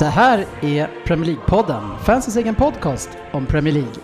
[0.00, 3.94] Det här är Premier League-podden, fansens egen podcast om Premier League.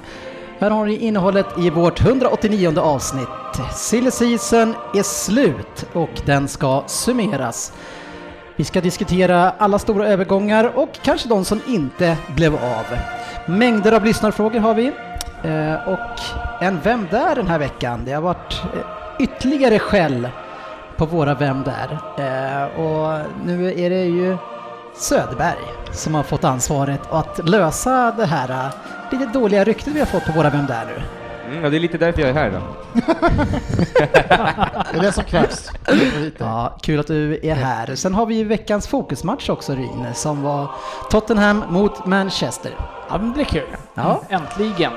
[0.59, 3.29] Här har ni innehållet i vårt 189 avsnitt.
[3.75, 7.73] Silly season är slut och den ska summeras.
[8.57, 12.85] Vi ska diskutera alla stora övergångar och kanske de som inte blev av.
[13.47, 14.87] Mängder av lyssnarfrågor har vi
[15.45, 16.21] eh, och
[16.63, 18.03] en Vem där den här veckan.
[18.05, 18.81] Det har varit eh,
[19.25, 20.29] ytterligare skäll
[20.97, 21.99] på våra Vem där.
[22.19, 24.37] Eh, och nu är det ju
[24.99, 25.59] Söderberg
[25.93, 30.25] som har fått ansvaret att lösa det här äh, lite dåliga ryktet vi har fått
[30.25, 31.03] på våra Vem där nu?
[31.51, 32.61] Mm, ja, det är lite därför jag är här då.
[34.93, 35.71] Det är det som krävs.
[36.39, 37.95] Ja, kul att du är här.
[37.95, 40.71] Sen har vi ju veckans fokusmatch också Ryn, som var
[41.11, 42.73] Tottenham mot Manchester.
[43.09, 43.77] Ja, men det blir kul.
[43.95, 44.23] Ja.
[44.29, 44.93] Äntligen.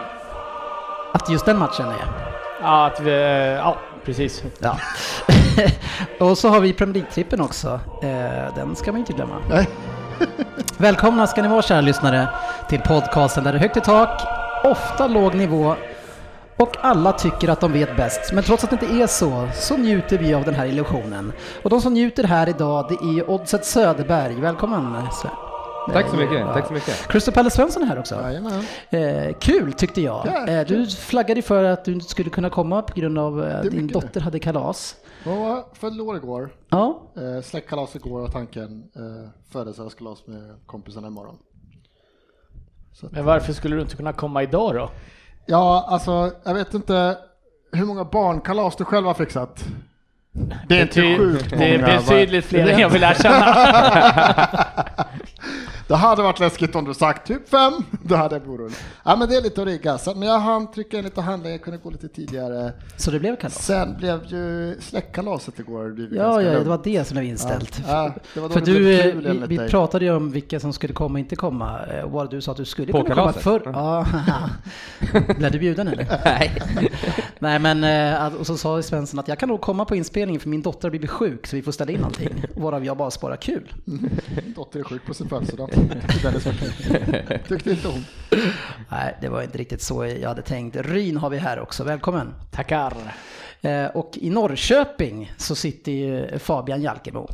[1.13, 2.29] Att just den matchen är.
[2.61, 3.11] Ja, att vi,
[3.63, 3.77] ja
[4.09, 4.43] precis.
[4.59, 4.77] Ja.
[6.25, 7.79] Och så har vi Premier League-trippen också.
[8.01, 9.35] Eh, Den ska man inte glömma.
[9.49, 9.69] Nej.
[10.77, 12.27] Välkomna ska ni vara kära lyssnare
[12.69, 14.21] till podcasten där det är högt i tak,
[14.63, 15.75] ofta låg nivå
[16.57, 18.33] och alla tycker att de vet bäst.
[18.33, 21.31] Men trots att det inte är så, så njuter vi av den här illusionen.
[21.63, 24.35] Och de som njuter här idag, det är Oddset Söderberg.
[24.35, 25.48] Välkommen Sven.
[25.93, 26.53] Tack så mycket, Ja.
[26.53, 27.07] tack så mycket.
[27.07, 28.15] Crystal Palace Svensson är här också.
[28.89, 30.27] Eh, kul tyckte jag.
[30.27, 33.55] Ja, eh, du flaggade för att du inte skulle kunna komma på grund av eh,
[33.59, 34.95] är din dotter hade kalas.
[35.25, 36.49] Och fyllde år igår.
[36.69, 41.37] Ja, Eh, Släktkalas igår och tanken eh, födelsedagskalas med kompisarna imorgon.
[42.93, 44.89] Så att, Men varför skulle du inte kunna komma idag då?
[45.45, 47.17] ja, alltså jag vet inte
[47.71, 49.63] hur många barnkalas du själv har fixat.
[50.67, 51.63] Det är inte sjukt många.
[51.65, 53.55] Det är betydligt fler än jag vill erkänna.
[55.89, 57.73] Det hade varit läskigt om du sagt typ fem.
[58.03, 59.97] Då hade jag blivit Ja men det är lite att rigga.
[59.97, 62.73] Så, men jag hann trycka in lite handlingar, jag kunde gå lite tidigare.
[62.97, 63.65] så det blev kalas.
[63.65, 66.07] Sen blev ju släktkalaset igår.
[66.11, 67.81] Ja, ja, det var det som blev inställt.
[67.87, 69.15] Ja, det var då För det du, eh,
[69.47, 71.79] vi, vi pratade ju om vilka som skulle komma och inte komma.
[71.85, 73.61] eh, Och vad du sa att du skulle På kunna komma förr.
[73.65, 74.05] Ja.
[75.37, 76.07] Blev du bjuden eller?
[76.25, 76.61] Nej.
[77.39, 80.49] Nej men, eh, och så sa Svensson att jag kan nog komma på inspelningen för
[80.49, 82.43] min dotter har blivit sjuk så vi får ställa in allting.
[82.55, 83.73] Varav jag bara sparar kul.
[83.85, 85.69] Min dotter är sjuk på sin födelsedag.
[87.47, 88.05] Tyckte inte hon.
[88.89, 90.75] Nej, det var inte riktigt så jag hade tänkt.
[90.75, 92.33] Ryn har vi här också, välkommen.
[92.51, 92.93] Tackar.
[93.61, 97.29] Eh, Och i Norrköping så sitter ju Fabian Jalkemo.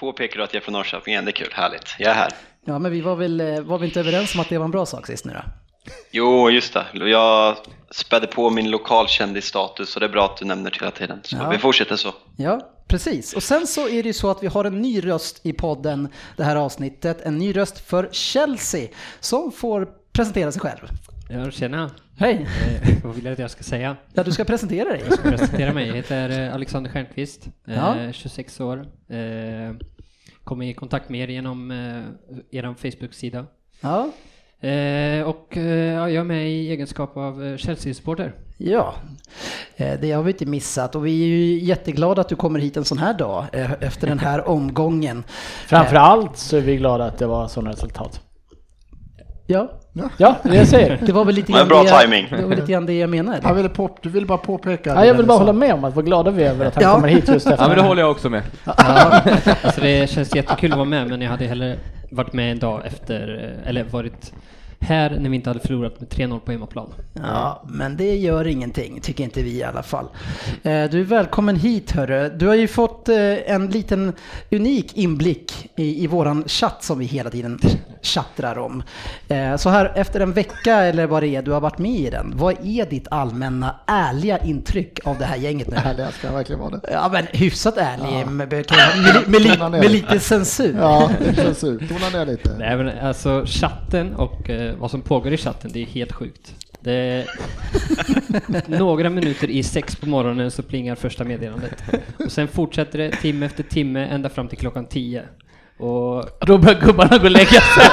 [0.00, 1.96] Påpekar du att jag är från Norrköping igen, det är kul, härligt.
[1.98, 2.32] Jag är här.
[2.64, 4.70] Ja, men vi var väl, eh, var vi inte överens om att det var en
[4.70, 5.40] bra sak sist nu då?
[6.10, 6.84] Jo, just det.
[7.08, 7.56] Jag
[7.90, 11.20] spädde på min lokalkändisstatus och det är bra att du nämner det hela tiden.
[11.22, 11.48] Så Ja.
[11.50, 12.14] vi fortsätter så.
[12.36, 13.32] Ja, precis.
[13.32, 16.08] Och sen så är det ju så att vi har en ny röst i podden
[16.36, 17.20] det här avsnittet.
[17.22, 18.88] En ny röst för Chelsea
[19.20, 20.88] som får presentera sig själv.
[21.28, 21.90] Ja, tjena.
[22.18, 22.46] Hej!
[22.82, 23.96] Eh, vad vill du att jag ska säga?
[24.12, 25.02] Ja, du ska presentera dig.
[25.08, 25.86] Jag ska presentera mig.
[25.88, 28.12] Jag heter eh, Alexander Stjernqvist, eh, Ja.
[28.12, 28.86] 26 år.
[29.08, 29.74] Eh,
[30.44, 32.02] kom i kontakt med er genom eh,
[32.50, 33.46] er Facebook-sida.
[33.80, 34.10] Ja, Eh,
[35.26, 38.32] och eh, ja, jag är med i egenskap av eh, Chelsea-supporter.
[38.58, 38.94] ja.
[39.76, 42.76] Eh, det har vi inte missat och vi är ju jätteglada att du kommer hit
[42.76, 45.24] en sån här dag eh, efter den här omgången.
[45.66, 48.20] Framförallt så är vi glada att det var sådana resultat.
[49.46, 49.70] Ja,
[50.16, 50.98] Ja, det jag säger.
[51.06, 52.26] det var väl lite Det var grann bra det, timing.
[52.30, 53.54] det var lite grann det jag Jag menade.
[53.54, 54.90] ville, pop, du ville bara påpeka.
[54.94, 56.84] Ja, jag vill bara hålla med om att vad glada vi är över att han
[56.84, 56.94] Ja.
[56.94, 57.64] kommer hit just efter.
[57.64, 58.42] Ja, men det håller jag också med.
[58.64, 61.76] Alltså det känns jättekul att vara med, men jag hade hellre
[62.10, 64.32] varit med en dag efter, eh, eller varit
[64.80, 66.94] här när vi inte hade förlorat med 3-0 på hemmaplan.
[67.12, 70.04] Ja, men det gör ingenting, tycker inte vi i alla fall.
[70.62, 72.28] Eh, du är välkommen hit hörru.
[72.28, 74.12] Du har ju fått eh, en liten
[74.50, 77.58] unik inblick i, i våran chatt som vi hela tiden
[78.02, 78.82] chattrar om.
[79.28, 82.10] Eh, Så här efter en vecka eller vad det är du har varit med i
[82.10, 85.76] den, vad är ditt allmänna ärliga intryck av det här gänget nu?
[85.76, 86.80] Härliga ska verkligen vara det.
[86.92, 90.76] Ja men hyfsat ärlig, med, med, med, med, li- med lite censur.
[90.80, 91.88] Ja, känns ut.
[91.88, 92.56] Tona ner lite.
[92.58, 96.54] Nej men alltså chatten och eh, vad som pågår i chatten, det är helt sjukt.
[96.80, 97.26] Det är
[98.78, 101.82] några minuter i sex på morgonen så plingar första meddelandet.
[102.24, 105.22] Och sen fortsätter det timme efter timme ända fram till klockan tio.
[105.78, 107.86] Och Då börjar gubbarna gå och lägga sig.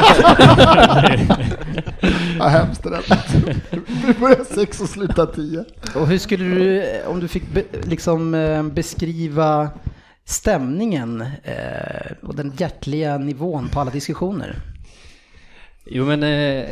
[2.39, 3.03] Vad hemskt det där
[4.07, 5.65] Du börjar sex och slutar tio.
[5.95, 9.69] Och hur skulle du, om du fick be, liksom eh, beskriva
[10.25, 14.55] stämningen eh, och den hjärtliga nivån på alla diskussioner?
[15.85, 16.65] Jo men eh,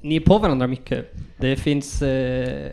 [0.00, 1.12] ni är på varandra mycket.
[1.36, 2.72] Det finns, eh,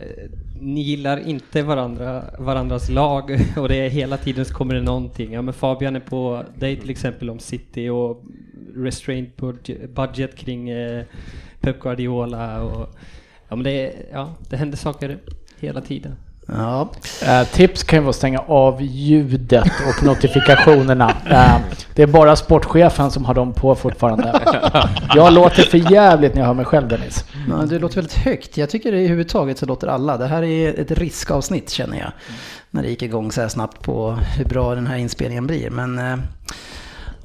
[0.60, 5.32] ni gillar inte varandra, varandras lag och det är hela tiden så kommer det någonting.
[5.32, 8.24] Ja men Fabian är på dig till exempel om City och
[8.74, 11.04] restrained budget, budget kring eh,
[11.60, 12.96] Pep Guardiola och
[13.48, 15.18] ja men det, ja, det händer saker
[15.60, 16.14] hela tiden.
[16.46, 16.88] Ja,
[17.26, 21.12] Eh, tips kan ju vara att stänga av ljudet och notifikationerna.
[21.30, 21.56] Eh,
[21.94, 24.40] det är bara sportchefen som har dem på fortfarande.
[25.14, 27.24] Jag låter för jävligt när jag hör mig själv Dennis.
[27.50, 28.56] Ja, det låter väldigt högt.
[28.56, 30.16] Jag tycker det i huvudtaget så låter alla.
[30.16, 32.12] Det här är ett riskavsnitt känner jag.
[32.70, 35.70] När det gick igång så här snabbt på hur bra den här inspelningen blir.
[35.70, 36.16] Men eh,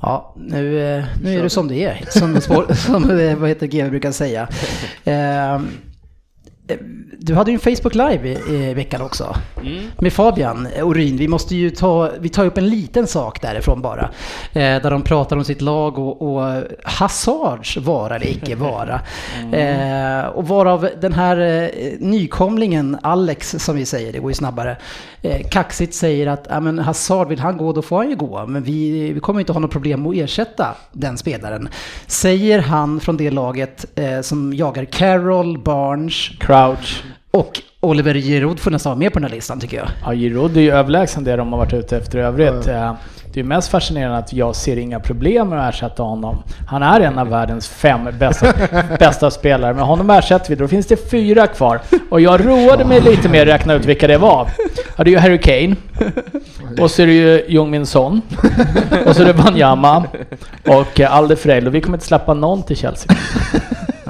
[0.01, 1.99] ja, nu, eh, nu är det som det är.
[2.09, 2.41] Som,
[2.75, 4.47] som eh, vad heter GW brukar säga.
[6.71, 6.77] Eh,
[7.23, 9.35] Du hade ju en Facebook Live i, i veckan också.
[9.99, 11.17] Med Fabian Orin.
[11.17, 14.09] Vi måste ju ta, vi tar upp en liten sak därifrån bara.
[14.53, 19.01] Eh, där de pratar om sitt lag och, och Hazards vara eller icke vara.
[19.53, 24.77] Eh, och varav den här eh, nykomlingen Alex, som vi säger, det går ju snabbare,
[25.21, 28.45] eh, kaxigt säger att ja, men Hazard, vill han gå då får han ju gå.
[28.47, 31.69] Men vi, vi kommer inte ha något problem att ersätta den spelaren.
[32.07, 36.29] Säger han från det laget eh, som jagar Carroll, Barnes,
[36.67, 37.03] Crouch.
[37.31, 39.87] och Oliver Giroud får nästan vara med på den här listan tycker jag.
[40.05, 42.67] Ja, Giroud är ju överlägsen det de har varit ute efter i övrigt.
[42.67, 42.93] Eh,
[43.33, 46.43] Det är mest fascinerande att jag ser inga problem med att ersätta honom.
[46.67, 48.53] Han är en av världens fem bästa,
[48.99, 49.73] bästa spelare.
[49.73, 51.79] Men honom ersätter vi, då finns det fyra kvar.
[52.09, 54.47] Och jag roade mig lite med att räkna ut vilka det var.
[54.97, 55.75] Ja, det är ju Harry Kane.
[56.81, 58.21] Och så är det ju Jung-Min Son.
[59.05, 60.03] Och så är det Wanyama.
[60.67, 61.67] Och Alde Frejl.
[61.67, 63.15] Och vi kommer inte släppa någon till Chelsea.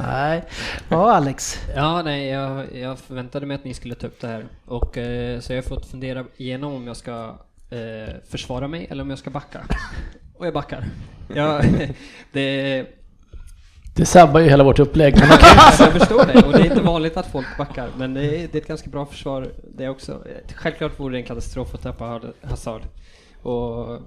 [0.02, 0.44] Nej.
[0.90, 1.60] Ja, Alex.
[1.76, 4.46] Ja, nej, jag, jag förväntade mig att ni skulle ta upp det här.
[4.66, 7.36] Och, eh, så jag har fått fundera igenom om jag ska
[7.70, 9.62] eh, försvara mig eller om jag ska backa.
[10.38, 10.86] Och jag backar.
[11.36, 11.62] Ja,
[12.32, 12.86] det,
[13.96, 15.16] Det sabbar ju hela vårt upplägg.
[15.20, 15.30] Men
[15.80, 18.58] jag förstår det, och det är inte vanligt att folk backar, men det är, det
[18.58, 20.24] är ett ganska bra försvar det också.
[20.56, 22.82] Självklart vore det en katastrof att tappa Hazard.
[23.42, 24.00] Och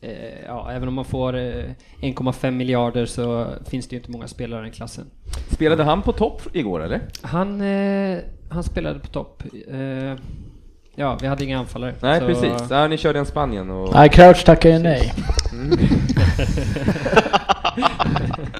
[0.00, 1.64] eh, ja, även om man får eh,
[2.00, 5.04] 1,5 miljarder så finns det ju inte många spelare i den klassen.
[5.50, 7.00] Spelade han på topp igår eller?
[7.22, 8.18] Han, eh,
[8.50, 9.42] han spelade på topp.
[9.70, 10.14] Eh,
[10.94, 11.94] ja, vi hade inga anfallare.
[12.02, 13.94] Nej så- precis, ja, ni körde en Spanien och...
[13.94, 15.12] Nej, Crouch tackar ju nej.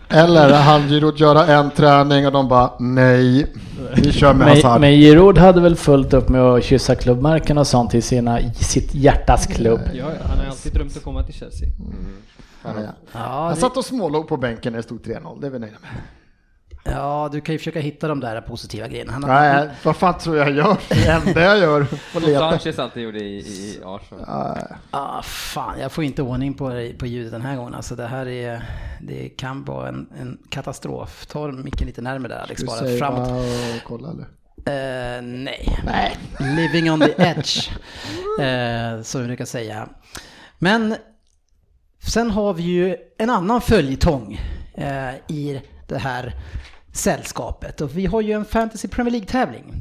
[0.08, 3.46] Eller han Giroud göra en träning och de bara nej,
[3.96, 4.80] vi kör med Men, Hazard.
[4.80, 8.50] men Giroud hade väl fullt upp med att kyssa klubbmärken och sånt i, sina, i
[8.54, 9.80] sitt hjärtas klubb.
[9.84, 11.68] Ja, ja, han har alltid drömt att komma till Chelsea.
[12.64, 12.80] Ja, ja.
[13.12, 15.58] Ja, Han det, satt och smålog på bänken när det stod 3-0, det är vi
[15.58, 15.90] nöjda med.
[16.84, 19.12] Ja, du kan ju försöka hitta de där positiva grejerna.
[19.12, 20.76] Han, Nej, vad fan tror jag gör?
[20.88, 22.50] Det enda jag gör, får Som leta.
[22.50, 24.24] Sanchez alltid gjorde i, i Arsenal.
[24.90, 27.74] Ah, fan, jag får inte ordning på, på ljudet den här gången.
[27.74, 28.62] Alltså, det här är,
[29.00, 31.26] det kan vara en, en katastrof.
[31.26, 33.28] Ta micken lite närmare där Alex, bara framåt.
[33.28, 34.26] och kolla eller?
[34.66, 35.78] Eh, nej.
[35.84, 36.16] nej.
[36.56, 37.70] Living on the edge,
[38.40, 39.88] eh, som vi brukar säga.
[40.58, 40.96] Men
[42.06, 44.40] sen har vi ju en annan följetong
[44.74, 46.34] eh, i det här
[46.92, 47.80] sällskapet.
[47.80, 49.74] Och vi har ju en Fantasy Premier League-tävling.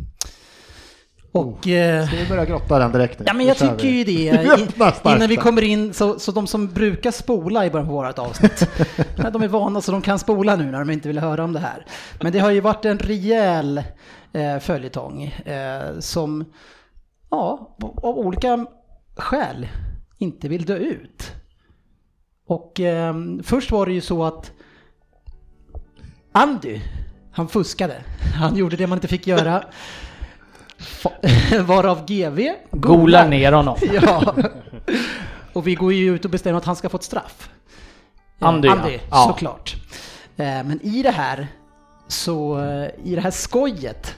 [1.31, 1.68] Och...
[1.68, 3.26] eh, Ska vi börja grotta den direkt nu?
[3.28, 3.87] Ja men jag tycker vi.
[3.87, 4.59] ju det.
[5.16, 8.68] Innan vi kommer in, så, så de som brukar spola i början på vårt avsnitt,
[9.33, 11.59] de är vana så de kan spola nu när de inte vill höra om det
[11.59, 11.85] här.
[12.21, 13.83] Men det har ju varit en rejäl
[14.33, 16.45] eh, följetong eh, som,
[17.31, 18.66] ja, av olika
[19.18, 19.68] skäl
[20.18, 21.31] inte vill dö ut.
[22.47, 24.52] Och eh, först var det ju så att
[26.38, 26.80] Andy,
[27.32, 27.96] han fuskade.
[28.36, 29.64] Han gjorde det man inte fick göra.
[31.66, 32.40] Varav GV
[32.72, 33.78] Gola ner honom.
[34.02, 34.36] Ja.
[35.54, 37.50] Och vi går ju ut och bestämmer att han ska få ett straff.
[38.42, 38.68] Eh, Andy.
[38.68, 39.26] Andy Ja.
[39.30, 39.76] såklart.
[40.38, 41.48] Eh, Men i det här,
[42.08, 44.16] så eh, i det här skojet,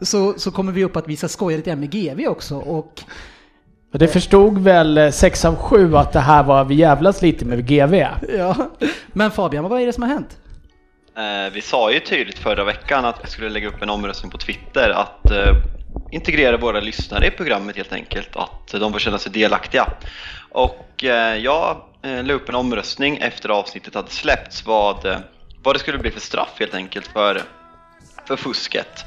[0.00, 2.56] så, så kommer vi upp att vi ska skoja lite med GV också.
[2.56, 3.02] Och
[3.92, 7.94] det förstod väl 6 av 7 att det här var vi jävlas lite med GV.
[8.38, 8.56] ja.
[9.12, 10.38] Men Fabian, vad är det som har hänt?
[11.16, 14.38] Eh, vi sa ju tydligt förra veckan att vi skulle lägga upp en omröstning på
[14.38, 15.56] Twitter att eh,
[16.10, 19.86] integrera våra lyssnare i programmet helt enkelt, att de får känna sig delaktiga.
[20.50, 25.18] Och eh, jag eh, la upp en omröstning efter avsnittet hade släppts vad, eh,
[25.62, 27.42] vad det skulle bli för straff helt enkelt för,
[28.26, 29.04] för fusket.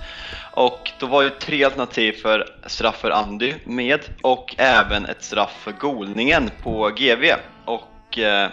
[0.54, 5.58] Och då var ju tre alternativ för straff för Andy med och även ett straff
[5.64, 7.26] för golningen på GV.
[7.66, 8.50] Och eh,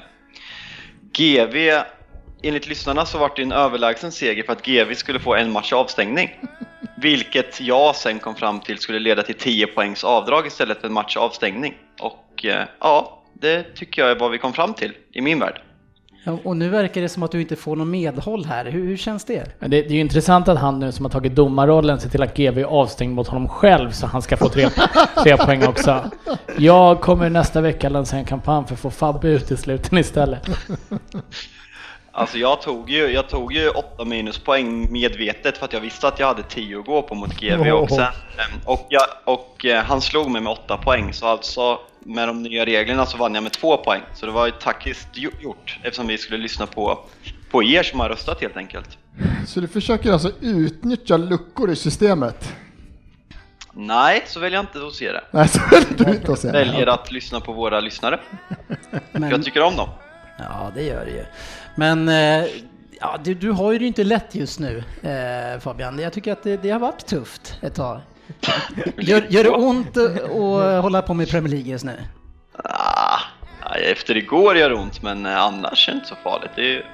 [1.13, 1.83] GV,
[2.43, 5.73] enligt lyssnarna så var det en överlägsen seger för att GV skulle få en match
[5.73, 6.31] avstängning.
[6.97, 10.95] Vilket jag sen kom fram till skulle leda till 10 poängs avdrag istället för en
[10.95, 11.75] match avstängning.
[12.01, 15.61] Och eh, ja, det tycker jag är vad vi kom fram till i min värld.
[16.25, 18.65] Ja, och nu verkar det som att du inte får någon medhåll här.
[18.65, 19.45] Hur, hur känns det?
[19.59, 22.23] Men det, det är ju intressant att han nu som har tagit domarrollen ser till
[22.23, 24.69] att GV är avstängd mot honom själv så han ska få tre,
[25.23, 26.11] tre poäng också.
[26.59, 30.47] Jag kommer nästa vecka lansera en kampanj för att få Fabbe ut i sluten istället.
[32.13, 36.19] Alltså jag tog ju, jag tog ju 8 minuspoäng medvetet för att jag visste att
[36.19, 37.73] jag hade 10 att gå på mot GV Åh.
[37.73, 38.01] också.
[38.01, 38.11] Ehm,
[38.65, 42.67] Och, jag, och eh, han slog mig med 8 poäng så alltså med de nya
[42.67, 44.01] reglerna så vann jag med 2 poäng.
[44.15, 46.99] Så det var ju taktiskt gjo- gjort eftersom vi skulle lyssna på,
[47.51, 48.99] på er som har röstat helt enkelt.
[49.47, 52.55] Så du försöker alltså utnyttja luckor i systemet?
[53.73, 55.25] Nej, så väljer jag inte att se det.
[55.31, 56.53] Nej, så väljer du inte att säga.
[56.53, 58.21] Väljer att lyssna på våra lyssnare.
[59.13, 59.89] Men, Jag tycker om dem.
[60.39, 61.25] Ja, det gör det ju.
[61.81, 62.47] Men eh,
[63.01, 65.99] ja, du, du har ju det inte lätt just nu, eh, Fabian.
[65.99, 68.01] Jag tycker att det, det har varit tufft ett tag.
[68.97, 71.97] Gör, gör det ont att hålla på med Premier League just nu?
[72.65, 73.19] Ah,
[73.93, 76.51] efter igår gör det ont, men eh, annars är det inte så farligt.
[76.57, 76.87] Är,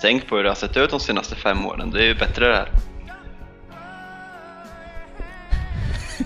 [0.00, 1.90] tänk på hur det har sett ut de senaste fem åren.
[1.90, 2.68] Det är ju bättre det här.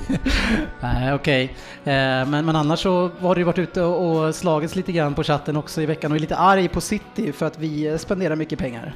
[0.81, 1.45] Nej, okej.
[1.85, 1.93] Eh,
[2.27, 5.57] men, men annars så har du varit ute och, och slagits lite grann på chatten
[5.57, 8.59] också i veckan och är lite arg på City för att vi eh, spenderar mycket
[8.59, 8.95] pengar.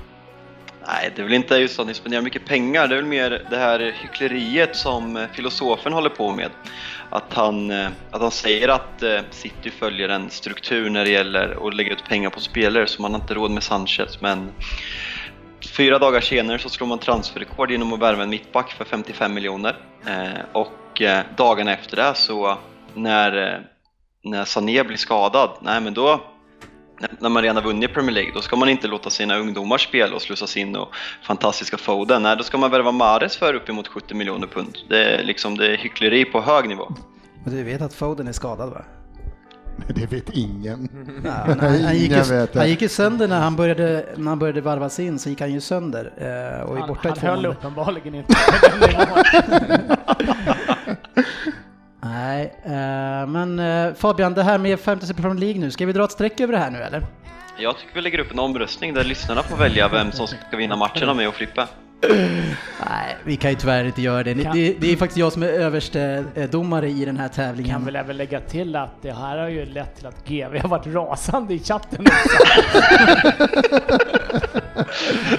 [0.86, 2.88] Nej, det är väl inte just att ni spenderar mycket pengar.
[2.88, 6.50] Det är väl mer det här hyckleriet som eh, filosofen håller på med.
[7.10, 11.74] Att han, eh, att han säger att City följer en struktur när det gäller att
[11.74, 14.20] lägga ut pengar på spelare så man har inte råd med Sanchez.
[14.20, 14.52] Men
[15.66, 19.76] fyra dagar senare så slår man transferrekord genom att värva en mittback för 55 miljoner.
[20.06, 22.58] Eh, och eh, dagarna efter det så
[22.94, 23.60] när, eh,
[24.24, 26.20] när Sané blir skadad, nej men då
[27.20, 30.14] när- man redan har vunnit Premier League, då ska man inte låta sina ungdomar spela
[30.14, 32.22] och slussas in och fantastiska Foden.
[32.22, 34.78] Nej, då ska man värva Mahrez för uppemot 70 miljoner pund.
[34.88, 36.92] Det är liksom det är hyckleri på hög nivå.
[37.44, 38.84] Men du vet att Foden är skadad va?
[39.94, 40.88] Det vet ingen.
[41.24, 44.38] Ja, han, han, gick Ingen ju, han gick ju sönder när han började, när han
[44.38, 47.46] började varvas in så gick han ju sönder eh, och är Han, borta han höll
[47.46, 48.34] uppenbarligen inte.
[52.00, 56.04] Nej, eh, men eh, Fabian, det här med Fantasy Premier League nu, ska vi dra
[56.04, 57.06] ett streck över det här nu eller?
[57.58, 60.76] Jag tycker vi lägger upp en omröstning där lyssnarna får välja vem som ska vinna
[60.76, 61.66] matcherna med och Frippe.
[62.90, 64.34] Nej, vi kan ju tyvärr inte göra det.
[64.42, 67.72] Kan- Det, det är faktiskt jag som är överste eh, domare i den här tävlingen.
[67.72, 70.68] Kan väl även lägga till att det här har ju lett till att GV har
[70.68, 72.38] varit rasande i chatten också.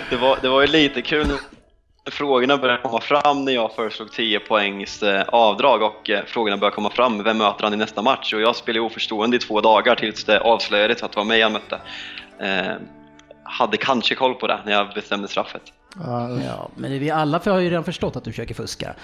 [0.09, 4.11] Det var, det var ju lite kul när frågorna började komma fram när jag föreslog
[4.11, 7.23] 10 poängs eh, avdrag och eh, frågorna började komma fram.
[7.23, 8.33] Vem möter han i nästa match?
[8.33, 11.51] Och jag spelade oförstående i två dagar tills det avslöjades att det var mig han
[11.53, 11.79] mötte.
[12.41, 12.71] Eh,
[13.43, 15.61] hade kanske koll på det när jag bestämde straffet.
[15.95, 18.95] Ja, Ja, men vi alla har ju redan förstått att du försöker fuska.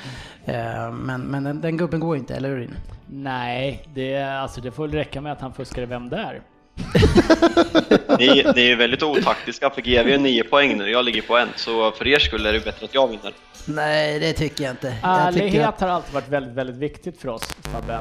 [0.45, 2.69] Eh, Men, men den, den gubben går inte, eller hur?
[3.07, 6.41] Nej, det, alltså det får väl räcka med att han fuskade vem det är.
[8.19, 11.47] Ni, ni är väldigt otaktiska för GV är 9 poäng nu, jag ligger på en.
[11.55, 13.33] Så för er skull är det bättre att jag vinner.
[13.65, 14.95] Nej, det tycker jag inte.
[15.03, 17.99] Jag tycker Ärlighet att, har alltid varit väldigt, väldigt viktigt för oss, Fabbe.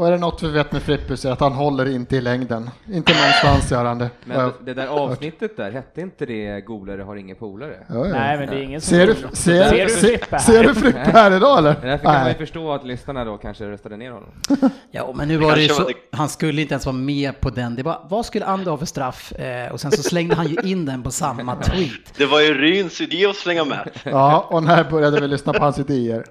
[0.00, 2.20] Och är det något vi vet med Frippe så är att han håller inte i
[2.20, 2.70] längden.
[2.92, 4.10] Inte någonstans gör han det.
[4.24, 7.86] Men det, det där avsnittet där, hette inte det Golare har ingen polare?
[7.88, 8.12] Ja, ja.
[8.12, 8.96] Nej, men det är ingen som...
[8.96, 10.38] Ser du, ser, Ser ser, du Frippe här?
[10.38, 11.74] ser du Frippe här idag eller?
[11.82, 12.38] Därför kan man ju Nej.
[12.38, 14.30] förstå att lyssnarna då kanske röstade ner honom.
[14.90, 17.76] ja, men nu var det ju så, han skulle inte ens vara med på den.
[17.76, 19.32] Det var, vad skulle Ander ha för straff?
[19.32, 21.90] Eh, och sen så slängde han ju in den på samma tweet.
[22.16, 23.90] Det var ju Ryns idé att slänga med.
[24.04, 26.24] Ja, och när började vi lyssna på hans idéer?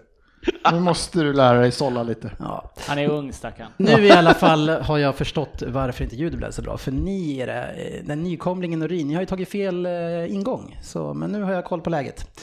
[0.72, 2.31] Nu måste du lära dig sålla lite.
[2.39, 2.72] Ja.
[2.88, 3.67] Han är ung stackarn.
[3.77, 6.77] Nu i alla fall har jag förstått varför inte ljudet blev så bra.
[6.77, 10.34] För ni, är det, eh, den nykomlingen och Rin, ni har ju tagit fel eh,
[10.34, 10.79] ingång.
[10.84, 12.39] Så, men nu har jag koll på läget.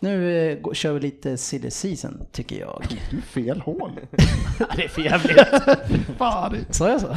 [0.00, 2.84] Nu eh, går- kör vi lite silly season, tycker jag.
[3.10, 3.90] Du är fel hål.
[4.58, 5.38] Ja, det är för jävligt.
[6.18, 6.56] Fan.
[6.70, 7.06] Sa jag så?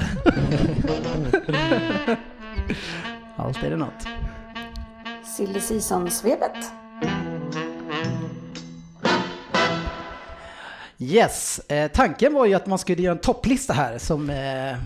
[3.35, 4.07] Allt är det något.
[5.37, 6.71] Silly Season-svepet.
[10.99, 14.77] Yes, eh, tanken var ju att man skulle göra en topplista här som eh,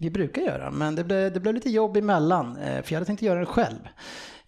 [0.00, 0.70] vi brukar göra.
[0.70, 3.46] Men det blev, det blev lite jobb emellan, eh, för jag hade tänkt göra den
[3.46, 3.78] själv.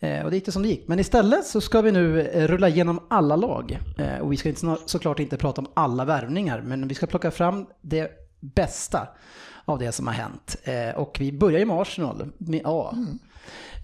[0.01, 0.89] Eh, och det gick det som det gick.
[0.89, 3.79] Men istället så ska vi nu eh, rulla igenom alla lag.
[3.99, 7.31] Eh, och vi ska inte, såklart inte prata om alla värvningar, men vi ska plocka
[7.31, 8.11] fram det
[8.41, 9.09] bästa
[9.65, 10.57] av det som har hänt.
[10.63, 12.91] Eh, och vi börjar ju med Arsenal, med A.
[12.93, 13.19] Mm.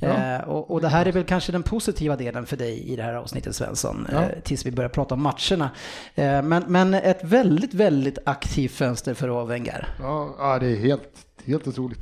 [0.01, 3.03] Eh, och, och det här är väl kanske den positiva delen för dig i det
[3.03, 4.23] här avsnittet Svensson, Ja.
[4.23, 5.71] eh, tills vi börjar prata om matcherna.
[6.15, 9.89] Eh, men, men ett väldigt, väldigt aktivt fönster för Wenger.
[10.01, 11.09] Ja, ja, det är helt,
[11.47, 12.01] helt otroligt.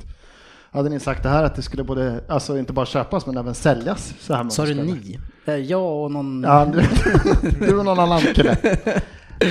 [0.71, 3.55] Hade ni sagt det här att det skulle både, alltså inte bara köpas men även
[3.55, 5.19] säljas så här Sa du ni?
[5.45, 6.43] Jag och någon...
[6.43, 6.81] Ja, du,
[7.65, 8.57] du och någon annan kille.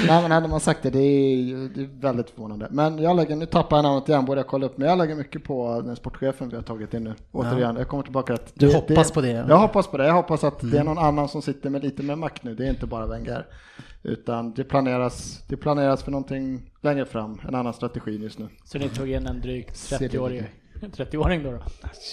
[0.08, 2.68] Nej men hade man sagt det, det är, det är väldigt förvånande.
[2.70, 5.14] Men jag lägger, nu tappar jag namnet igen, borde jag kolla upp, men jag lägger
[5.14, 7.14] mycket på den sportchefen vi har tagit in nu.
[7.32, 9.30] Återigen, jag kommer tillbaka att Du det- hoppas det, på det?
[9.30, 9.48] Mm.
[9.48, 12.02] Jag hoppas på det, jag hoppas att det är någon annan som sitter med lite
[12.02, 13.46] mer makt nu, det är inte bara Wenger.
[14.02, 18.48] Utan det planeras, det planeras för någonting längre fram, en annan strategi just nu.
[18.64, 20.42] Så ni tog in en dryg Ser det 30-åring
[20.96, 21.50] 30-åring då?
[21.52, 21.58] då?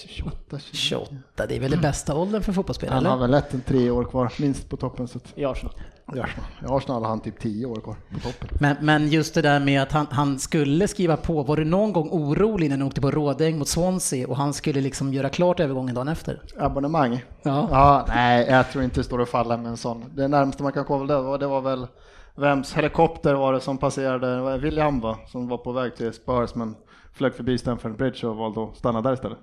[0.08, 0.58] 28, 29.
[0.72, 2.94] 28, det är väl den bästa åldern för fotbollsspelare?
[2.94, 5.08] Han har väl lätt en tre år kvar, minst på toppen.
[5.08, 5.74] Så att, I Arsenal.
[6.18, 6.76] Arsenal.
[6.76, 8.48] Arsenal har han typ tio år kvar på toppen.
[8.60, 11.92] Men, men just det där med att han, han skulle skriva på, var du någon
[11.92, 15.60] gång orolig när han åkte på Rådäng mot Swansea och han skulle liksom göra klart
[15.60, 16.42] övergången dagen efter?
[16.58, 17.24] Abonnemang?
[17.42, 17.68] Ja.
[17.70, 20.04] Ja, nej, jag tror inte det står och faller med en sån.
[20.14, 21.86] Det närmaste man kan komma det var, det var väl
[22.34, 26.76] vems helikopter var det som passerade, William va, som var på väg till Spurs men
[27.12, 29.38] flög förbi Stamford Bridge och valde att stanna där istället.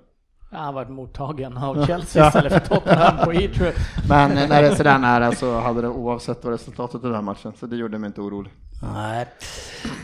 [0.50, 3.72] Ja, Han varit mottagen av Chelsea istället för Tottenham på Heathrow.
[4.08, 7.22] Men när det är sådär nära så hade det oavsett vad resultatet av den här
[7.22, 8.52] matchen, så det gjorde mig inte orolig.
[8.94, 9.26] Nej.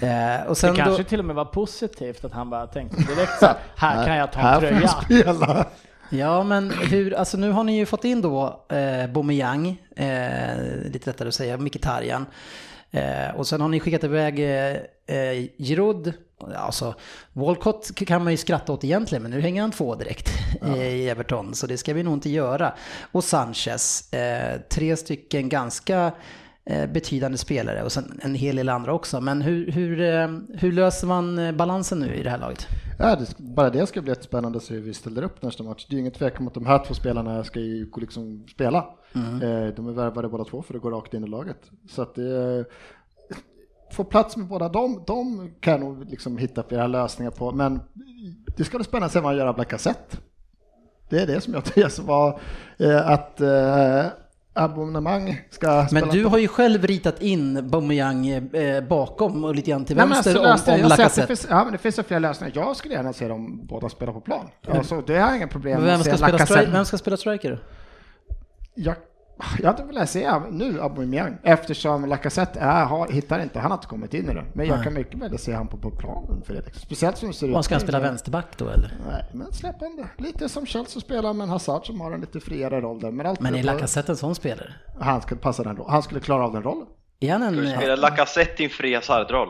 [0.01, 2.97] Eh, och Det sen kanske då, till och med var positivt att han bara tänkte
[2.97, 5.67] direkt så här, här kan jag ta Här tröja.
[6.15, 11.11] Ja men hur, alltså nu har ni ju fått in då eh, Aubameyang, eh, lite
[11.11, 12.27] lättare att säga, Mkhitaryan.
[12.91, 16.13] Eh, och sen har ni skickat iväg eh, eh, Giroud,
[16.57, 16.95] alltså
[17.33, 20.29] Walcott kan man ju skratta åt egentligen, men nu hänger han två direkt
[20.77, 22.75] i Everton, så det ska vi nog inte göra.
[23.13, 26.13] Och Sanchez, eh, tre stycken ganska
[26.67, 29.21] eh, betydande spelare och sen en hel del andra också.
[29.21, 30.29] Men hur, hur, eh,
[30.59, 32.67] hur löser man balansen nu i det här laget?
[32.99, 35.87] Ja, det, bara det ska bli jättespännande att se hur vi ställer upp nästa match.
[35.89, 38.79] Det är ju ingen tvekan om att de här två spelarna ska ju liksom spela.
[39.43, 41.71] Eh, de är värvade båda två för att gå rakt in i laget.
[41.89, 42.65] Så att det
[43.95, 47.53] få plats med båda dem, de kan nog liksom hitta flera lösningar på.
[47.53, 47.81] Men
[48.57, 50.17] det ska bli spännande att se vad han gör av Lacazette.
[51.09, 52.41] Det är det som jag tycker var
[52.79, 54.07] eh, att eh,
[54.55, 59.71] abonnemang ska spela Men du har ju själv ritat in Aubameyang eh, bakom och lite
[59.71, 61.35] grann till Nej, men vänster alltså, om, om Lacazette.
[61.51, 62.53] ja, men det finns ju flera lösningar.
[62.57, 64.49] Jag skulle gärna se dem båda spela på plan.
[64.69, 66.99] Alltså, det har jag inga problem Men med Vem att ska, spela stri- vem ska
[66.99, 67.63] spela striker?
[68.75, 68.95] Jag,
[69.63, 73.87] jag hade velat se nu Aubameyang eftersom Lacazette är, har, hittar inte, han har inte
[73.87, 74.45] kommit in i det.
[74.53, 74.85] Men jag Nej.
[74.85, 76.75] kan mycket väl se han på, på planen Fredrik.
[76.75, 77.57] Speciellt som det ser ut.
[77.57, 78.93] Och ska han spela vänsterback då eller?
[79.11, 80.23] Nej, men släpp det.
[80.23, 83.11] Lite som Chelsea spelar med en Hazard som har en lite friare roll där.
[83.11, 84.75] Men, Men är Lacazette en sån spelare?
[85.01, 85.91] Han skulle passa den rollen.
[85.91, 86.87] Han skulle klara av den rollen.
[87.21, 87.55] Är han en...
[87.55, 89.49] Ska du eh, spela Lacazette i en fri Hazard-roll?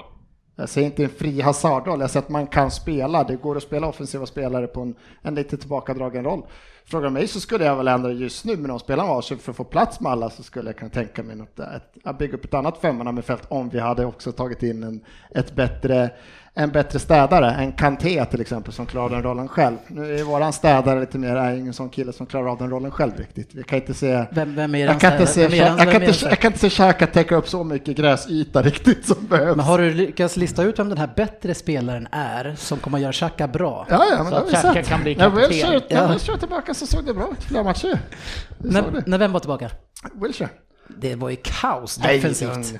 [0.56, 3.24] Jag säger inte en fri Hazard-roll, jag säger att man kan spela.
[3.24, 6.42] Det går att spela offensiva spelare på en, en lite tillbakadragen roll.
[6.86, 9.50] Frågar mig så skulle jag väl ändra just nu med de spelarna var så för
[9.50, 11.60] att få plats med alla så skulle jag kunna tänka mig något,
[12.04, 15.00] att bygga upp ett annat femmanna med fält om vi hade också tagit in en,
[15.30, 16.10] ett bättre,
[16.56, 19.76] en bättre städare, en Kanté till exempel som klarar den rollen själv.
[19.88, 22.90] Nu är våran städare lite mer, är ingen sån kille som klarar av den rollen
[22.90, 23.54] själv riktigt.
[23.54, 26.38] Vi kan inte se Vem, vem jag kan, inte se, jag, kan inte, den- jag
[26.38, 29.56] kan inte se Xhaka täcka upp så mycket gräsyta riktigt som behövs.
[29.56, 33.02] Men har du lyckats lista ut vem den här bättre spelaren är som kommer att
[33.02, 33.86] göra Xhaka bra?
[33.90, 34.88] Ja, ja, men Så det har vi sett.
[34.88, 35.36] kan bli kapten.
[35.50, 36.36] Wilshere, Ja.
[36.38, 37.98] tillbaka så såg det bra ut flera matcher.
[38.58, 39.70] När, när vem var tillbaka?
[40.14, 40.48] Wilshere.
[40.88, 42.50] Det var ju kaos Nej, defensivt.
[42.50, 42.78] lugn.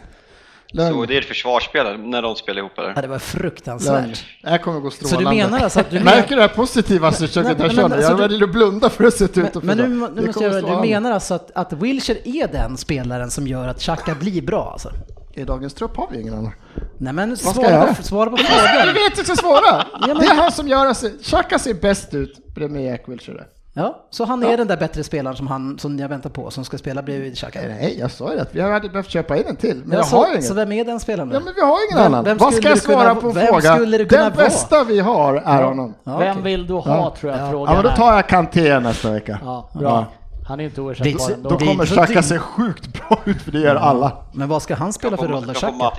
[0.76, 1.06] Så Lugn.
[1.08, 2.92] det är ett försvarsspel när de spelar ihop eller?
[2.96, 4.24] Ja, det var fruktansvärt.
[4.42, 5.30] Det här kommer gå Så strålande.
[5.30, 7.90] du menar alltså att du Märker du det här positiva som försöker Nej, men- men
[7.90, 9.84] Jag alltså, väljer att blunda för att se ut Men, och men nu,
[10.14, 13.80] nu måste jag, du menar alltså att, att Wilshire är den spelaren som gör att
[13.80, 14.90] Xhaka blir bra alltså?
[15.36, 16.52] I dagens trupp har vi ingen annan.
[16.98, 18.94] Nej men ska jag svara på, svara på Du frågan.
[18.94, 19.84] vet inte svara!
[20.06, 21.04] men- Det är han som gör oss...
[21.22, 23.44] Xhaka ser bäst ut bredvid Jack Wilshere.
[23.76, 26.64] Ja, så han är den där bättre spelaren som, han, som jag väntar på, som
[26.64, 27.60] ska spela bredvid Xhaka?
[27.68, 28.46] Nej, jag sa ju det.
[28.52, 30.42] Vi hade behövt köpa in en till, men Ja, jag så, har ingen.
[30.42, 31.36] så vem är den spelaren då?
[31.36, 32.24] Ja, men vi har ingen Vem- annan.
[32.24, 33.74] vem Vad ska jag kunna svara vara- på vem fråga?
[33.76, 34.44] skulle det kunna Den vara?
[34.44, 35.94] bästa vi har är honom.
[36.04, 36.42] Ja, Vem okej.
[36.42, 37.14] vill du ha Ja.
[37.20, 37.50] tror jag Ja.
[37.50, 39.38] frågan Ja, men då tar jag Kanté nästa vecka.
[39.44, 40.06] Ja, bra.
[40.46, 41.48] Han är inte oersättbar Det- ändå.
[41.50, 44.16] Då det- kommer Xhaka se sjukt bra ut, för det gör alla.
[44.32, 45.90] Men vad ska han spela för roll då, Xhaka?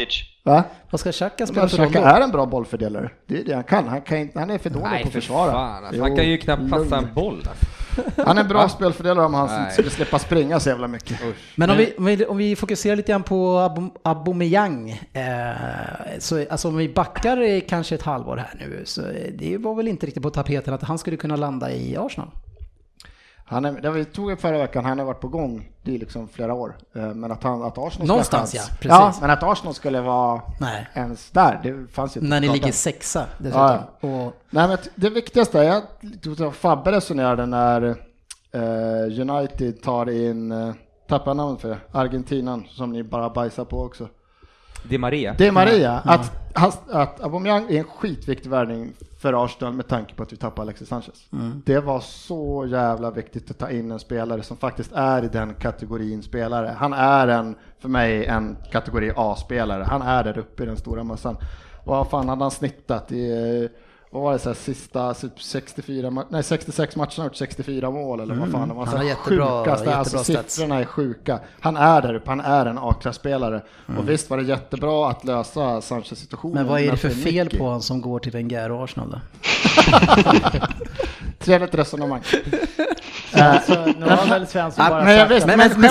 [0.43, 0.63] Va?
[0.89, 1.99] Vad ska Xhaka spela för roll då?
[1.99, 3.09] är en bra bollfördelare.
[3.27, 3.87] Det är det han kan.
[3.87, 5.51] Han, kan inte, han är för dålig på Nej att för försvara.
[5.51, 6.93] fan, alltså, han kan ju knappt passa lugn.
[7.07, 7.43] en boll.
[8.25, 9.71] Han är en bra spelfördelare om han Nej.
[9.71, 11.19] skulle slippa springa så jävla mycket.
[11.55, 13.59] Men om vi, om vi, fokuserar lite grann på
[14.03, 15.23] Aubameyang, eh,
[16.19, 19.01] så alltså om vi backar i kanske ett halvår här nu, så
[19.33, 22.27] det var väl inte riktigt på tapeten att han skulle kunna landa i Arsenal?
[23.47, 26.27] Han är, det vi tog upp förra veckan, han har varit på gång i liksom
[26.27, 26.77] flera år.
[26.95, 28.89] Eh, Men att, han, att Arsenal skulle Någonstans, chans- ja, precis.
[28.89, 30.87] Ja, men att Arsenal skulle vara Nej.
[30.93, 33.61] ens där, det fanns ju inte När ni ligger sexa dessutom.
[33.61, 35.83] Ja, Och, Nej, men det viktigaste, jag
[36.23, 37.81] tror att Fabbe resonerade när
[38.51, 40.73] eh, United tar in, eh,
[41.07, 44.07] tappar namnet för det, Argentinan som ni bara bajsar på också.
[44.83, 45.35] Di Maria.
[45.37, 50.15] Det är Maria, att, att, att Aubameyang är en skitviktig värvning för Arsenal med tanke
[50.15, 51.27] på att vi tappar Alexis Sanchez.
[51.65, 55.53] Det var så jävla viktigt att ta in en spelare som faktiskt är i den
[55.53, 56.75] kategorin spelare.
[56.77, 59.83] Han är en, för mig, en kategori A-spelare.
[59.83, 61.37] Han är där uppe i den stora massan.
[61.83, 66.09] Vad fan hade han snittat i, eh, vad var det, så här, sista typ 64,
[66.09, 68.85] ma- nej 66 matcher har gjort 64 mål eller vad fan det var.
[68.85, 70.55] Han Så har jättebra- sjukaste, alltså jättebra stats.
[70.55, 71.39] siffrorna är sjuka.
[71.59, 73.61] Han är där uppe, han är en A-klasspelare.
[73.97, 76.55] Och visst var det jättebra att lösa Sanchez situationen.
[76.55, 79.19] Men vad är det för fel på honom som går till Wenger och Arsenal då?
[81.39, 82.21] Trevligt resonemang.
[83.37, 85.45] Alltså, nu har väl Svensson Ja, bara men visst,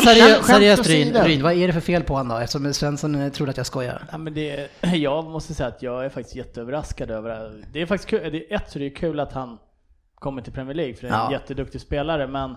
[0.05, 0.87] seriöst, seriöst.
[1.27, 2.43] Ryn, vad är det för fel på honom då?
[2.43, 4.03] Eftersom Svensson eh, trodde att jag skojar.
[4.13, 7.51] Ja, men det, jag måste säga att jag är faktiskt jätteöverraskad över det.
[7.73, 9.59] Det är faktiskt kul, det är ett så det är kul att han
[10.15, 11.33] kommer till Premier League för det är en Ja.
[11.33, 12.57] jätteduktig spelare men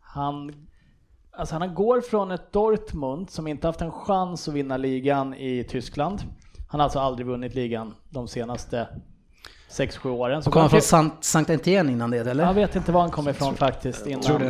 [0.00, 0.52] han,
[1.32, 5.64] alltså han går från ett Dortmund som inte haft en chans att vinna ligan i
[5.64, 6.22] Tyskland.
[6.68, 8.88] Han har alltså aldrig vunnit ligan de senaste
[9.70, 10.42] 6-7 åren.
[10.42, 12.44] Så Kom han från Sankt, Sankt Etienne innan det eller?
[12.44, 14.22] jag vet inte var han kommer ifrån faktiskt innan.
[14.22, 14.46] Tror det.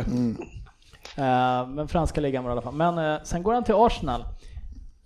[1.17, 2.73] Eh, men franska ligan var det i alla fall.
[2.75, 4.23] Men eh, sen går han till Arsenal.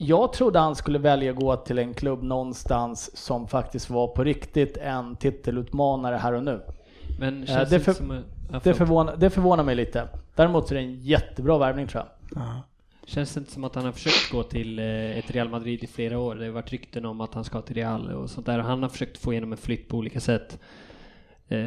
[0.02, 4.24] Jag trodde han skulle välja att gå till en klubb någonstans som faktiskt var på
[4.24, 6.62] riktigt en titelutmanare här och nu.
[7.20, 8.20] Men Eh, känns det för- som...
[8.52, 10.08] ja, Det förvånar, det förvånar mig lite.
[10.36, 12.42] Däremot så är det en jättebra värvning tror jag.
[13.06, 14.86] Känns det inte som att han har försökt gå till eh,
[15.18, 16.36] ett Real Madrid i flera år?
[16.36, 18.60] Det har varit rykten om att han ska till Real och sånt där.
[18.60, 20.60] Han har försökt få igenom en flytt på olika sätt.
[21.48, 21.60] Eh,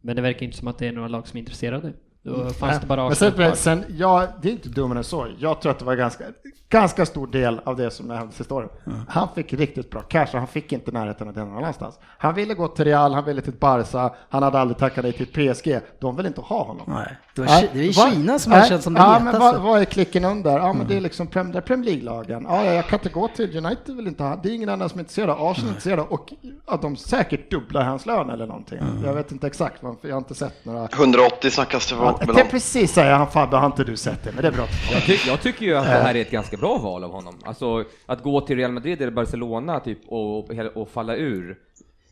[0.00, 1.92] Men det verkar inte som att det är några lag som är intresserade.
[2.22, 5.26] Då fanns det bara Men Arsenal sen, sen, ja, det är inte dummare än så.
[5.38, 6.24] Jag tror att det var ganska,
[6.70, 8.70] ganska stor del av det som hände sista året.
[9.08, 11.98] Han fick riktigt bra cash och han fick inte närheten av det någon annanstans.
[12.18, 15.26] Han ville gå till Real, han ville till Barca, han hade aldrig tackat nej till
[15.54, 15.80] PSG.
[16.00, 16.84] De vill inte ha honom.
[16.86, 19.38] Nej, det, var, Ki- det är Kina som har nej, känts som det Ja, men
[19.38, 20.58] vad, vad är klicken under?
[20.58, 22.46] Ja, men det är liksom det är Premier League-lagen.
[22.48, 24.36] Ja, ja, jag kan inte gå till United, vill inte ha.
[24.36, 25.30] Det är ingen annan som är intresserad.
[25.30, 26.32] Arsenal är intresserade och
[26.66, 28.78] att de säkert dubblar hans lön eller någonting.
[29.04, 30.88] Jag vet inte exakt, jag har inte sett några.
[30.92, 32.18] 180 snackas det mellan.
[32.18, 34.32] tänkte precis säga han Fabbe, har inte du sett det?
[34.32, 34.64] Men det är bra.
[34.92, 37.34] Jag, ty jag tycker ju att det här är ett ganska bra val av honom.
[37.44, 41.58] Alltså, att gå till Real Madrid eller Barcelona typ och, och, och falla ur.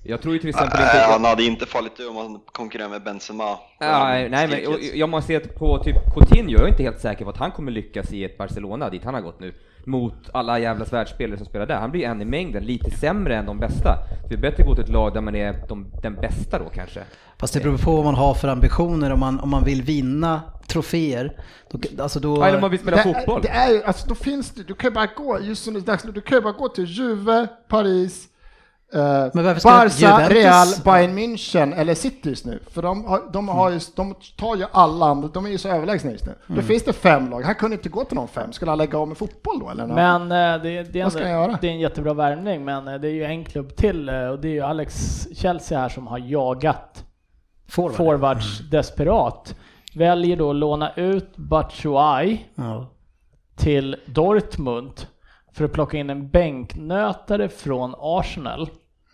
[0.02, 0.94] Jag tror ju till exempel inte...
[0.94, 3.59] Nej, han hade inte fallit ur om han konkurrerar med Benzema.
[3.80, 7.24] Nej, nej men och, jag måste att på typ Coutinho, jag är inte helt säker
[7.24, 9.54] på att han kommer lyckas i ett Barcelona dit han har gått nu.
[9.88, 11.77] Mot alla jävla världsspelare som spelar där.
[11.77, 13.99] Han blir en i mängden, lite sämre än de bästa.
[14.22, 16.59] Så det är bättre att gå till ett lag där man är de, den bästa
[16.59, 17.01] då kanske.
[17.38, 19.12] Fast det beror på vad man har för ambitioner.
[19.12, 22.42] Om man, om man vill vinna troféer, då, alltså då...
[22.42, 23.42] Eller om man vill spela det, fotboll.
[23.42, 25.83] Det är alltså då finns det, du kan ju bara gå, just som det är
[25.83, 28.29] dags nu, du kan ju bara gå till Juve, Paris,
[28.92, 29.70] Men varför ska
[30.09, 32.61] Barca, Real, Bayern München eller City just nu.
[32.70, 35.68] För de, har, de, har ju, de tar ju alla andra, de är ju så
[35.68, 36.35] överlägsna just nu.
[36.49, 36.61] Mm.
[36.61, 38.53] Då finns det fem lag, han kunde inte gå till någon fem.
[38.53, 39.87] Skulle han lägga av med fotboll då eller?
[39.87, 41.59] Men eh, det, det, är Vad ska ändå, jag göra?
[41.61, 44.49] det är en jättebra värvning men eh, det är ju en klubb till och det
[44.49, 47.05] är ju Alex Chelsea här som har jagat
[47.68, 47.96] Forward.
[47.96, 49.55] forwards desperat.
[49.94, 52.87] Väljer då att låna ut Batshuayi Ja.
[53.57, 54.92] till Dortmund
[55.56, 58.70] för att plocka in en bänknötare från Arsenal.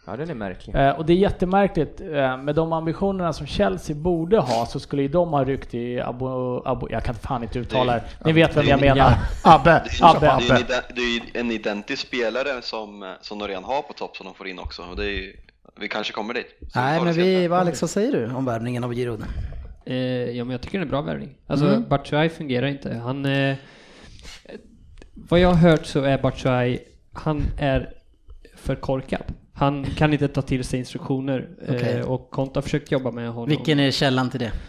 [0.06, 0.74] Ja, den är märklig.
[0.76, 2.00] Eh, och det är jättemärkligt.
[2.00, 6.00] Eh, med de ambitionerna som Chelsea borde ha så skulle ju de ha ryckt i
[6.00, 6.26] Abu...
[6.64, 8.02] Abu jag kan fan inte uttala det.
[8.24, 9.12] Ni vet vem jag menar.
[9.44, 10.44] Abbe, Det är, kör på det, är en, Abbe.
[10.60, 14.26] ide- det är ju en identisk spelare som, som de redan har på topp som
[14.26, 14.82] de får in också.
[14.90, 15.36] Och det är ju,
[15.80, 16.58] vi kanske kommer dit.
[16.72, 19.24] Så Nej, men vi, vad Alex, vad säger du om värvningen av Giroud?
[19.86, 19.96] Eh,
[20.30, 21.30] ja, men jag tycker det är en bra värvning.
[21.46, 21.88] Alltså, Mm.
[21.88, 22.94] Batshuayi fungerar inte.
[22.94, 23.24] Han...
[23.26, 23.54] Eh,
[25.14, 26.78] vad jag har hört så är Batshuayi,
[27.12, 27.90] han är
[28.56, 29.22] för korkad.
[29.54, 33.48] Han kan inte ta till sig instruktioner eh, och Conte har försökt jobba med honom.
[33.48, 34.52] Vilken är källan till det?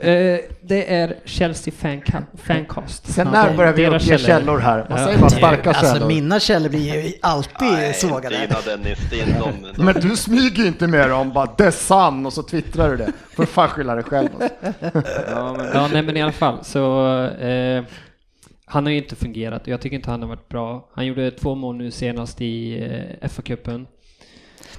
[0.00, 3.12] Eh, det är Chelsea Fanca- Fancast.
[3.12, 4.86] Sen Ja, när börjar vi uppge källor här?
[4.90, 5.06] Man Ja.
[5.06, 6.08] säger bara starka Alltså källor.
[6.08, 8.38] mina källor blir ju alltid Nej, sågade.
[8.40, 11.72] Dina Dennis, det är inte de, de Men du smyger inte med dem, bara the
[11.72, 13.12] sun och så twittrar du det.
[13.36, 14.28] Får fan skylla dig själv.
[14.40, 14.56] Alltså.
[15.30, 17.16] Ja, men, Ja, nej men i alla fall så...
[17.26, 17.84] Eh,
[18.70, 20.88] han har ju inte fungerat och jag tycker inte han har varit bra.
[20.92, 22.82] Han gjorde två mål nu senast i
[23.20, 23.86] eh, FA-cupen.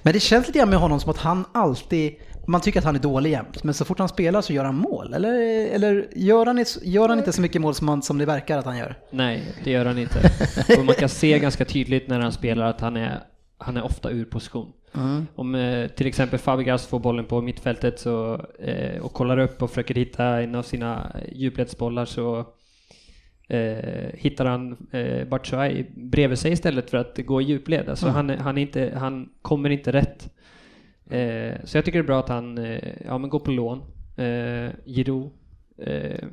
[0.01, 2.15] Men det känns lite grann med honom som att han alltid,
[2.47, 4.75] man tycker att han är dålig jämt, men så fort han spelar så gör han
[4.75, 5.13] mål.
[5.13, 5.33] Eller,
[5.67, 8.65] eller gör, han, gör han inte så mycket mål som, han, som det verkar att
[8.65, 8.95] han gör?
[9.09, 10.31] Nej, det gör han inte.
[10.79, 13.19] Och man kan se ganska tydligt när han spelar att han är,
[13.57, 14.73] han är ofta ur position.
[15.35, 19.69] Om eh, till exempel Fabregas får bollen på mittfältet så, eh, och kollar upp och
[19.69, 22.45] försöker hitta en av sina djupledsbollar så
[23.55, 27.89] eh, hittar han eh, Batshuayi bredvid sig istället för att gå i djupled.
[27.89, 30.29] Alltså han, är- han, är inte, han kommer inte rätt.
[31.09, 33.77] Eh, så jag tycker det är bra att han eh, ja, men går på lån.
[34.17, 35.29] Eh, Giroud.
[35.77, 36.25] Eh,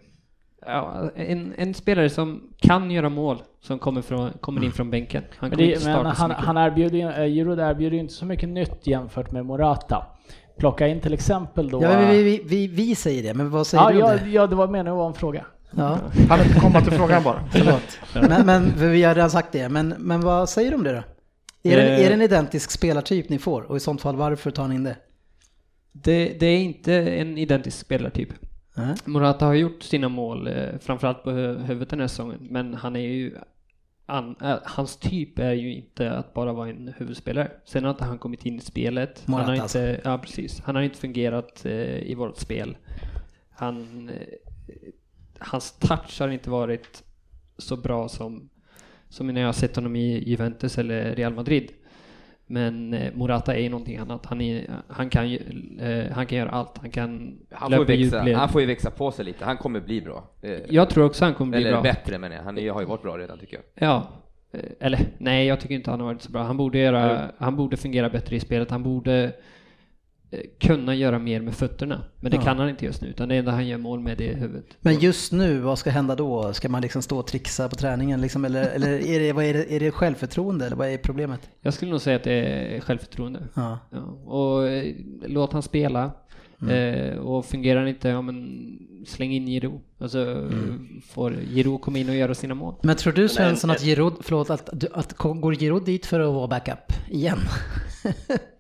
[0.67, 5.23] Ja, en, en spelare som kan göra mål, som kommer, från, kommer in från bänken.
[5.37, 6.45] Han Men, kommer det, inte men han, mycket.
[6.45, 10.07] han erbjuder, ju- eh, Giroud erbjuder ju inte så mycket nytt jämfört med Morata.
[10.59, 11.83] Plocka in till exempel då...
[11.83, 14.31] Ja, vi, vi, vi, vi säger det, men vad säger ja, du om ja, det?
[14.31, 15.47] ja, det var meningen att vara en fråga.
[15.77, 17.45] Ja, Han inte komma till frågan bara.
[17.53, 17.99] förlåt.
[18.29, 21.03] Men, men vi har redan sagt det, men, men vad säger du om det då?
[21.71, 22.05] Är det, Eh.
[22.05, 23.63] är det en identisk spelartyp ni får?
[23.63, 24.97] Och i sånt fall varför tar ni in det?
[25.93, 28.29] Det, det är inte en identisk spelartyp.
[28.77, 28.95] Nej.
[29.05, 32.97] Morata har gjort sina mål, eh, framförallt på hu- huvudet den här säsongen, men han
[32.97, 33.37] är ju
[34.07, 37.51] an, äh, hans typ är ju inte att bara vara en huvudspelare.
[37.65, 39.27] Sen har inte han kommit in i spelet.
[39.29, 39.79] Morata han har alltså.
[39.79, 40.61] inte, ja precis.
[40.65, 42.77] Han har inte fungerat eh, i vårt spel.
[43.51, 44.15] Han, eh,
[45.39, 47.03] hans touch har inte varit
[47.59, 48.49] så bra som,
[49.09, 51.71] som när jag har sett honom i Juventus eller Real Madrid.
[52.47, 54.27] Men eh, Morata är ju någonting annat.
[54.27, 55.37] Han, är, han, kan, ju,
[55.81, 56.79] eh, han kan göra allt.
[56.79, 58.37] Han kan Han får, växa, djupled.
[58.37, 60.31] han får ju växa på sig lite, han kommer bli bra.
[60.43, 61.83] Eh, Jag tror också han kommer bli Eller bra.
[61.83, 63.89] bättre men han är, har ju varit bra redan tycker jag.
[63.89, 64.09] Ja.
[64.81, 66.43] Eller nej, jag tycker inte han har varit så bra.
[66.43, 68.71] Han borde, göra, han borde fungera bättre i spelet.
[68.71, 69.33] Han borde
[70.61, 72.03] kunna göra mer med fötterna.
[72.21, 72.43] Men det Ja.
[72.43, 74.65] kan han inte just nu, utan det enda han gör mål med det är huvudet.
[74.81, 76.53] Men just nu, vad ska hända då?
[76.53, 79.55] Ska man liksom stå och trixa på träningen liksom, eller, eller är, det, vad är,
[79.55, 81.41] det, är det självförtroende eller vad är problemet?
[81.61, 82.33] Jag skulle nog säga att det
[82.77, 83.41] är självförtroende.
[83.55, 83.79] Ja.
[83.91, 83.99] Ja.
[84.25, 84.95] Och eh,
[85.27, 86.11] låt han spela.
[86.63, 86.75] Mm.
[87.13, 89.81] Eh, och fungerar han inte, ja men släng in Giroud.
[89.99, 91.03] Alltså Mm.
[91.09, 92.75] får Giroud komma in och göra sina mål.
[92.83, 96.21] Men tror du Svensson en- att Giroud, förlåt, att, du- att går Giroud dit för
[96.21, 97.39] att vara backup igen?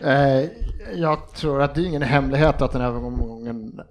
[0.00, 0.48] Eh,
[0.94, 2.88] jag tror att det är ingen hemlighet att den här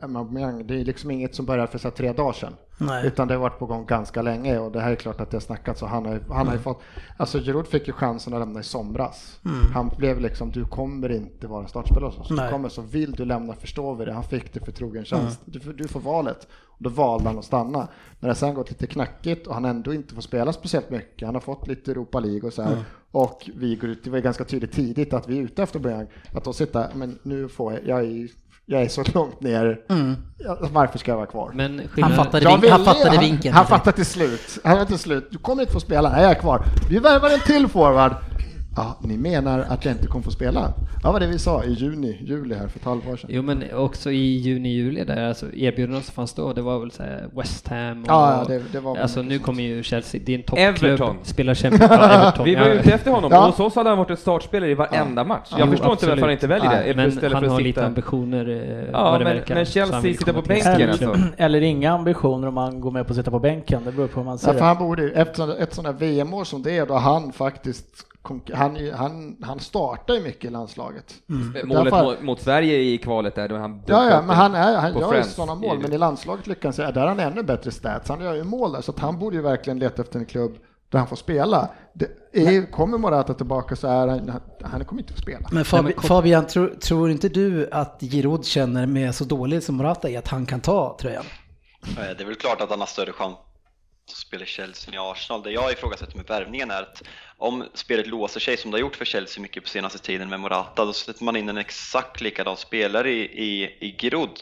[0.01, 2.53] Aubameyang, det är liksom inget som började för så tre dagar sedan.
[2.77, 3.07] Nej.
[3.07, 5.35] Utan det har varit på gång ganska länge och det här är klart att det
[5.37, 6.47] har snackats och han har, han Mm.
[6.47, 6.81] har ju fått,
[7.17, 9.39] alltså Giroud fick ju chansen att lämna i somras.
[9.73, 12.31] Han blev liksom, du kommer inte vara startspelare hos oss.
[12.31, 12.45] Mm.
[12.45, 14.13] Du kommer så vill du lämna förstår vi det.
[14.13, 15.05] Han fick det för trogen Mm.
[15.05, 15.39] tjänst.
[15.45, 16.47] Du, får- du får valet.
[16.77, 17.87] Och då valde han att stanna.
[18.19, 21.25] När det sen gått lite knackigt och han ändå inte får spela speciellt mycket.
[21.25, 22.77] Han har fått lite Europa League och så här.
[23.15, 23.23] Mm.
[23.29, 26.07] Och vi går ut, det var ganska tydligt tidigt att vi är ute efter Aubameyang.
[26.33, 28.27] Att då sitta, men nu får jag, jag är,
[28.65, 29.79] jag är så långt ner.
[30.37, 31.51] Ja, Varför ska jag vara kvar?
[31.55, 33.55] Men Han fattade, Jag vink, han ville- fattade han, vinkeln.
[33.55, 34.59] Han fattade till slut.
[34.63, 35.27] Han var till slut.
[35.31, 36.09] Du kommer inte få spela.
[36.09, 36.65] Nej, jag är kvar.
[36.89, 38.11] Vi värvar en till forward.
[38.77, 40.73] Ja, ni menar att jag inte kommer få spela?
[41.03, 43.29] Ja, vad det vi sa i juni, juli här för ett halvår sedan.
[43.33, 46.91] Jo men också i juni, juli där, alltså erbjudanden som fanns då, det var väl
[46.91, 48.09] så här West Ham och...
[48.09, 50.91] Ja, ja, det- det var Alltså nu kommer ju Chelsea, det är en toppklubb.
[50.91, 51.17] Everton.
[51.23, 52.45] Spelar Champions ja, Everton.
[52.45, 52.73] Vi var ja.
[52.73, 53.39] ute efter honom Ja.
[53.39, 55.47] och hos oss hade han varit en startspelare i varenda match.
[55.51, 56.21] Jag Jo, förstår inte varför absolut.
[56.21, 56.95] han inte väljer det.
[57.21, 59.55] Men han för har lite ambitioner eh, Ja, vad det men- verkar.
[59.55, 61.09] men Chelsea han sitter på bänken, Chelsea.
[61.09, 61.27] alltså.
[61.37, 63.81] Eller inga ambitioner om man går med på att sitta på bänken.
[63.85, 64.65] Det beror på hur man ser Ja, för det.
[64.65, 68.05] han borde efter ett sånt här VM-år som det är, då han faktiskt
[68.53, 71.13] han, han, han startar ju mycket i landslaget.
[71.27, 74.77] Målet Därför- mot, mot Sverige i kvalet där, då han Ja, ja, men han, är,
[74.77, 75.33] han gör ju Friends.
[75.35, 78.09] sådana mål, men i landslaget lyckas han, där har han ännu bättre stats.
[78.09, 80.55] Han gör ju mål där, så att han borde ju verkligen leta efter en klubb
[80.89, 81.69] där han får spela.
[81.93, 84.31] Det är, kommer Morata tillbaka så är han,
[84.63, 85.47] han kommer inte att spela.
[85.51, 89.63] Men Fabi, Nej, men- Fabian, tror, tror inte du att Giroud känner med så dåligt
[89.63, 91.23] som Morata är att han kan ta tröjan?
[91.87, 93.35] Eh, Det är väl klart att han har större chans
[94.07, 95.43] spelar i Chelsea i Arsenal.
[95.43, 97.03] Det jag ifrågasätter med värvningen är att
[97.37, 100.39] om spelet låser sig som det har gjort för Chelsea mycket på senaste tiden med
[100.39, 104.39] Morata, då sätter man in en exakt likadan spelare i, i, i Giroud.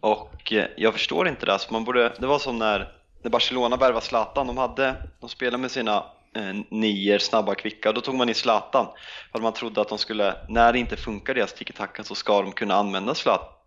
[0.00, 1.52] Och eh, jag förstår inte det.
[1.52, 4.46] Alltså man borde, det var som när, när Barcelona värvade Zlatan.
[4.46, 6.04] De, hade, de spelade med sina
[6.36, 7.88] eh, nior, snabba, kvicka.
[7.88, 8.86] Och då tog man in Zlatan.
[9.30, 12.42] För att man trodde att de skulle, när det inte funkar deras tiki-taka så ska
[12.42, 13.61] de kunna använda Zlatan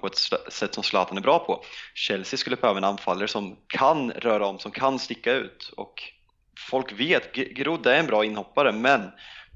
[0.00, 0.18] på ett
[0.52, 1.64] sätt som Zlatan är bra på.
[1.94, 5.72] Chelsea skulle behöva en anfallare som kan röra om, som kan sticka ut.
[5.76, 6.02] Och
[6.70, 9.10] folk vet, Grodde är en bra inhoppare, men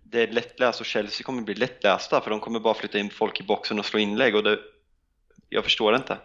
[0.04, 3.40] det är lättläst och Chelsea kommer bli lättlästa för de kommer bara flytta in folk
[3.40, 4.58] i boxen och slå inlägg och det,
[5.48, 6.18] jag förstår inte.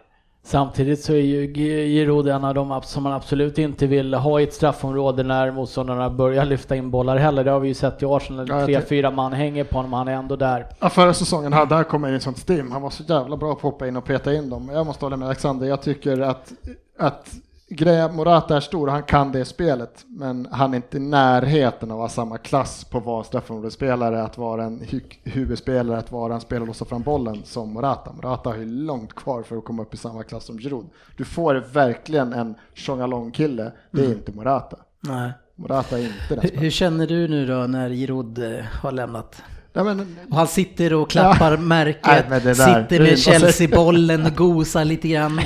[0.47, 4.43] Samtidigt så är ju Giroud en av de som man absolut inte vill ha i
[4.43, 7.43] ett straffområde när motståndarna börjar lyfta in bollar heller.
[7.43, 8.47] Det har vi ju sett i Arsenal.
[8.49, 10.65] Ja, Tre, fyra man hänger på honom, han är ändå där.
[10.79, 12.71] Ja, förra säsongen hade han kommit in i sånt stim.
[12.71, 14.69] Han var så jävla bra på att hoppa in och peta in dem.
[14.73, 15.67] Jag måste hålla med Alexander.
[15.67, 16.53] Jag tycker att,
[16.97, 17.35] att
[17.69, 20.05] grejen, Morata är stor han kan det spelet.
[20.07, 24.23] Men han är inte i närheten av att ha samma klass på att vara straffområdesspelare,
[24.23, 28.11] att vara en hu- huvudspelare, att vara en spelare och låsa fram bollen som Morata.
[28.13, 30.85] Morata har ju långt kvar för att komma upp i samma klass som Giroud.
[31.17, 33.71] Du får verkligen en Tjongalong-kille.
[33.91, 34.77] Det är inte Morata.
[34.99, 35.31] Nej.
[35.55, 36.59] Morata är inte den Hur, spelaren.
[36.63, 39.41] hur känner du nu då när Giroud eh, har lämnat?
[39.77, 44.35] Ja, men, Och han sitter och klappar Nej, märket, det där- sitter med Chelsea-bollen och
[44.35, 45.41] gosar lite grann.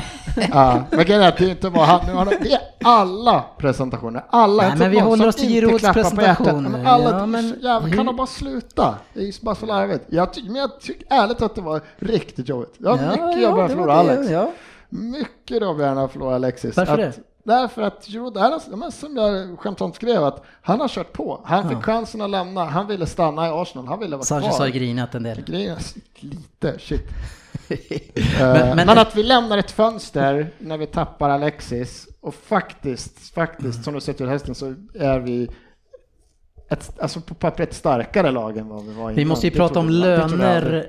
[0.51, 3.43] Ja, men grejen är att det inte bara han, nu har han- det är alla
[3.57, 4.63] presentationer, alla.
[4.67, 6.69] Nej, men vi håller oss till Girouds presentationer.
[6.69, 8.95] Men alla, Ja, ja, men jävlar, kan de bara sluta?
[9.13, 10.03] Det är bara så larvigt.
[10.09, 12.73] Jag, men jag tycker ärligt att det var riktigt jobbigt.
[12.77, 14.29] Jag har mycket jobbigare att det förlora Alex.
[14.31, 14.51] Ja.
[14.89, 16.77] mycket jobbigare att förlora Alexis.
[16.77, 17.30] Varför att, det?
[17.43, 21.41] Därför att Giroud, han men som jag skämtsamt skrev, att han har kört på.
[21.45, 21.82] Han fick Ja.
[21.82, 24.65] chansen att lämna, han ville stanna i Arsenal, han ville vara Sanchez kvar.
[24.65, 25.38] har grinat en del.
[25.56, 25.77] Är
[26.19, 27.01] lite, shit.
[27.67, 27.77] Men-
[28.39, 33.84] Eh, men- men, att vi lämnar ett fönster när vi tappar Alexis och faktiskt, faktiskt
[33.84, 35.49] som du sett till hösten så är vi
[36.71, 39.15] ett, alltså på pappret starkare lag än vad vi var innan.
[39.15, 40.88] Vi måste ju Det prata om det löner,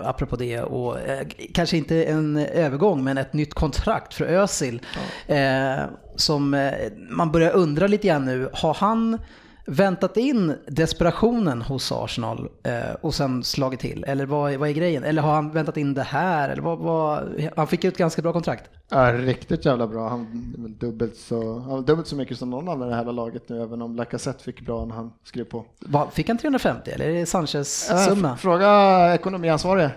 [0.00, 4.82] eh, apropå det, och eh, kanske inte en övergång, men ett nytt kontrakt för Özil.
[5.26, 5.74] Eh,
[6.16, 6.72] som eh,
[7.10, 9.18] man börjar undra lite grann nu, har han
[9.66, 14.04] väntat in desperationen hos Arsenal eh, och sen slagit till?
[14.04, 15.04] Eller vad, är- vad är grejen?
[15.04, 16.48] Eller har han väntat in det här?
[16.48, 18.70] Eller vad, vad, han fick ju ett ganska bra kontrakt.
[18.88, 20.08] Ja, riktigt jävla bra.
[20.08, 23.48] Han är dubbelt så, han dubbelt så mycket som någon annan i det här laget
[23.48, 25.64] nu, även om Lacazette fick bra när han skrev på.
[25.80, 28.30] Vad, fick han 350 eller är det Sanchez Eh, summa?
[28.34, 29.90] f- Fråga ekonomiansvarige.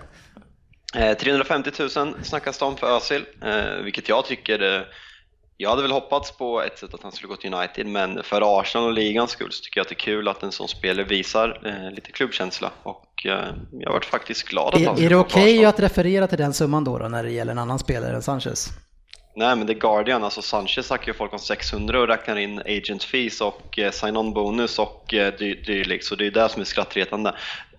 [0.96, 4.80] Eh, 350 000 snackas det om för Özil, eh, vilket jag tycker eh,
[5.56, 8.60] jag hade väl hoppats på ett sätt att han skulle gå till United, men för
[8.60, 11.04] Arsenal och ligans skull så tycker jag att det är kul att en sån spelare
[11.06, 15.10] visar eh, lite klubbkänsla och eh, jag varit faktiskt glad att han Är, skulle är
[15.10, 15.66] det okej Arsenal.
[15.68, 18.68] att referera till den summan då, då när det gäller en annan spelare än Sanchez?
[19.38, 22.58] Nej men det är Guardian, alltså Sanchez snackar ju folk om 600 och räknar in
[22.58, 26.60] agent fees och eh, sign-on bonus och eh, dy- dylikt, så det är det som
[26.60, 27.34] är skrattretande.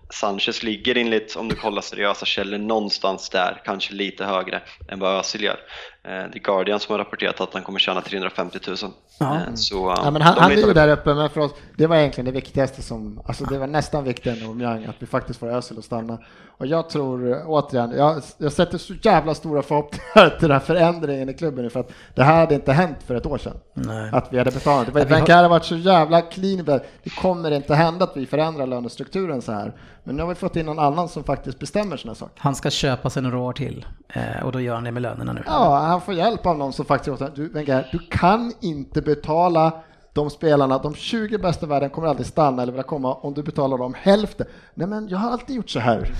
[0.09, 5.19] Sanchez ligger enligt, om du kollar seriösa källor, någonstans där, kanske lite högre än vad
[5.19, 5.59] Özil gör.
[6.07, 8.77] Eh, är Guardian som har rapporterat att han kommer tjäna 350 000.
[9.19, 9.35] Ja.
[9.35, 11.87] Eh, Så, eh, Ja, men han, han är ju där uppe, men för oss, det
[11.87, 15.39] var egentligen det viktigaste som, alltså det var nästan viktigare än Aubameyang, att vi faktiskt
[15.39, 16.17] får Özil att stanna.
[16.59, 20.59] Och jag tror, eh, återigen, jag, jag sätter så jävla stora förhoppningar till den här
[20.65, 23.57] förändringen i klubben nu, för att det här hade inte hänt för ett år sedan.
[23.73, 24.09] Nej.
[24.13, 24.85] Att vi hade betalat.
[24.85, 28.65] Det var- vi har- varit så jävla clean, det kommer inte hända att vi förändrar
[28.67, 29.73] lönestrukturen så här.
[30.03, 32.33] Men nu har vi fått in någon annan som faktiskt bestämmer sådana saker.
[32.37, 35.33] Han ska köpa sig några år till eh, och då gör han det med lönerna
[35.33, 35.43] nu.
[35.45, 39.83] Ja, han får hjälp av någon som faktiskt säger, du Wenger, du kan inte betala
[40.17, 43.43] de spelarna, de 20 bästa i världen kommer aldrig stanna eller vilja komma om du
[43.43, 44.47] betalar dem hälften.
[44.73, 46.11] Nej men jag har alltid gjort så här.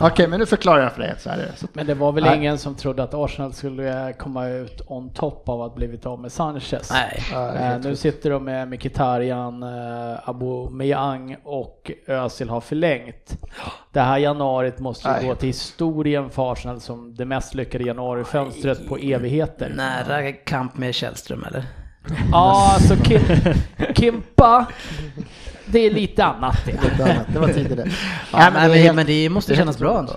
[0.00, 1.14] Okej, men nu förklarar jag för dig.
[1.18, 1.56] Så här är det.
[1.56, 2.36] Så, Men det var väl Nej.
[2.36, 6.32] ingen som trodde att Arsenal skulle komma ut on top av att blivit av med
[6.32, 6.90] Sanchez.
[6.92, 7.22] Nej.
[7.32, 13.38] ja, Eh, helt nu sitter de med Mkhitaryan, eh, Aubameyang och Özil har förlängt.
[13.92, 15.26] Det här januariet måste ju Nej.
[15.26, 19.72] gå till historien för Arsenal som det mest lyckade januarifönstret på evigheter.
[19.76, 21.64] Nära kamp med Källström eller?
[22.32, 23.20] Ja, alltså Kim,
[23.96, 24.66] Kimpa,
[25.66, 26.72] det är lite annat det.
[26.72, 27.26] Lite annat.
[27.32, 27.90] Det var tidigare.
[28.32, 30.12] Ja, Nej, men, det men det måste kännas bra ändå.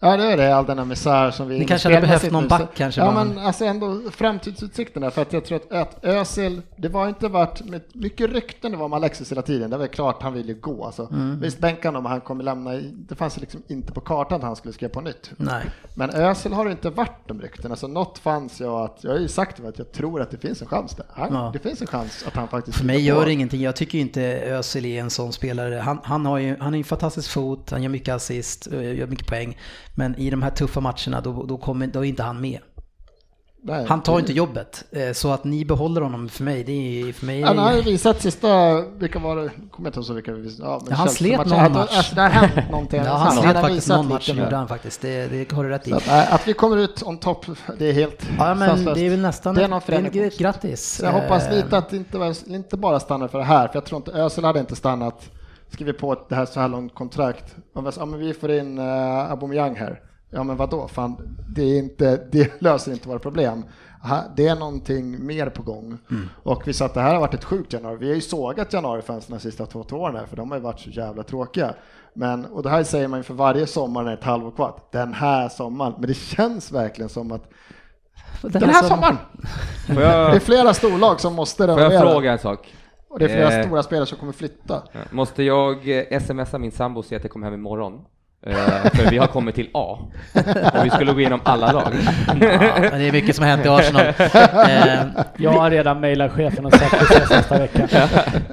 [0.00, 1.58] Ja det är det, all denna misär som vi...
[1.58, 5.44] Ni kanske hade behövt någon back kanske Ja men alltså ändå framtidsutsikterna för att jag
[5.44, 9.42] tror att, att Özil, det var inte varit mycket rykten det var om Alexis hela
[9.42, 11.08] tiden, det var klart han ville gå alltså.
[11.12, 11.40] Mm.
[11.40, 14.74] Visst bänka honom, han kommer lämna, det fanns liksom inte på kartan att han skulle
[14.74, 15.30] skriva på nytt.
[15.36, 15.64] Nej.
[15.94, 19.28] Men Özil har inte varit de ryktena, så något fanns jag att, jag har ju
[19.28, 21.06] sagt att jag tror att det finns en chans där.
[21.12, 21.50] Han, Ja.
[21.52, 23.60] Det finns en chans att han faktiskt För mig gör det ingenting.
[23.60, 25.74] Jag tycker inte Özil är en sån spelare.
[25.74, 29.06] Han, han har ju han ju en fantastisk fot, han gör mycket assist, eh, gör
[29.06, 29.56] mycket poäng.
[29.94, 32.58] Men i de här tuffa matcherna då, då, kommer, då är inte han med.
[33.62, 34.84] Nej, Han tar det- inte jobbet.
[34.92, 37.42] Eh, Så att ni behåller honom för mig, det är för mig...
[37.42, 40.68] Han har ju visat sista, vilka var det, kommer inte ihåg vilka vi visade.
[40.68, 41.90] Ja, men han slet någon match.
[41.96, 43.00] Alltså, det har hänt någonting.
[43.04, 45.00] Ja, han Han slet faktiskt någon match, gjorde han faktiskt.
[45.00, 45.92] Det, det har du rätt i.
[45.92, 47.46] Att, att vi kommer ut on top,
[47.78, 48.94] det är helt Ja, men sanslöst.
[49.00, 50.24] det är väl nästan Det är någon det är förändring.
[50.24, 51.00] ett grattis.
[51.04, 53.84] Jag hoppas Eh, lite att det inte, inte bara stannar för det här, för jag
[53.84, 55.30] tror inte Özil hade inte stannat,
[55.70, 57.56] skrivit på det här så här långt kontrakt.
[57.74, 60.00] Vi, ja, men vi får in uh, Aubameyang här.
[60.30, 63.64] Ja men vadå, fan, det, är inte, det löser inte våra problem.
[64.36, 65.98] Det är någonting mer på gång.
[66.10, 66.28] Mm.
[66.42, 67.96] Och vi sa att det här har varit ett sjukt januari.
[67.96, 70.62] Vi har ju sågat januarifönstren de sista två, två åren här, för de har ju
[70.64, 71.74] varit så jävla tråkiga.
[72.14, 74.50] Men, och det här säger man ju för varje sommar när det är ett halvår
[74.50, 74.80] kvar.
[74.92, 75.94] Den här sommaren.
[75.98, 77.50] Men det känns verkligen som att
[78.42, 79.16] den här som- sommaren!
[79.86, 81.92] Får Det är jag, flera storlag som måste får renovera.
[81.92, 82.74] jag fråga en sak?
[83.10, 84.82] Och det är flera Eh, stora spelare som kommer flytta.
[85.10, 88.00] Måste jag eh, smsa min sambo och säga att jag kommer hem imorgon?
[88.46, 88.56] Eh,
[88.94, 89.98] för vi har kommit till A.
[90.74, 91.92] Och vi skulle gå igenom alla lag.
[92.26, 94.02] Ja, det är mycket som har hänt i Arsenal.
[94.68, 97.88] Eh, Jag har redan mejlat chefen och sagt att vi ses nästa vecka.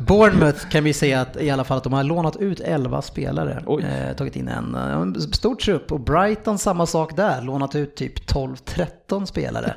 [0.01, 3.63] Bournemouth kan vi säga att i alla fall att de har lånat ut 11 spelare.
[3.81, 8.29] Eh, tagit in en, en stor trupp och Brighton samma sak där, lånat ut typ
[8.31, 9.73] 12-13 spelare.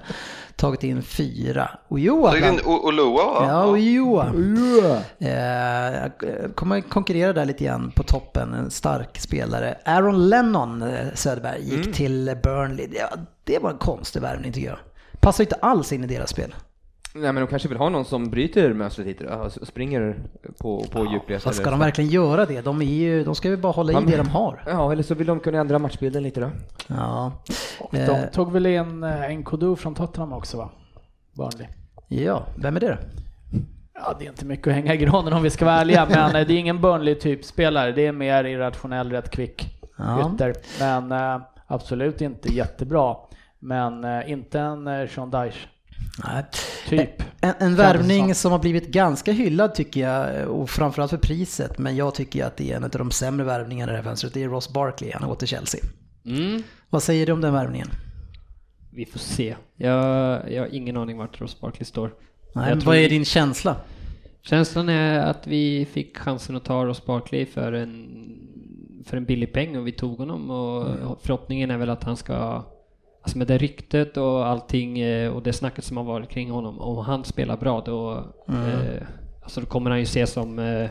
[0.58, 1.70] Tagit in fyra.
[1.88, 3.46] Och Joa Tagit in Oloa va?
[3.46, 4.26] Ja, och Joa.
[5.18, 6.10] Eh,
[6.54, 9.78] kommer konkurrera där lite grann på toppen, en stark spelare.
[9.84, 12.88] Aaron Lennon, eh, Söderberg, gick till Burnley.
[12.92, 13.08] Ja,
[13.44, 14.78] det var en konstig värvning tycker jag.
[15.20, 16.54] Passar inte alls in i deras spel.
[17.20, 20.16] Nej men de kanske vill ha någon som bryter mönstret lite och springer
[20.60, 21.42] på, på djupled.
[21.42, 22.60] Fast ska de verkligen göra det?
[22.60, 24.62] De, är ju, de ska ju bara hålla i Han- det de har.
[24.66, 26.50] Ja, eller så vill de kunna ändra matchbilden lite då.
[26.86, 27.32] Ja,
[27.80, 28.06] Och Eh.
[28.06, 30.70] de tog väl in eh, Nkodu från Tottenham också va?
[31.36, 31.66] Burnley.
[32.08, 32.46] ja.
[32.56, 32.96] vem är det då?
[33.94, 36.36] Ja, det är inte mycket att hänga i granen om vi ska vara ärliga, men
[36.36, 37.92] eh, det är ingen Burnley-typ spelare.
[37.92, 40.32] Det är mer irrationell, rätt kvick Ja.
[40.34, 40.54] ytter.
[40.80, 43.16] Men eh, absolut inte jättebra.
[43.58, 45.68] Men eh, inte en eh, Sean Dyche
[46.24, 46.44] Nej.
[46.88, 47.22] typ.
[47.40, 48.52] En, en värvning som.
[48.52, 52.72] har blivit ganska hyllad tycker jag, och framförallt för priset, men jag tycker att det
[52.72, 54.34] är en av de sämre värvningarna i det här fönstret.
[54.34, 55.80] Det är Ross Barkley, han har gått till Chelsea.
[56.26, 56.62] Mm.
[56.90, 57.88] Vad säger du om den värvningen?
[58.92, 59.56] Vi får se.
[59.76, 62.14] Jag, jag har ingen aning vart Ross Barkley står.
[62.54, 63.76] Nej, vad är vi- din känsla?
[64.42, 68.08] Känslan är att vi fick chansen att ta Ross Barkley för en,
[69.04, 70.86] för en billig peng och vi tog honom och
[71.22, 72.64] förhoppningen är väl att han ska
[73.28, 76.80] Alltså med det ryktet och allting eh, och det snacket som har varit kring honom,
[76.80, 79.02] om han spelar bra då, eh,
[79.42, 80.90] alltså då kommer han ju ses som eh,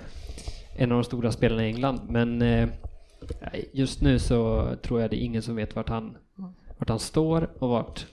[0.75, 2.01] en av de stora spelarna i England.
[2.09, 2.69] Men eh,
[3.73, 6.17] just nu så tror jag det är ingen som vet vart han,
[6.77, 8.05] vart han står och vart,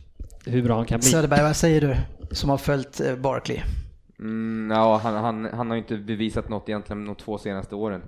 [0.47, 1.09] hur bra han kan bli.
[1.09, 1.97] Söderberg, vad säger du?
[2.35, 3.61] Som har följt eh, Barkley.
[4.19, 8.03] Mm, ja, han, han, han har ju inte bevisat något egentligen de två senaste åren.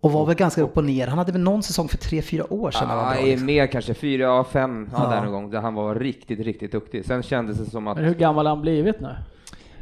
[0.00, 1.06] Och var väl ganska upp och ner.
[1.06, 2.88] Han hade väl någon säsong för tre, fyra år sedan.
[2.88, 3.46] Ja, liksom.
[3.46, 7.04] mer kanske, fyra, ja, fem, ja, där någon gång, där han var riktigt, riktigt duktig.
[7.04, 9.16] Sen kändes det som att Men hur gammal har han blivit nu?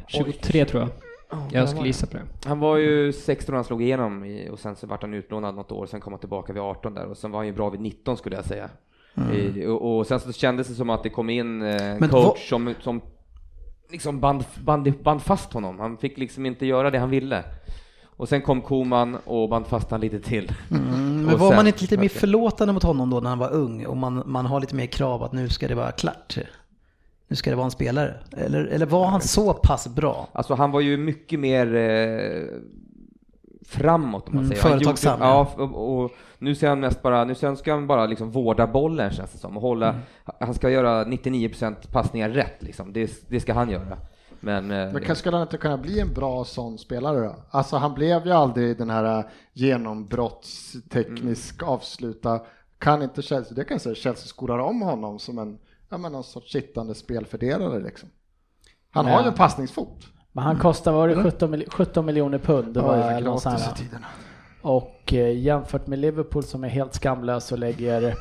[0.09, 0.91] 23 tror jag.
[1.53, 2.23] Jag skulle gissa på det.
[2.49, 5.55] han var ju 16 när han slog igenom i, och sen så vart han utlånad
[5.55, 7.71] något år, sen kom han tillbaka vid 18 där och sen var han ju bra
[7.71, 8.69] vid 19 skulle jag säga.
[9.35, 12.12] I, och, och sen så kändes det som att det kom in eh, en coach
[12.12, 13.01] vad- som, som
[13.91, 15.79] liksom band, band, band fast honom.
[15.81, 17.45] Han fick liksom inte göra det han ville.
[18.17, 20.53] Och sen kom Koman och band fast han lite till.
[20.71, 20.83] Mm,
[21.27, 23.87] men var sen- man inte lite mer förlåtande mot honom då när han var ung
[23.87, 26.37] och man, man har lite mer krav att nu ska det vara klart?
[27.29, 28.14] Nu ska det vara en spelare?
[28.37, 30.29] Eller, eller var han så pass bra?
[30.33, 32.45] Alltså han var ju mycket mer eh,
[33.67, 34.62] framåt om man Mm, säger.
[34.62, 37.87] Han företagsam, Ja, och, och nu ser han mest bara, nu ser han, ska han
[37.87, 40.01] bara liksom vårda bollen känns det som och hålla, Mm.
[40.41, 42.93] han ska göra 99% passningar rätt liksom.
[42.93, 43.97] Det, det ska han göra.
[44.41, 47.37] Men, eh, Men kanske skulle han inte kunna bli en bra sån spelare då?
[47.51, 52.41] Alltså han blev ju aldrig den här genombrottsteknisk avsluta.
[52.78, 55.59] Kan inte Chelsea, det kan jag säga, Chelsea skorar om honom som en,
[55.89, 58.09] ja men någon sorts sittande spelfördelare liksom.
[58.91, 60.07] Han har ju en passningsfot.
[60.32, 62.74] Men han kostar, var det 17, mil- 17 miljoner pund?
[62.74, 64.07] Det var Ja, gratis i tiderna.
[64.62, 68.14] Och eh, jämfört med Liverpool som är helt skamlös och lägger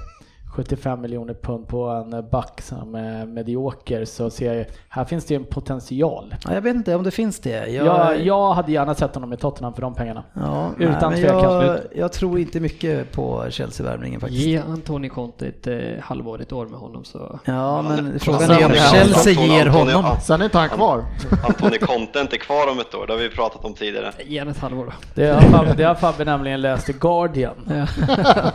[0.56, 5.34] 75 miljoner pund på en back som är medioker så ser jag, här finns det
[5.34, 6.36] ju en potential.
[6.46, 7.68] Ja, jag vet inte om det finns det.
[7.68, 10.24] Jag, Jag, jag hade gärna sett honom i Tottenham för de pengarna.
[10.34, 11.40] ja, utan men tvekan.
[11.66, 14.42] jag, jag tror inte mycket på Chelsea-värvningen faktiskt.
[14.46, 17.40] Ge Antoni Conte ett eh, halvår, ett år med honom så...
[17.46, 20.06] Ja, men frågan är om Chelsea ger honom.
[20.22, 21.06] Sen är inte han kvar.
[21.48, 24.12] Antoni Conte är inte kvar om ett år, det har vi pratat om tidigare.
[24.26, 24.92] Ge han ett halvår då.
[25.14, 27.86] Det har Fabbe, det har Fabbe nämligen läst i Guardian.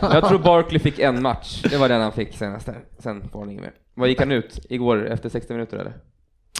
[0.01, 2.83] jag tror Barkley fick en match, det var den han fick senast där.
[2.99, 3.73] Sen får han inget mer.
[3.93, 5.93] Vad gick han ut igår efter 60 minuter eller?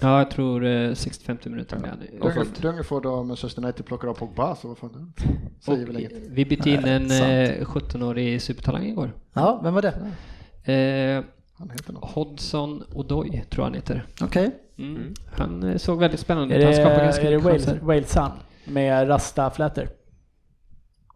[0.01, 1.99] Ja, jag tror eh, 60-50 minuter han.
[1.99, 5.27] Det är ungefär då Manchester United plockar av Pogba, så vad fan det
[5.65, 6.11] säger väl inget.
[6.29, 9.13] vi bytte in en eh, 17-årig supertalang igår.
[9.33, 9.93] Ja, vem var det?
[10.73, 11.23] Eh,
[11.53, 12.11] Han heter något.
[12.11, 14.05] Hodgson Odoi tror han heter.
[14.21, 14.51] Okej.
[14.77, 15.13] Mm.
[15.31, 16.61] Han eh, såg väldigt spännande Är ut.
[16.61, 17.85] det, Han skapade ganska är det mycket Wales, chanser.
[17.85, 18.31] Walesan
[18.65, 19.89] med rastaflätor?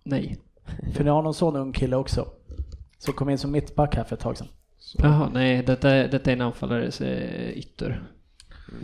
[0.04, 0.38] Nej.
[0.94, 2.28] För ni har någon sån ung kille också.
[2.98, 4.48] Så kom in som mittback här för ett tag sedan.
[4.98, 8.04] Jaha, nej, detta, detta är en anfallares ytter.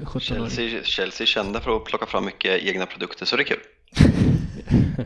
[0.04, 0.50] 17-åring.
[0.50, 3.60] Chelsea, Chelsea är kända för att plocka fram mycket egna produkter, så det är kul.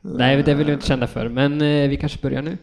[0.00, 2.58] Nej, det är väl inte kända för, men eh, vi kanske börjar nu.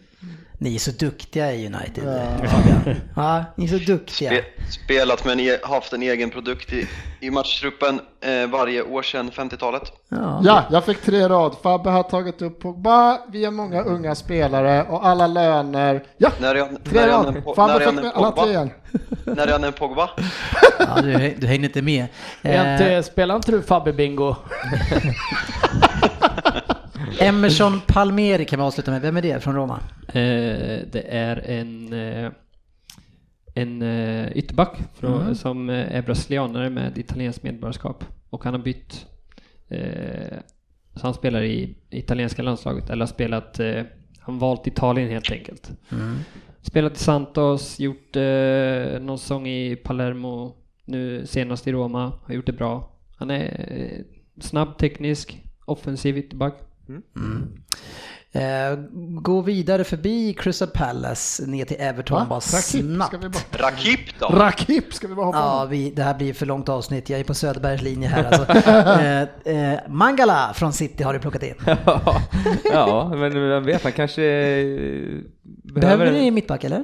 [0.62, 2.04] Ni är så duktiga i United,
[2.50, 2.96] Fabian.
[3.16, 4.30] Ja, ni är så duktiga.
[4.32, 6.88] Spe, spelat med en, e- haft en egen produkt i,
[7.20, 9.82] i matchtruppen eh, varje år sedan 50-talet.
[10.10, 10.42] Ja.
[10.44, 11.56] Ja, jag fick tre rad.
[11.64, 16.04] Fabbe har tagit upp Pogba, vi har många unga spelare och alla löner.
[16.18, 17.36] Ja, När är han, tre när rad.
[17.38, 18.70] po- Fabbe när är fick med alla tre igen.
[19.26, 20.10] När är han en Pogba?
[20.80, 22.06] Ja, du, du hänger inte med.
[22.42, 24.36] Är Eh, inte, spelar inte du Fabbe Bingo?
[27.20, 29.02] Emerson Palmieri kan vi avsluta med.
[29.02, 29.80] Vem är det från Roma?
[30.08, 30.14] Eh,
[30.92, 32.32] det är en, eh,
[33.56, 35.36] en eh, ytterback från, Mm.
[35.36, 38.04] som är brasilianare med italienskt medborgarskap.
[38.30, 39.06] Och han har bytt,
[39.70, 40.38] eh,
[40.96, 43.84] så han spelar i italienska landslaget, eller har spelat, eh,
[44.20, 45.72] han valt Italien helt enkelt.
[46.62, 50.56] Spelat i Santos, gjort eh, någon säsong i Palermo,
[50.86, 52.92] nu senast i Roma, har gjort det bra.
[53.18, 54.06] Han är eh,
[54.42, 56.54] snabb, teknisk, offensiv ytterback.
[58.32, 58.80] Eh,
[59.22, 62.26] gå vidare förbi Crystal Palace ner till Everton Va?
[62.30, 63.08] bara Rakip snabbt.
[63.08, 63.70] ska vi bara...
[63.70, 64.28] Rakip då?
[64.28, 67.10] Rakip ska vi bara hoppa Ja, vi, det här blir för långt avsnitt.
[67.10, 68.24] Jag är på Söderbergs linje här.
[68.24, 68.70] Alltså.
[69.46, 71.56] eh, eh, Mangala från City har du plockat in.
[72.64, 75.18] ja, men vem vet, han kanske eh,
[75.74, 76.84] Behöver ni mittback eller?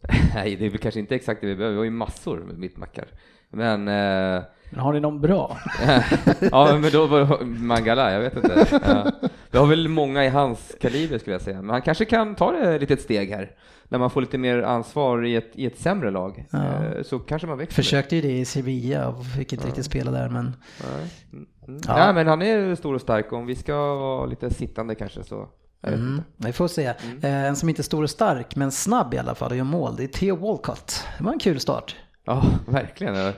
[0.34, 1.72] Nej, det är väl kanske inte exakt det vi behöver.
[1.72, 3.08] Vi har ju massor med mittbackar.
[3.50, 3.88] Men...
[3.88, 5.58] Eh, Men har ni någon bra?
[6.52, 8.66] ja, men då var Mangala, jag vet inte.
[8.86, 9.10] Ja.
[9.50, 12.52] Vi har väl många i hans kaliber skulle jag säga, men han kanske kan ta
[12.52, 13.50] det ett litet steg här.
[13.88, 16.44] När man får lite mer ansvar i ett, i ett sämre lag.
[16.50, 16.58] Ja.
[16.58, 17.74] Eh, Så kanske man växer.
[17.82, 20.44] Försökte ju det i Sevilla och fick inte riktigt spela där men...
[20.44, 21.10] Nej.
[21.32, 21.46] Mm.
[21.68, 21.80] Mm.
[21.86, 22.12] Ja.
[22.12, 25.48] Men han är stor och stark och om vi ska vara lite sittande kanske så.
[25.86, 26.84] Mm, vi får se.
[27.22, 29.64] Eh, en som inte är stor och stark men snabb i alla fall och gör
[29.64, 31.04] mål, det är Theo Walcott.
[31.18, 31.96] Det var en kul start.
[32.30, 33.14] Ja, verkligen.
[33.16, 33.32] Eh,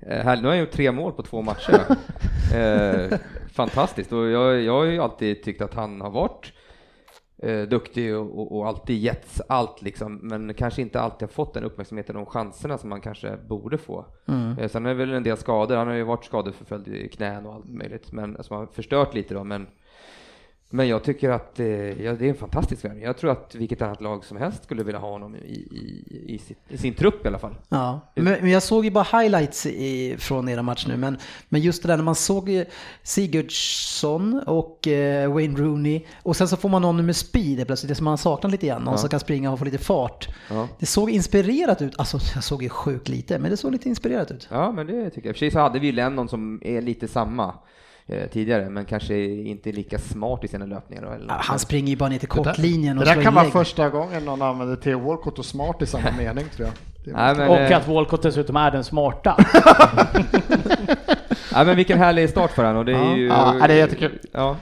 [0.00, 1.80] här- Nu har jag gjort tre mål på två matcher.
[2.54, 3.18] eh,
[3.52, 4.12] fantastiskt.
[4.12, 6.52] Och jag, jag har ju alltid tyckt att han har varit
[7.42, 11.54] eh, duktig och, och, och alltid getts allt liksom, men kanske inte alltid har fått
[11.54, 14.04] den uppmärksamheten och de chanserna som man kanske borde få.
[14.28, 14.58] Mm.
[14.58, 17.46] Eh, sen är det väl en del skador, han har ju varit skadeförföljd i knän
[17.46, 19.66] och allt möjligt, men som har förstört lite då, men
[20.70, 21.66] men jag tycker att eh,
[22.02, 23.04] ja, det är en fantastisk värvning.
[23.04, 26.38] Jag tror att vilket annat lag som helst skulle vilja ha honom i, i, i,
[26.38, 27.54] sitt, i sin trupp i alla fall.
[27.68, 31.60] Ja, men, men jag såg ju bara highlights i, från era matcher nu, men, men
[31.60, 32.64] just det där när man såg ju
[33.02, 37.94] Sigurdsson och eh, Wayne Rooney och sen så får man någon med speed plötsligt, det
[37.94, 40.28] som man saknar lite grann, någon som kan springa och få lite fart.
[40.50, 40.68] Ja.
[40.78, 44.30] Det såg inspirerat ut, alltså jag såg ju sjukt lite, men det såg lite inspirerat
[44.30, 44.48] ut.
[44.50, 45.30] Ja, men det tycker jag.
[45.30, 47.54] I och för sig så hade vi ju Lennon som är lite samma eh,
[48.32, 51.02] tidigare, men kanske inte lika smart i sina löpningar.
[51.02, 51.36] Eller något.
[51.44, 53.44] han springer ju bara ner till Det där- kortlinjen Det och där slår kan vara
[53.50, 56.74] första gången någon använder Theo Walcott och smart i samma mening tror jag.
[57.04, 59.36] Det Nej, men, Och eh, att Walcott dessutom är den smarta.
[61.52, 63.16] nej, men vilken härlig start för honom och det är Ja.
[63.16, 63.26] ju...
[63.26, 64.18] Ja, det är jättekul.
[64.32, 64.56] Ja,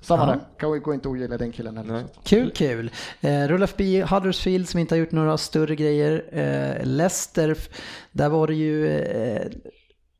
[0.00, 0.38] Samma där.
[0.58, 1.92] Kan vi gå inte ogilla den killen heller.
[1.92, 2.04] Nej.
[2.24, 2.90] Kul, kul.
[3.20, 6.24] Eh, rulla förbi Huddersfield som inte har gjort några större grejer.
[6.32, 7.56] Eh, Leicester,
[8.12, 9.42] där var det ju eh,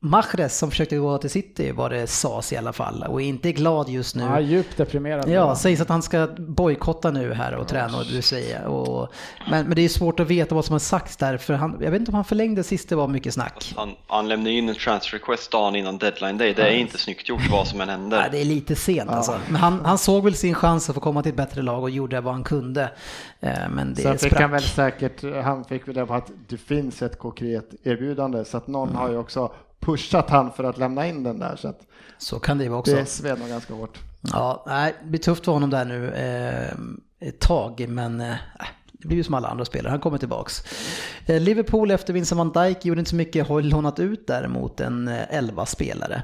[0.05, 3.53] Mahrez som försökte gå till City var det sas i alla fall och är inte
[3.53, 4.23] glad just nu.
[4.23, 5.29] Ja, djupt deprimerad.
[5.29, 8.65] Ja, sägs att han ska bojkotta nu här och träna och du säger.
[8.65, 9.09] Och,
[9.51, 11.91] men, men det är svårt att veta vad som har sagts där för han, jag
[11.91, 13.73] vet inte om han förlängde sist det var mycket snack.
[13.77, 16.55] Han, han lämnade in en transfer request dagen innan deadline day.
[16.55, 18.19] Det är inte snyggt gjort vad som än händer.
[18.19, 19.41] Nej, det är lite sent alltså.
[19.49, 21.91] Men han, han såg väl sin chans att få komma till ett bättre lag och
[21.91, 22.91] gjorde vad han kunde.
[23.41, 25.01] Eh, Men det Sen fick han väl sprack.
[25.01, 28.95] säkert, han fick väl det på att det finns ett konkret erbjudande så att någon
[28.95, 31.81] har ju också pushat han för att lämna in den där så att
[32.19, 32.95] Så kan det vara också.
[32.97, 33.99] det sved nog ganska hårt.
[34.33, 38.35] Ja, nej, det blir tufft för honom där nu eh, ett tag, men eh,
[38.93, 40.63] det blir ju som alla andra spelare, han kommer tillbaks.
[41.27, 45.09] Eh, Liverpool efter Vincent van Dijk gjorde inte så mycket, har lånat ut däremot en
[45.09, 46.23] eh, 11 spelare.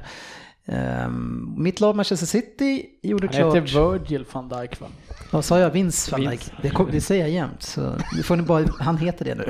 [0.65, 1.09] Eh,
[1.57, 3.55] mitt lag Manchester City gjorde Han klart...
[3.55, 4.87] heter Virgil van Dijk va?
[5.31, 5.69] Vad sa jag?
[5.69, 6.51] Vince van Dijk?
[6.61, 9.45] Det, kom, det säger jag jämt, så det får ni bara, han heter det nu.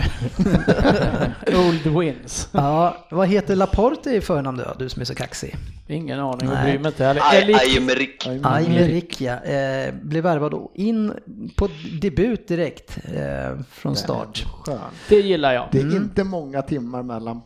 [1.57, 2.49] Old Wins.
[2.51, 5.55] ja, vad heter Laporte i förnamn då, du som är så kaxig?
[5.87, 6.63] Ingen aning, jag Nej.
[6.63, 7.77] bryr mig inte heller.
[7.77, 8.27] Emerik.
[8.43, 11.13] Aymeric ja, eh, blev värvad in
[11.55, 11.69] på
[12.01, 14.45] debut direkt eh, från start.
[14.63, 14.79] Skön.
[15.09, 15.67] Det gillar jag.
[15.71, 17.41] Det är inte många timmar mellan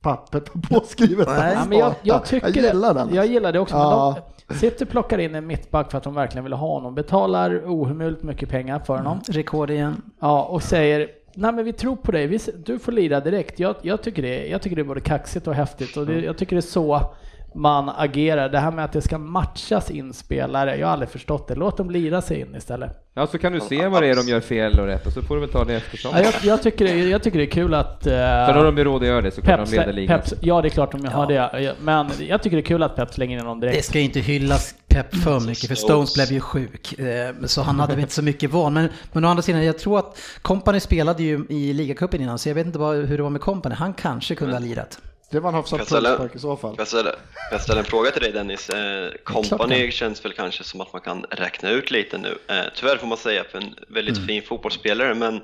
[0.00, 1.28] pappret och påskrivet.
[1.28, 1.56] Nej.
[1.68, 3.00] men jag, jag, tycker jag gillar det.
[3.00, 3.14] den.
[3.14, 3.74] Jag gillar det också.
[3.74, 4.28] Ja.
[4.54, 6.94] City plockar in en mittback för att de verkligen vill ha honom.
[6.94, 9.20] Betalar ohemult mycket pengar för honom.
[9.28, 10.02] Rekord igen.
[10.20, 13.58] Ja, och säger Nej men vi tror på dig, du får lira direkt.
[13.58, 16.38] Jag, jag, tycker det, jag tycker det är både kaxigt och häftigt och det, jag
[16.38, 17.14] tycker det är så
[17.54, 18.48] man agerar.
[18.48, 21.54] Det här med att det ska matchas in spelare, jag har aldrig förstått det.
[21.54, 22.90] Låt dem lira sig in istället.
[23.14, 25.22] ja, så kan du se vad det är de gör fel och rätt och så
[25.22, 26.12] får du väl ta det eftersom.
[26.16, 28.06] Ja, jag, jag, tycker det, jag tycker det är kul att...
[28.06, 30.20] Uh, För då de blir råd att göra det så kan de leda ligan.
[30.20, 31.74] Pep, ja det är klart de har det.
[31.80, 33.76] Men jag tycker det är kul att Pep slänger in honom direkt.
[33.76, 36.98] Det ska inte hyllas Pep för mycket för Stones blev ju sjuk.
[36.98, 38.72] eh, Så han hade väl inte så mycket val.
[38.72, 42.48] Men, men å andra sidan, jag tror att Company spelade ju i ligacupen innan så
[42.48, 43.74] jag vet inte vad, hur det var med Company.
[43.74, 44.98] Han kanske kunde ha lirat.
[45.32, 46.74] Det var en hyfsad Jag ställer- pulsspark i så fall.
[46.78, 47.18] Jag ställa, får
[47.50, 48.70] jag ställa en fråga till dig Dennis?
[48.70, 52.38] Eh, Company känns väl kanske som att man kan räkna ut lite nu.
[52.48, 54.26] Eh, tyvärr får man säga för en väldigt Mm.
[54.26, 55.40] fin fotbollsspelare, men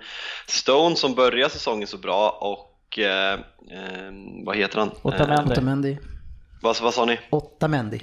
[0.46, 3.38] Stone som börjar säsongen så bra och eh, eh,
[4.44, 4.90] vad heter han?
[5.02, 5.52] Otamendi.
[5.52, 5.90] Otamendi.
[5.92, 5.98] Eh,
[6.62, 7.18] vad, vad sa ni?
[7.30, 8.00] Otamendi.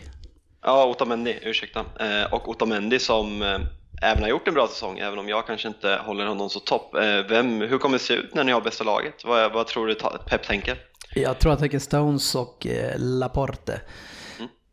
[0.63, 1.79] Ja, Otamendi, ursäkta.
[1.99, 3.59] Eh, och Otamendi som eh,
[4.01, 6.95] även har gjort en bra säsong, även om jag kanske inte håller honom så topp.
[6.95, 9.25] Eh, vem, hur kommer det se ut när ni har bästa laget?
[9.25, 9.95] Vad, vad tror du
[10.29, 10.77] Pep tänker?
[11.17, 13.81] Jag tror att jag tänker Stones och eh, Laporte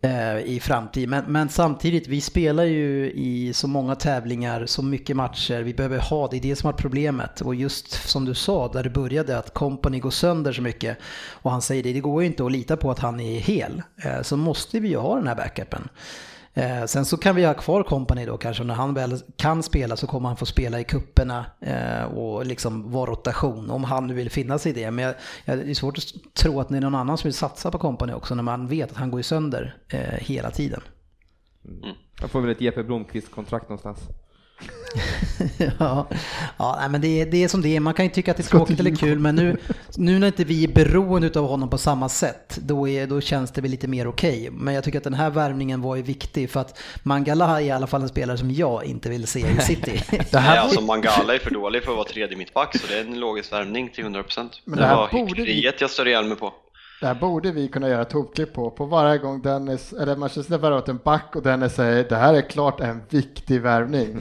[0.02, 1.08] eh, i framtid.
[1.08, 5.62] Men, men samtidigt, vi spelar ju i så många tävlingar, så mycket matcher.
[5.62, 7.40] Vi behöver ha, det är det som är problemet.
[7.40, 10.98] Och just som du sa, där det började, att Company går sönder så mycket.
[11.30, 13.82] Och han säger det, det går ju inte att lita på att han är hel.
[14.04, 15.88] Eh, så måste vi ju ha den här backupen.
[16.54, 19.96] Eh, sen så kan vi ha kvar kompani då kanske, när han väl kan spela
[19.96, 24.14] så kommer han få spela i kupperna eh, och liksom vara rotation om han nu
[24.14, 24.90] vill finnas i det.
[24.90, 27.34] Men jag, jag, det är svårt att tro att det är någon annan som vill
[27.34, 30.80] satsa på kompani också när man vet att han går ju sönder eh, hela tiden.
[31.64, 31.96] Mm.
[32.20, 33.98] Jag får väl ett Jeppe Blomqvist-kontrakt någonstans.
[35.78, 36.08] ja,
[36.58, 37.80] ja men det är, det är som det är.
[37.80, 39.56] Man kan ju tycka att det är tråkigt eller kul, men nu,
[39.96, 43.50] nu när inte vi är beroende av honom på samma sätt, då, är, då känns
[43.50, 44.50] det väl lite mer okej.
[44.52, 47.70] Men jag tycker att den här värvningen var ju viktig för att Mangala är i
[47.70, 50.02] alla fall en spelare som jag inte vill se i City.
[50.30, 52.98] Det här Nej, alltså Mangala är för dålig för att vara tredje mittback så det
[52.98, 54.48] är en logisk värvning till 100%.
[54.64, 56.52] Men det, det här var borde vi- hyckleriet jag störde ihjäl mig på.
[57.02, 58.70] Det här borde vi kunna göra ett på.
[58.70, 62.40] På varje gång Dennis, eller Manchester värvat en back och Dennis säger det här är
[62.40, 64.20] klart en viktig värvning.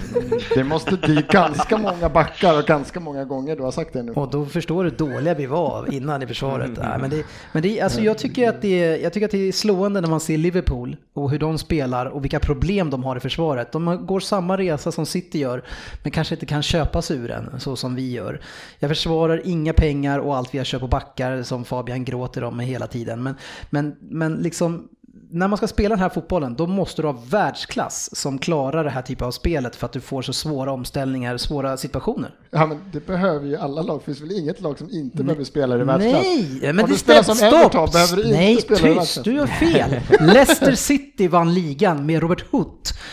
[0.56, 4.12] Det måste bli ganska många backar och ganska många gånger du har sagt det nu.
[4.12, 6.72] Och då förstår du hur dåliga vi var innan i försvaret.
[6.78, 9.48] Nej, men det, men det, alltså jag, tycker att det är, jag tycker att det
[9.48, 13.16] är slående när man ser Liverpool och hur de spelar och vilka problem de har
[13.16, 13.72] i försvaret.
[13.72, 15.64] De går samma resa som City gör,
[16.04, 18.42] men kanske inte kan köpas ur den så som vi gör.
[18.80, 22.58] Jag försvarar inga pengar och allt vi har köpt på backar som Fabian gråter om
[22.72, 23.24] hela tiden.
[23.24, 23.36] Men,
[23.70, 24.88] men, men liksom
[25.34, 28.90] när man ska spela den här fotbollen, då måste du ha världsklass som klarar det
[28.90, 32.36] här typen av spelet för att du får så svåra omställningar, svåra situationer.
[32.52, 34.00] Ja, men det behöver ju alla lag.
[34.00, 36.24] Det finns väl inget lag som inte behöver spela i världsklass?
[36.24, 37.92] Nej, men Om det du spelar som Everton Stopp!
[37.94, 39.24] behöver du inte Nej, spela i tyst, världsklass.
[39.24, 40.00] du gör fel.
[40.20, 42.68] Leicester City vann ligan med Robert Hood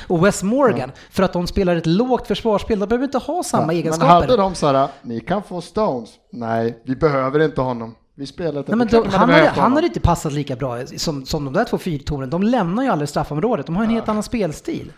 [0.07, 2.79] och Wes Morgan för att de spelar ett lågt försvarsspel.
[2.79, 4.09] De behöver inte ha samma Men egenskaper.
[4.09, 6.11] hade de så här, ni kan få Stones.
[6.33, 7.95] Nej, vi behöver inte honom.
[8.19, 8.77] Vi spelar inte.
[8.77, 11.65] Nej, men man han, hade, han hade inte passat lika bra som, som de där
[11.65, 12.31] två fyrtornen.
[12.31, 13.67] De lämnar ju aldrig straffområdet.
[13.67, 14.93] De har en helt annan spelstil.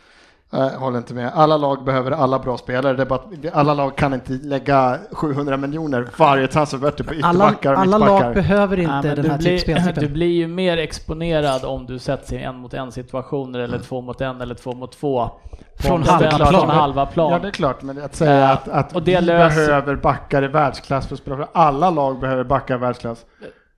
[0.52, 1.30] Jag håller inte med.
[1.34, 2.96] Alla lag behöver alla bra spelare.
[2.96, 7.44] Det är bara att alla lag kan inte lägga 700 miljoner varje transferbudget på Alla,
[7.44, 8.24] ytterbackar och alla mittbackar.
[8.24, 12.32] lag behöver inte Ja, den här blir, du blir ju mer exponerad om du sätts
[12.32, 15.30] i en mot en situationer eller två mot en eller två mot två.
[15.78, 16.46] Från halva plan.
[16.52, 17.32] Från halva plan.
[17.32, 19.96] Ja, det är klart, men att säga Ja, att, att och det vi löser- behöver
[19.96, 23.24] backar i världsklass för att spela för alla lag behöver backar i världsklass.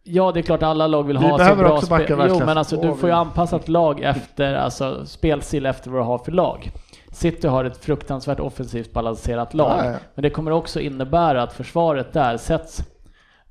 [0.05, 2.27] Ja, det är klart alla lag vill Vi ha så bra också backa spel.
[2.29, 6.05] Jo, men alltså du får ju anpassa ett lag efter, alltså spelstil efter vad du
[6.05, 6.71] har för lag.
[7.13, 9.95] City har ett fruktansvärt offensivt balanserat lag, ja.
[10.15, 12.83] men det kommer också innebära att försvaret där sätts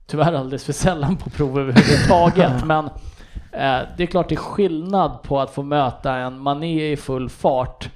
[0.07, 2.51] tyvärr alldeles för sällan på prov överhuvudtaget.
[2.65, 2.85] men
[3.51, 7.29] eh, det är klart det är skillnad på att få möta en Mané i full
[7.29, 7.89] fart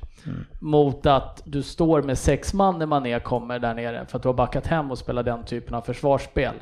[0.60, 4.30] mot att du står med sex man när Mané kommer där nere för att du
[4.30, 6.54] har backat hem och spelar den typen av försvarsspel.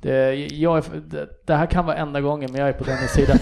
[0.00, 0.84] Det, jag är,
[1.46, 3.38] det, här kan vara enda gången, men jag är på den sidan.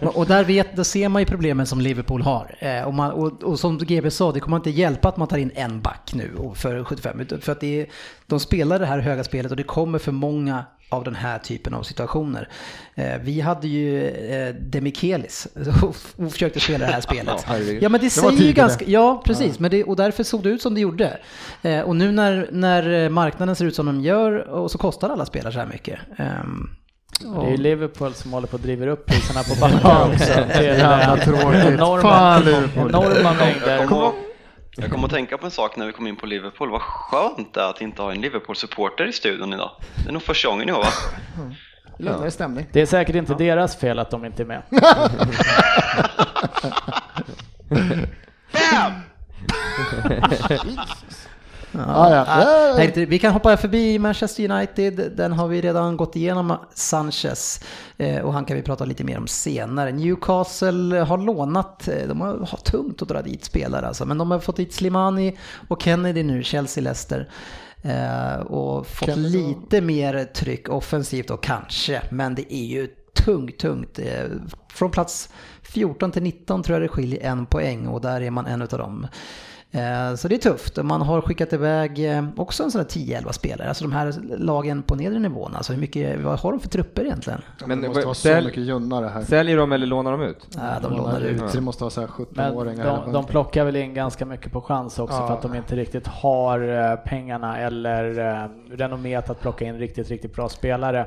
[0.14, 2.56] Och där vet, där ser man ju problemen som Liverpool har.
[2.58, 5.36] Eh, och, man, och, och som GB sa, det kommer inte hjälpa att man tar
[5.36, 7.26] in en back nu för 75.
[7.40, 7.86] För att det är,
[8.26, 10.64] de spelar det här höga spelet och det kommer för många
[10.94, 12.48] av den här typen av situationer.
[12.94, 15.48] Eh, vi hade ju eh, Demikelis
[16.18, 17.46] och försökte spela det här spelet.
[17.80, 20.48] Ja men det, var säger ju ganska, ja precis, Men det, och därför såg det
[20.48, 21.18] ut som det gjorde.
[21.62, 25.26] Eh, och nu när, när marknaden ser ut som de gör och så kostar alla
[25.26, 25.98] spelare så här mycket.
[26.16, 26.70] Ehm,
[27.20, 30.62] Det är ju Liverpool som håller på att driva upp priserna på backar också.
[30.62, 31.64] Jävla tråkigt.
[31.64, 32.42] Enorma,
[32.76, 33.78] enorma mängder.
[34.76, 36.70] Jag kom, jag kom att tänka på en sak när vi kom in på Liverpool.
[36.70, 39.70] Vad skönt det är att inte ha en Liverpool-supporter i studion idag.
[40.02, 40.88] Det är nog första gången i år va?
[41.98, 42.66] Lugnare stämning.
[42.72, 44.62] Det är säkert inte deras fel att de inte är med.
[51.74, 52.24] Ja, ja.
[52.26, 57.60] Ja, Nej, vi kan hoppa förbi Manchester United, den har vi redan gått igenom, Sanchez,
[57.96, 59.92] eh, och han kan vi prata lite mer om senare.
[59.92, 64.30] Newcastle har lånat, eh, de har, har tungt att dra dit spelare alltså, men de
[64.30, 65.36] har fått dit Slimani
[65.68, 67.28] och Kennedy nu, Chelsea, Leicester.
[67.82, 72.88] Eh, och fått Kennedy- lite mer tryck offensivt och kanske, men det är ju
[73.24, 73.98] tungt, tungt.
[73.98, 74.24] Eh,
[74.72, 75.28] från plats
[75.62, 78.78] 14 till 19 tror jag det skiljer en poäng och där är man en utav
[78.78, 79.06] dem.
[79.74, 80.76] Eh, Så det är tufft.
[80.82, 83.68] Man har skickat iväg eh, också en sån här 10-11 spelare.
[83.68, 85.54] Alltså de här lagen på nedre nivån.
[85.54, 87.40] Alltså hur mycket, vad har de för trupper egentligen?
[87.66, 89.22] Men det måste vara så sälj- mycket junnare här.
[89.22, 90.48] Säljer de eller lånar de ut?
[90.56, 91.52] Ja, de lånar ut.
[91.52, 93.02] Det måste vara så här Men 17-åringar.
[93.04, 95.26] de, de plockar väl in ganska mycket på chans också Ja.
[95.26, 98.04] för att de inte riktigt har eh, pengarna eller
[98.76, 101.06] renommet att plocka in riktigt, riktigt bra spelare.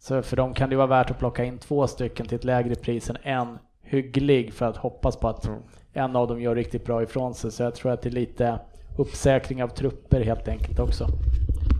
[0.00, 2.74] Så för dem kan det vara värt att plocka in två stycken till ett lägre
[2.74, 5.50] pris än en hygglig för att hoppas på att
[5.92, 7.50] en av dem gör riktigt bra ifrån sig.
[7.50, 8.58] Så jag tror att det är lite
[8.98, 11.06] uppsäkring av trupper helt enkelt också.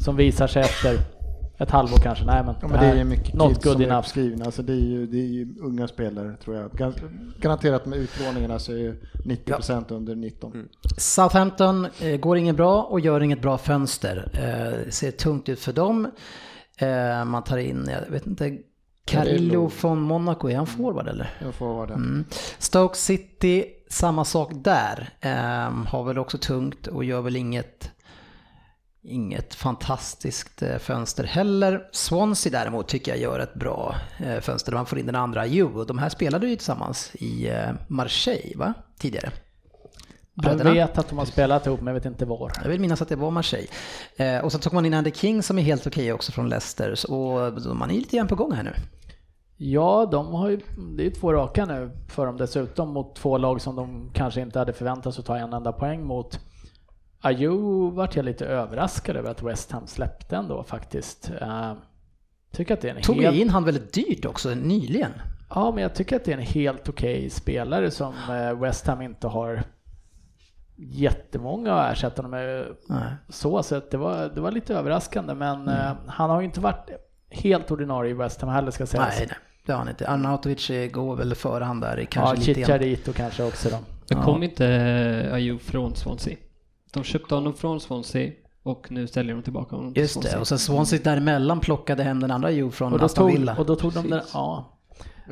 [0.05, 0.99] Som visar sig efter
[1.59, 2.25] ett halvår kanske.
[2.25, 3.99] Nej men, Ja, men det är ju nej, mycket not good som är enough.
[3.99, 4.45] uppskrivna.
[4.45, 6.73] Alltså det, är ju, det är ju unga spelare tror jag.
[6.73, 6.97] Gans,
[7.39, 10.53] garanterat med utlåningarna så är ju 90% under 19.
[10.53, 10.69] Mm.
[10.99, 14.31] Southampton eh, går inget bra och gör inget bra fönster.
[14.35, 16.11] Eh, ser tungt ut för dem.
[16.79, 18.59] Eh, man tar in, jag vet inte,
[19.05, 21.31] Carillo från Monaco, är han forward eller?
[21.41, 21.95] Jag får vara det.
[21.95, 22.25] Mm.
[22.59, 25.09] Stoke City, samma sak där.
[25.21, 27.91] Ehm, har väl också tungt och gör väl inget,
[29.03, 31.89] inget fantastiskt eh, fönster heller.
[31.93, 35.47] Swansea däremot tycker jag gör ett bra eh, fönster där man får in den andra
[35.47, 35.65] Ju.
[35.65, 38.75] Och de här spelade ju tillsammans i eh, Marseille va?
[38.99, 39.31] tidigare.
[40.35, 40.73] Jag Bröderna.
[40.73, 42.53] vet att de har spelat ihop, men jag vet inte var.
[42.63, 43.69] Jag vill minnas att det var Marseille.
[44.17, 47.11] Eh, och så tog man in Andy King som är helt okej också från Leicester.
[47.13, 48.75] Och man är lite grann på gång här nu.
[49.65, 50.61] Ja, de har ju,
[50.97, 54.59] det är två raka nu för dem dessutom mot två lag som de kanske inte
[54.59, 56.41] hade förväntat sig att ta en enda poäng mot.
[57.21, 61.33] Ayew vart jag lite överraskad över att West Ham släppte ändå faktiskt.
[61.43, 61.73] Uh,
[62.53, 63.37] tycker att det är en Tog helt...
[63.37, 65.13] in han väldigt dyrt också nyligen.
[65.51, 69.03] Ja, men jag tycker att det är en helt okej spelare som eh, West Ham
[69.03, 69.63] inte har
[70.77, 73.13] jättemånga att ersätta med Nej.
[73.29, 76.61] så, så att det var, det var lite överraskande men eh, han har ju inte
[76.61, 76.91] varit
[77.31, 79.19] helt ordinarie i West Ham heller ska sägas.
[79.19, 80.09] Nej, nej, det har han inte.
[80.09, 82.65] Arnautovic eh, går väl före han där i Ja, kanske lite grann.
[82.67, 83.77] Chicharito kanske också då.
[84.09, 84.25] Men Ja.
[84.25, 84.67] kom inte
[85.35, 86.37] Ayew från Swansea?
[86.93, 88.31] De köpte honom från Swansea
[88.63, 90.41] och nu ställer de tillbaka honom till Just det, Swansea.
[90.41, 93.57] och sen Swansea däremellan plockade hem den andra Ju från Och då Aston tog, Villa.
[93.59, 94.79] och då tog de den, ja.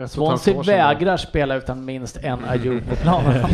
[0.08, 3.44] Swansea vägrar spela utan minst en Ayew på planen.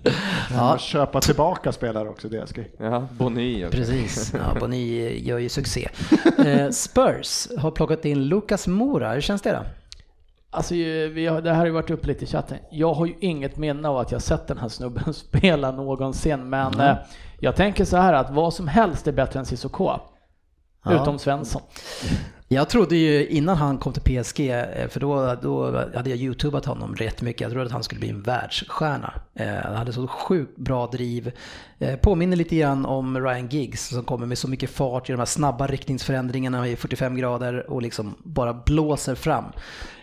[0.50, 0.78] Ja.
[0.78, 3.76] Köpa tillbaka spelare också, det ska Ja, Boni också.
[3.76, 5.88] Precis, ja, Boni gör ju succé.
[6.46, 9.62] Eh, Spurs har plockat in Lucas Moura, hur känns det då?
[10.50, 12.58] Alltså, vi har, det här har ju varit uppe lite i chatten.
[12.70, 16.80] Jag har ju inget minne av att jag sett den här snubben spela någonsin, men
[16.80, 16.96] eh,
[17.40, 19.98] jag tänker så här att vad som helst är bättre än Cissoko.
[20.84, 21.02] Ja.
[21.02, 21.62] Utom Svensson.
[22.48, 26.64] Jag trodde ju innan han kom till PSG, eh, för då, då hade jag youtubat
[26.64, 29.12] honom rätt mycket, jag trodde att han skulle bli en världsstjärna.
[29.34, 31.32] Eh, Han hade så sjukt bra driv.
[31.78, 35.18] Eh, Påminner lite grann om Ryan Giggs som kommer med så mycket fart, i de
[35.18, 39.44] här snabba riktningsförändringarna i 45 grader och liksom bara blåser fram.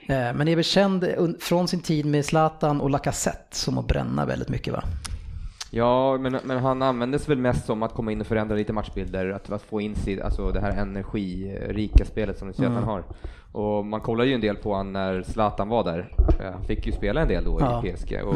[0.08, 1.08] Eh, Men är väl känd
[1.40, 4.84] från sin tid med Zlatan och Lacazette som att bränna väldigt mycket va?
[5.76, 9.30] Ja, men, men han användes väl mest som att komma in och förändra lite matchbilder,
[9.30, 12.84] att, att få in sig, alltså det här energirika spelet som du säger att han
[12.84, 13.04] har.
[13.52, 16.16] Och man kollar ju en del på han när Zlatan var där.
[16.40, 17.86] Eh, Han fick ju spela en del då Ja.
[17.86, 18.36] i PSG och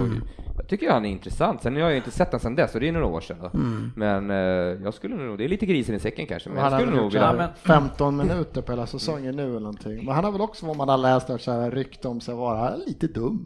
[0.57, 1.61] jag tycker han är intressant.
[1.61, 3.38] Sen har jag ju inte sett honom sedan dess och det är några år sedan
[3.41, 3.49] då.
[3.95, 4.38] Men eh,
[4.83, 7.11] jag skulle nog, det är lite grisen i säcken kanske, men Han jag skulle nog
[7.11, 7.27] vilja...
[7.27, 10.05] här 15 minuter på hela säsongen nu eller någonting.
[10.05, 12.35] Men han har väl också vad man har läst och så här rykte om sig
[12.35, 13.45] vara lite dum.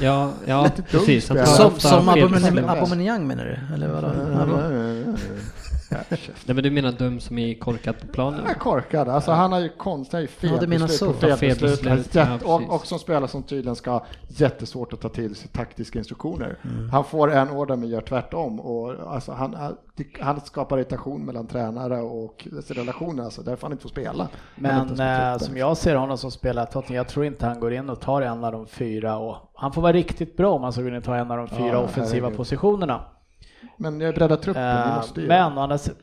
[0.00, 1.26] Ja, ja precis.
[1.26, 2.64] Som, som beslut.
[2.68, 3.74] Aubameyang menar du?
[3.74, 4.08] Eller vadå?
[6.10, 8.46] Nej men du menar dum som är korkad på planen?
[8.46, 9.08] Är korkad.
[9.08, 11.06] Alltså han har ju konstiga fel Ja, du menar så.
[11.06, 12.14] på fel Ja, fel beslut.
[12.14, 15.98] ja, och, och som spelare som tydligen ska ha jättesvårt att ta till sig taktiska
[15.98, 16.58] instruktioner.
[16.64, 16.90] Mm.
[16.90, 18.60] Han får en order men gör tvärtom.
[18.60, 19.56] Och, alltså, han,
[20.20, 23.24] han skapar irritation mellan tränare och relationer.
[23.24, 24.28] Alltså, därför han inte får spela.
[24.56, 27.90] Men eh, som jag ser honom som spelar Tottenham, jag tror inte han går in
[27.90, 29.16] och tar en av de fyra.
[29.16, 31.36] Och han får vara riktigt bra om han ska gå in och ta en av
[31.36, 33.04] de fyra Ja, offensiva positionerna.
[33.76, 35.26] Men jag är beredd att truppen, vi Eh, måste ju.
[35.28, 35.96] Men sidan-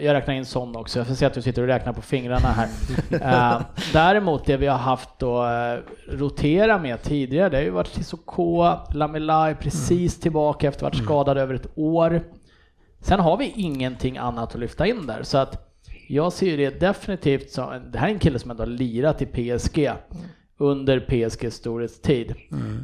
[0.00, 2.48] jag räknar in sån också, jag får se att du sitter och räknar på fingrarna
[2.48, 2.68] här.
[3.56, 3.60] Eh,
[3.92, 5.82] däremot det vi har haft att eh,
[6.16, 10.98] rotera med tidigare, det har ju varit Sissoko, Lamela är precis tillbaka efter att ha
[10.98, 12.22] varit skadad över ett år.
[13.00, 15.64] Sen har vi ingenting annat att lyfta in där, så att
[16.08, 19.26] jag ser det definitivt som, det här är en kille som ändå har lirat i
[19.26, 19.90] PSG
[20.58, 22.34] under PSGs storhetstid.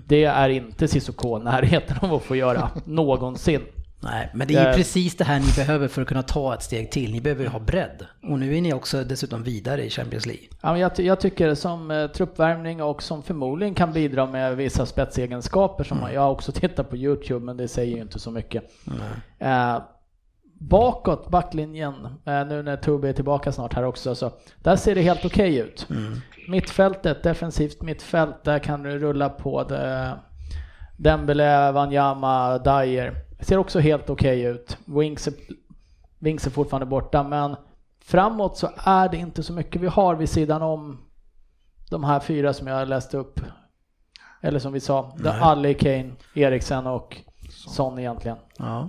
[0.07, 3.61] Det är inte Sissoko i närheten av att få göra någonsin.
[4.05, 6.63] Nej, men det är ju precis det här ni behöver för att kunna ta ett
[6.63, 7.13] steg till.
[7.13, 8.07] Ni behöver ju ha bredd.
[8.23, 10.45] Och nu är ni också dessutom vidare i Champions League.
[10.63, 14.87] Ja, men jag, jag tycker som eh, truppvärmning och som förmodligen kan bidra med vissa
[14.87, 18.65] spetsegenskaper som jag har också tittat på Youtube men det säger ju inte så mycket.
[19.39, 19.79] Eh,
[20.61, 24.33] bakåt, backlinjen, eh, nu när Tobbe är tillbaka snart här också, så
[24.63, 25.89] där ser det helt okej ut.
[26.49, 30.13] Mittfältet, defensivt mittfält, där kan du rulla på det.
[30.97, 33.24] Dembele, Wanyama, Dyer.
[33.41, 34.79] Ser också helt okej ut.
[34.85, 35.35] Wings är,
[36.19, 37.57] Wings är fortfarande borta, men
[38.05, 41.01] framåt så är det inte så mycket vi har vid sidan om
[41.91, 43.41] de här fyra som jag läste upp.
[44.41, 47.21] Eller som vi sa, Ali, Kane, Eriksen och
[47.51, 48.37] Son egentligen.
[48.59, 48.89] Ja.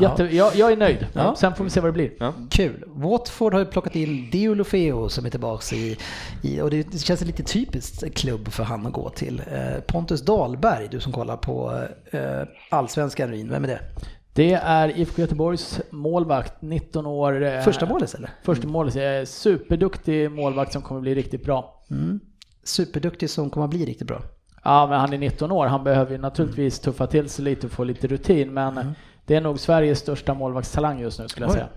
[0.00, 1.06] Jätte, jag, jag är nöjd.
[1.12, 1.34] Ja.
[1.36, 2.10] Sen får vi se vad det blir.
[2.18, 2.32] Ja.
[2.50, 2.84] Kul.
[2.86, 5.96] Watford har ju plockat in Deulofeo som är tillbaka i,
[6.42, 9.42] i och det känns lite typiskt klubb för han att gå till.
[9.52, 12.20] Eh, Pontus Dahlberg, du som kollar på eh,
[12.70, 13.80] Allsvenskan Ryn, vem är det?
[14.32, 17.42] Det är IFK Göteborgs målvakt, 19 år.
[17.42, 18.30] eh, Första målet eller?
[18.42, 18.96] Första målet.
[18.96, 21.82] Eh, Superduktig målvakt som kommer bli riktigt bra.
[21.90, 22.20] Mm.
[22.64, 24.22] Superduktig som kommer att bli riktigt bra.
[24.64, 25.66] Ja, men han är 19 år.
[25.66, 28.94] Han behöver ju naturligtvis tuffa till sig lite och få lite rutin, men
[29.30, 31.56] det är nog Sveriges största målvaktstalang just nu skulle jag Oj.
[31.56, 31.68] säga.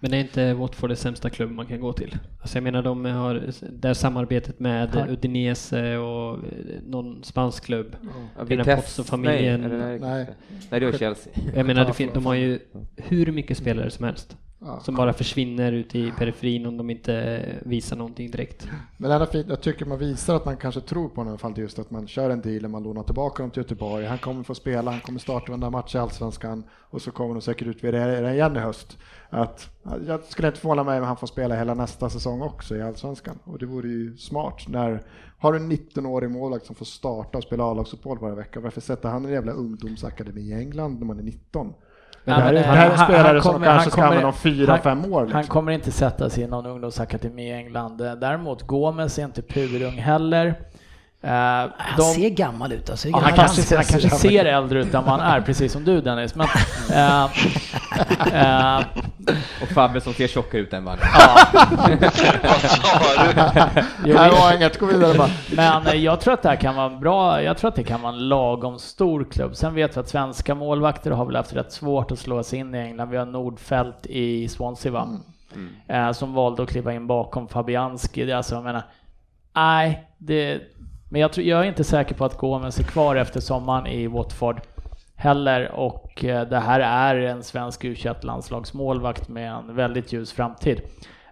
[0.00, 2.16] Men är inte Watford det sämsta klubb man kan gå till?
[2.40, 6.40] Alltså jag menar de har det här samarbetet med Har- Udinese och eh,
[6.86, 7.96] någon spansk klubb.
[8.36, 9.16] Här Vitesse-.
[9.16, 9.98] Nej, Nej.
[10.00, 10.26] nej.
[10.70, 11.32] nej, det var Chelsea.
[11.54, 12.58] Jag menar det fin- de har ju
[12.96, 14.36] hur mycket spelare som helst.
[14.62, 14.80] Ja.
[14.80, 18.68] Som bara försvinner ut i periferin om de inte visar någonting direkt.
[18.96, 21.30] Men det är fint, jag tycker man visar att man kanske tror på honom i
[21.30, 24.18] alla fall just att man kör en deal, man lånar tillbaka honom till Göteborg, han
[24.18, 27.68] kommer få spela, han kommer starta varenda match i Allsvenskan och så kommer de säkert
[27.68, 28.98] utvärdera det igen i höst.
[29.30, 29.70] Att,
[30.06, 33.38] jag skulle inte förvåna mig om han får spela hela nästa säsong också i Allsvenskan
[33.44, 34.68] och det vore ju smart.
[34.68, 35.02] När,
[35.38, 39.08] har du en 19-årig målvakt som får starta och spela A-lagsfotboll varje vecka, varför sätter
[39.08, 41.72] han en jävla ungdomsakademi i England när man är 19?
[42.24, 43.90] Ja, det här, men, är- det här är han- han spelare som kommer- kanske han
[43.90, 45.20] ska använda om fyra, han- fem år.
[45.22, 45.34] Liksom.
[45.36, 47.96] Han kommer inte sätta sig i någon ungdomsakademi i England.
[48.20, 50.54] Däremot Gomes är inte purung heller.
[51.22, 53.08] Eh, Han de- ser gammal ut alltså.
[53.08, 55.72] Ja, han är kanske, ser, han kanske ser äldre ut än vad han är, precis
[55.72, 56.34] som du Dennis.
[56.34, 56.46] Men,
[56.92, 57.24] eh,
[58.34, 58.80] eh,
[59.62, 61.08] Och Fabbe som ser tjockare ut än vad Vad
[62.60, 63.82] sa du?
[64.04, 65.80] jo, Här var inget, gå vidare bara.
[65.84, 67.42] men jag tror att det här kan vara bra.
[67.42, 69.56] Jag tror att det kan vara en lagom stor klubb.
[69.56, 72.74] Sen vet vi att svenska målvakter har väl haft rätt svårt att slå sig in
[72.74, 73.08] i England.
[73.10, 75.08] Vi har Nordfält i Swansea va?
[75.88, 78.24] Eh, som valde att kliva in bakom Fabianski.
[78.24, 78.82] Det är Alltså, jag menar,
[79.54, 80.60] nej, det,
[81.10, 84.06] men jag, tror, jag är inte säker på att Gomes är kvar efter sommaren i
[84.06, 84.60] Watford
[85.14, 90.80] heller och eh, det här är en svensk u landslagsmålvakt med en väldigt ljus framtid.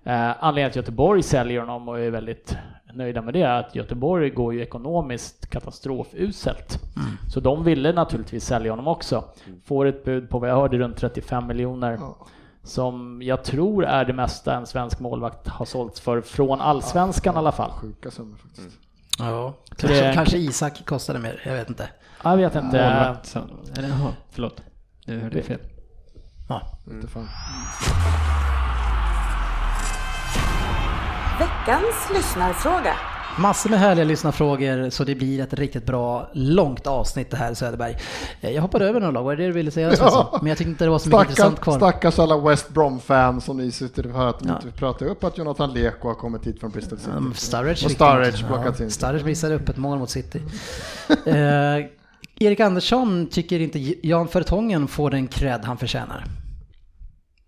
[0.04, 2.56] Eh, anledningen till att Göteborg säljer honom och är väldigt
[2.94, 6.78] nöjda med det är att Göteborg går ju ekonomiskt katastrofuselt.
[7.34, 9.24] Så de ville naturligtvis sälja honom också.
[9.64, 11.98] Får ett bud på vad jag hörde runt 35 miljoner.
[12.62, 17.38] Som jag tror är det mesta en svensk målvakt har sålts för från allsvenskan i
[17.38, 17.70] alla fall.
[17.70, 18.87] Sjuka summor faktiskt.
[19.18, 21.88] Ja, kanske, det- kanske Isak kostade mer, jag vet inte.
[22.22, 22.76] Jag vet inte.
[22.96, 23.36] Målvakt
[23.78, 24.62] Eller jaha, förlåt.
[25.06, 25.60] Nu hörde jag fel.
[26.48, 26.62] Ja.
[26.90, 27.28] Inte fan.
[31.38, 32.94] Veckans lyssnarfråga.
[33.38, 37.96] Massor med härliga lyssnarfrågor så det blir ett riktigt bra långt avsnitt det här Söderberg.
[38.40, 40.26] Eh, Jag hoppade över några lag, vad är det du ville säga Svensson?
[40.40, 41.76] Men jag tyckte inte det var så mycket intressant kvar.
[41.76, 44.54] stackars alla West Brom-fans som ni sitter och hör att de Ja.
[44.64, 47.10] inte pratar upp att Jonathan Leko har kommit hit från Bristol City.
[47.16, 48.90] Um, Sturridge och Sturridge plockats ja, in.
[48.90, 50.42] Sturridge missade upp ett mål mot City.
[51.26, 51.34] eh,
[52.40, 56.24] Erik Andersson tycker inte Jan Vertongen får den cred han förtjänar.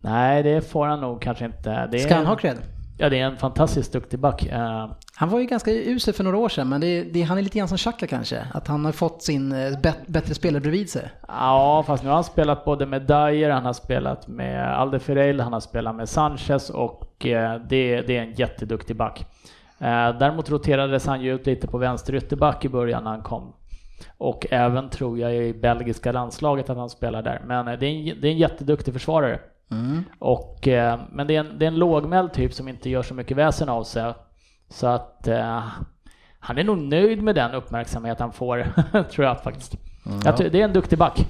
[0.03, 1.87] Nej, det får han nog kanske inte.
[1.87, 2.59] Det är, Ska han ha cred?
[3.03, 4.47] Ja, det är en fantastiskt duktig back.
[4.47, 7.43] Eh, Han var ju ganska usel för några år sedan, men det, det, han är
[7.43, 8.47] lite grann som Xhaka kanske.
[8.55, 11.11] Att han har fått sin eh, bet, bättre spelare bredvid sig.
[11.29, 15.53] Ja, fast nu har han spelat både med Dyer, han har spelat med Alderfereil, han
[15.53, 19.27] har spelat med Sanchez och eh, det, det är en jätteduktig back.
[20.19, 23.53] Däremot roterades han ju ut lite på vänster ytterback i början när han kom.
[24.19, 27.43] Och även tror jag i belgiska landslaget att han spelar där.
[27.47, 29.41] Men det är en, det är en jätteduktig försvarare.
[30.19, 33.15] Och, eh, men det är, en, det är en lågmäld typ som inte gör så
[33.15, 34.15] mycket väsen av sig.
[34.71, 35.63] Så att eh,
[36.41, 38.67] han är nog nöjd med den uppmärksamhet han får,
[39.13, 39.75] tror jag faktiskt.
[40.25, 41.27] Jag tror, det är en duktig back.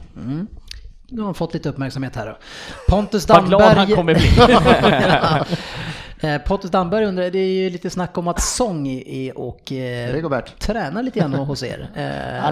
[1.08, 2.36] Nu har han fått lite uppmärksamhet här då.
[2.88, 3.96] Pontus Vad glad han Damberg...
[3.96, 4.28] kommer bli.
[6.20, 10.40] Eh, Pontus Damberg undrar, det är ju lite snack om att Sång är och eh,
[10.58, 11.90] tränar lite grann hos er.
[12.00, 12.42] Eh,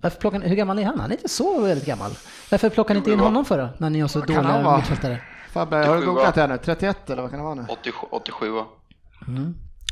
[0.00, 1.00] varför plockar ni, hur gammal är han?
[1.00, 2.10] Han är inte så väldigt gammal.
[2.50, 3.68] Varför plockar ni inte in honom för då?
[3.78, 5.22] När ni har så dåliga mittfältare?
[5.52, 6.58] Fabbe, har du 87, googlat det här nu?
[6.58, 7.66] 31 eller vad kan det vara nu?
[7.68, 8.66] 87, 87 va?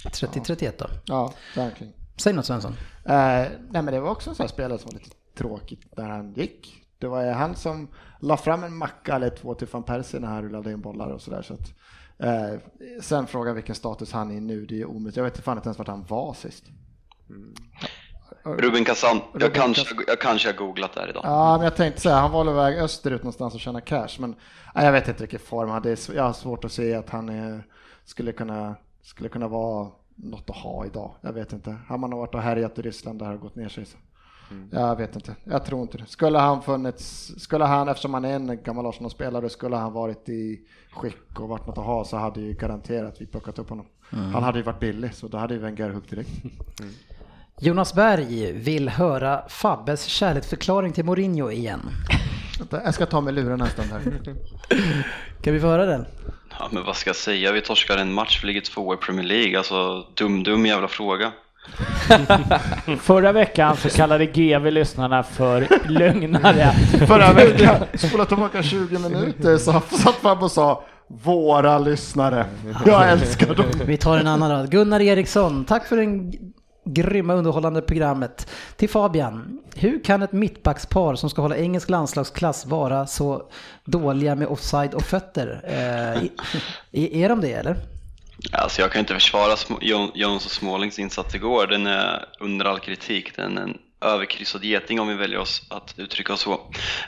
[0.04, 0.86] 30-31 då.
[1.04, 1.92] Ja, verkligen.
[2.16, 2.72] Säg något Svensson.
[3.04, 6.08] Eh, nej men det var också en sån här spelare som var lite tråkigt när
[6.08, 6.74] han gick.
[6.98, 7.88] Det var ju han som
[8.20, 11.22] la fram en macka eller två till van Persie när han rullade in bollar och
[11.22, 11.42] sådär.
[11.42, 11.72] Så att,
[12.18, 12.60] eh,
[13.00, 15.16] sen fråga vilken status han är i nu, det är omöjligt.
[15.16, 16.64] Jag vet inte fan inte ens vart han var sist.
[18.44, 19.16] Ruben Kazan.
[19.16, 20.04] Ruben Jag kanske, Kazan.
[20.06, 21.22] jag kanske har googlat där idag.
[21.24, 24.34] Ja, men jag tänkte säga, han var väl väg österut någonstans och tjäna cash, men
[24.74, 26.14] nej, jag vet inte vilken form han är.
[26.14, 27.66] Jag har svårt att se att han är,
[28.04, 31.14] skulle, kunna, skulle kunna vara något att ha idag.
[31.20, 31.76] Jag vet inte.
[31.88, 33.86] Har man varit och härjat i Ryssland där har det gått ner sig.
[33.86, 33.98] Så.
[34.70, 35.34] Jag vet inte.
[35.44, 36.06] Jag tror inte det.
[36.06, 40.60] Skulle han funnits, skulle han, eftersom han är en gammal Arsenal-spelare, skulle han varit i
[40.90, 43.86] skick och varit något att ha så hade ju garanterat vi plockat upp honom.
[44.10, 46.30] Han hade ju varit billig, så då hade ju Wenger huggt direkt.
[47.60, 51.80] Jonas Berg vill höra Fabbes kärleksförklaring till Mourinho igen.
[52.70, 54.02] Jag ska ta med luren en stund här.
[55.42, 56.06] Kan vi få höra den?
[56.58, 57.52] Ja, men vad ska jag säga?
[57.52, 59.58] Vi torskar en match, vi ligger två i Premier League.
[59.58, 61.32] Alltså, dum, dum jävla fråga.
[63.00, 66.72] Förra veckan så kallade GV lyssnarna för lögnare.
[67.06, 72.46] Förra veckan, spola tillbaka 20 minuter, så satt Fabbe och sa våra lyssnare.
[72.86, 73.66] Jag älskar dem.
[73.86, 74.70] Vi tar en annan då.
[74.70, 76.32] Gunnar Eriksson, tack för en
[76.84, 78.48] grymma underhållande programmet.
[78.76, 83.42] Till Fabian, hur kan ett mittbackspar som ska hålla engelsk landslagsklass vara så
[83.84, 85.60] dåliga med offside och fötter?
[85.64, 86.22] Eh,
[86.92, 87.76] är, är de det eller?
[88.52, 89.56] Alltså jag kan inte försvara
[90.14, 91.66] Jones och Smålings insats igår.
[91.66, 93.36] Den är under all kritik.
[93.36, 96.52] Den är en överkryssad geting om vi väljer oss att uttrycka oss så.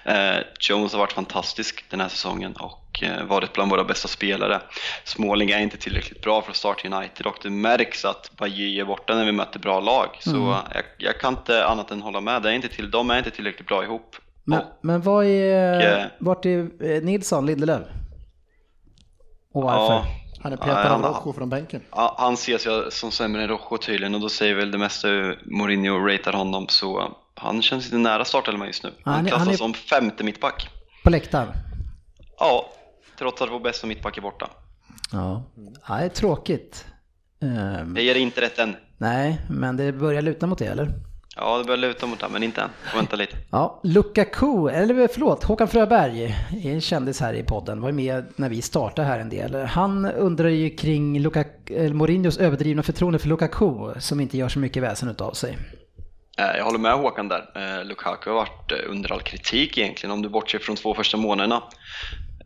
[0.05, 4.61] Eh, Jones har varit fantastisk den här säsongen och eh, varit bland våra bästa spelare.
[5.05, 8.85] Småling är inte tillräckligt bra för att starta United och det märks att Bajy är
[8.85, 10.09] borta när vi möter bra lag.
[10.21, 12.43] Så jag, jag kan inte annat än hålla med.
[12.43, 14.17] Det är inte till, de är inte tillräckligt bra ihop.
[14.45, 17.83] Men, Och, men vad är, eh, vart är eh, Nilsson, Lindelöf?
[19.53, 19.95] Och varför?
[19.95, 20.07] ja,
[20.43, 21.81] Han är Ja, petad av Rojo från bänken.
[21.91, 25.09] Ja, han ses ju som sämre än Rojo tydligen och då säger väl det mesta
[25.09, 28.91] hur Mourinho ratear honom så han känns inte nära startelvan just nu.
[29.05, 30.69] Han Han klassas han är- som femte mittback.
[31.05, 31.49] På läktaren?
[32.39, 32.67] Ja,
[33.19, 34.51] trots att vår bästa mittback är borta.
[35.13, 35.43] Ja.
[35.89, 36.87] ja, det är tråkigt.
[37.43, 38.77] Ehm, Jag ger inte rätt än.
[38.99, 40.93] nej, men det börjar luta mot det eller?
[41.41, 42.71] Ja, det börjar luta mot det, men inte än.
[42.95, 43.37] Vänta lite.
[43.51, 46.25] Ja, Lukaku, eller förlåt, Håkan Fröberg,
[46.65, 49.55] är en kändis här i podden, var med när vi startade här en del.
[49.55, 54.59] Han undrar ju kring Lukaku, eller Mourinhos överdrivna förtroende för Lukaku, som inte gör så
[54.59, 55.59] mycket väsen utav sig.
[56.39, 57.51] Eh, Jag håller med Håkan där.
[57.55, 61.17] Eh, Lukaku har varit eh, under all kritik egentligen om du bortser från två första
[61.17, 61.63] månaderna.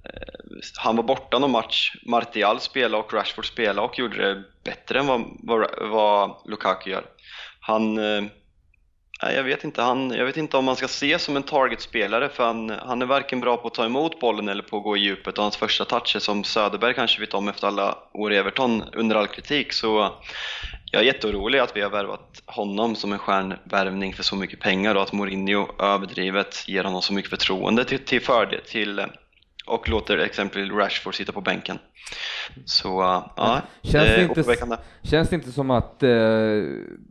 [0.05, 4.99] Eh, Han var borta någon match, Martial spelade och Rashford spelade och gjorde det bättre
[4.99, 7.05] än vad, vad, vad Lukaku gör.
[7.61, 8.24] Han, eh,
[9.33, 12.45] jag vet inte, han, jag vet inte om man ska se som en targetspelare för
[12.45, 15.01] han, han är varken bra på att ta emot bollen eller på att gå i
[15.01, 15.39] djupet.
[15.39, 18.83] Och hans första touch är som Söderberg kanske vet om efter alla år i Everton
[18.93, 19.72] under all kritik.
[19.72, 20.12] Så
[20.91, 24.95] jag är jätteorolig att vi har värvat honom som en stjärnvärvning för så mycket pengar
[24.95, 29.07] och att Mourinho överdrivet ger honom så mycket förtroende till, till fördel till,
[29.67, 31.79] och låter exempelvis Rashford sitta på bänken.
[32.65, 34.77] Så uh, ja, Känns det är inte- oroväckande.
[35.03, 36.11] Känns det inte som att eh,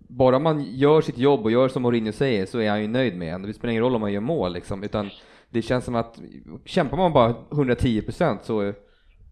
[0.10, 3.18] bara man gör sitt jobb och gör som Mourinho säger så är han ju nöjd
[3.18, 3.42] med en.
[3.42, 5.10] Det spelar ingen roll om man gör mål liksom, utan
[5.50, 6.20] det känns som att
[6.66, 8.74] kämpar man bara 110% så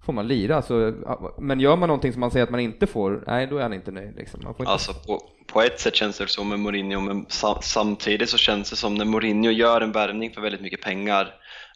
[0.06, 0.62] får man lira.
[0.62, 0.94] Så,
[1.40, 3.74] men gör man någonting som man säger att man inte får, nej då är han
[3.74, 4.16] inte nöjd.
[4.16, 4.40] Liksom.
[4.44, 4.72] Man får inte...
[4.72, 5.22] Alltså på,
[5.54, 8.96] på ett sätt känns det så med Mourinho, men sam, samtidigt så känns det som
[8.96, 11.34] när Mourinho gör en värvning för väldigt mycket pengar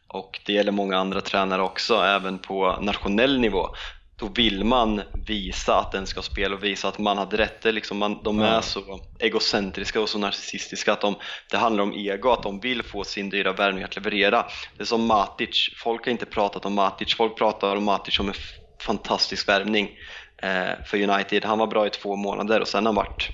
[0.07, 3.69] och det gäller många andra tränare också, även på nationell nivå.
[4.17, 7.65] Då vill man visa att den ska spela och visa att man hade rätt.
[7.65, 11.15] Liksom man, de är så egocentriska och så narcissistiska att de,
[11.51, 14.45] det handlar om ego, att de vill få sin dyra värvning att leverera.
[14.77, 18.27] Det är som Matic, folk har inte pratat om Matic, folk pratar om Matic som
[18.27, 18.33] en
[18.81, 19.89] fantastisk värvning
[20.37, 21.45] eh, för United.
[21.45, 23.31] Han var bra i två månader och sen har han varit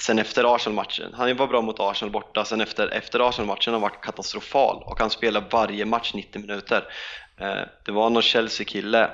[0.00, 3.90] Sen efter Arsenal-matchen, han var bra mot Arsenal borta, sen efter, efter Arsenal-matchen har han
[3.90, 6.84] varit katastrofal och han spelar varje match 90 minuter.
[7.40, 9.10] Eh, det var någon Chelsea-kille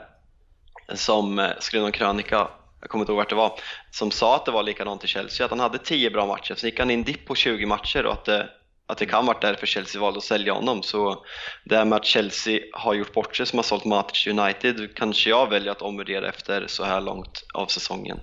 [0.95, 2.49] som eh, skrev någon krönika,
[2.81, 3.61] jag kommer inte ihåg vart det var,
[3.91, 6.71] som sa att det var likadant i Chelsea, att han hade 10 bra matcher, sen
[6.71, 8.49] gick han in dipp på 20 matcher och att det,
[8.87, 10.83] att det kan varit därför Chelsea valde att sälja honom.
[10.83, 11.25] Så
[11.65, 15.31] det här med att Chelsea har gjort bort sig som har sålt Matic United kanske
[15.31, 18.21] jag väljer att omvärdera efter så här långt av säsongen.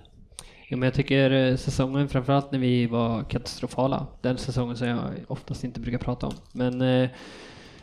[0.71, 4.99] Jo, men jag tycker eh, säsongen, framförallt när vi var katastrofala, den säsongen som jag
[5.27, 6.33] oftast inte brukar prata om.
[6.51, 7.09] Men eh,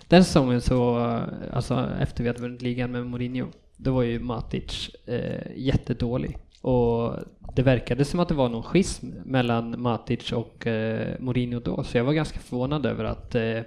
[0.08, 1.22] den säsongen så, eh,
[1.52, 6.38] alltså efter vi hade vunnit ligan med Mourinho, då var ju Matic eh, jättedålig.
[6.62, 7.14] Och
[7.54, 11.96] det verkade som att det var någon schism mellan Matic och eh, Mourinho då, så
[11.96, 13.60] jag var ganska förvånad över att eh,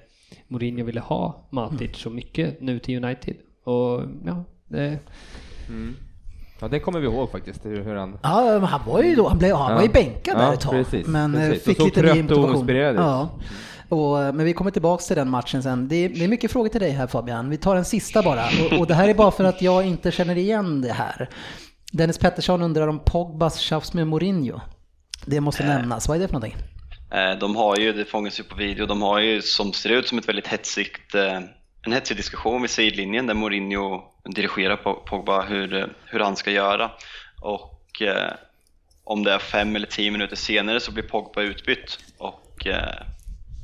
[0.47, 3.35] Mourinho ville ha Matic så mycket nu till United.
[3.63, 4.99] Och ja, det,
[6.61, 8.19] Ja, det kommer vi ihåg faktiskt, hur, han...
[8.23, 9.93] Ja, men han var ju då, han, blev, han var ju Ja.
[9.93, 10.71] bänkad där Ja, ett tag.
[10.71, 11.63] precis, men eh, precis.
[11.65, 12.69] fick Och så lite ny och motivation.
[12.69, 12.95] ut.
[12.95, 13.29] Ja.
[13.89, 15.87] Och, eh, men vi kommer tillbaks till den matchen sen.
[15.87, 17.49] Det är, det är mycket frågor till dig här Fabian.
[17.49, 18.43] Vi tar en sista bara.
[18.71, 21.29] Och, och det här är bara för att jag inte känner igen det här.
[21.91, 24.59] Dennis Pettersson undrar om Pogbas tjafs med Mourinho.
[25.25, 26.07] Det måste nämnas.
[26.07, 26.55] Vad är det för någonting?
[27.39, 30.17] De har ju, det fångas ju på video, de har ju som ser ut som
[30.17, 31.39] ett väldigt hetsigt, eh,
[31.85, 36.91] en hetsig diskussion vid sidlinjen där Mourinho dirigerar Pogba hur, hur han ska göra.
[37.41, 38.33] Och eh,
[39.03, 41.99] om det är fem eller tio minuter senare så blir Pogba utbytt.
[42.17, 43.05] Och, eh,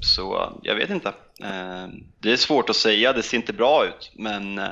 [0.02, 1.10] så jag vet inte.
[1.44, 1.88] Eh,
[2.20, 4.12] det är svårt att säga, det ser inte bra ut.
[4.16, 4.70] Men eh,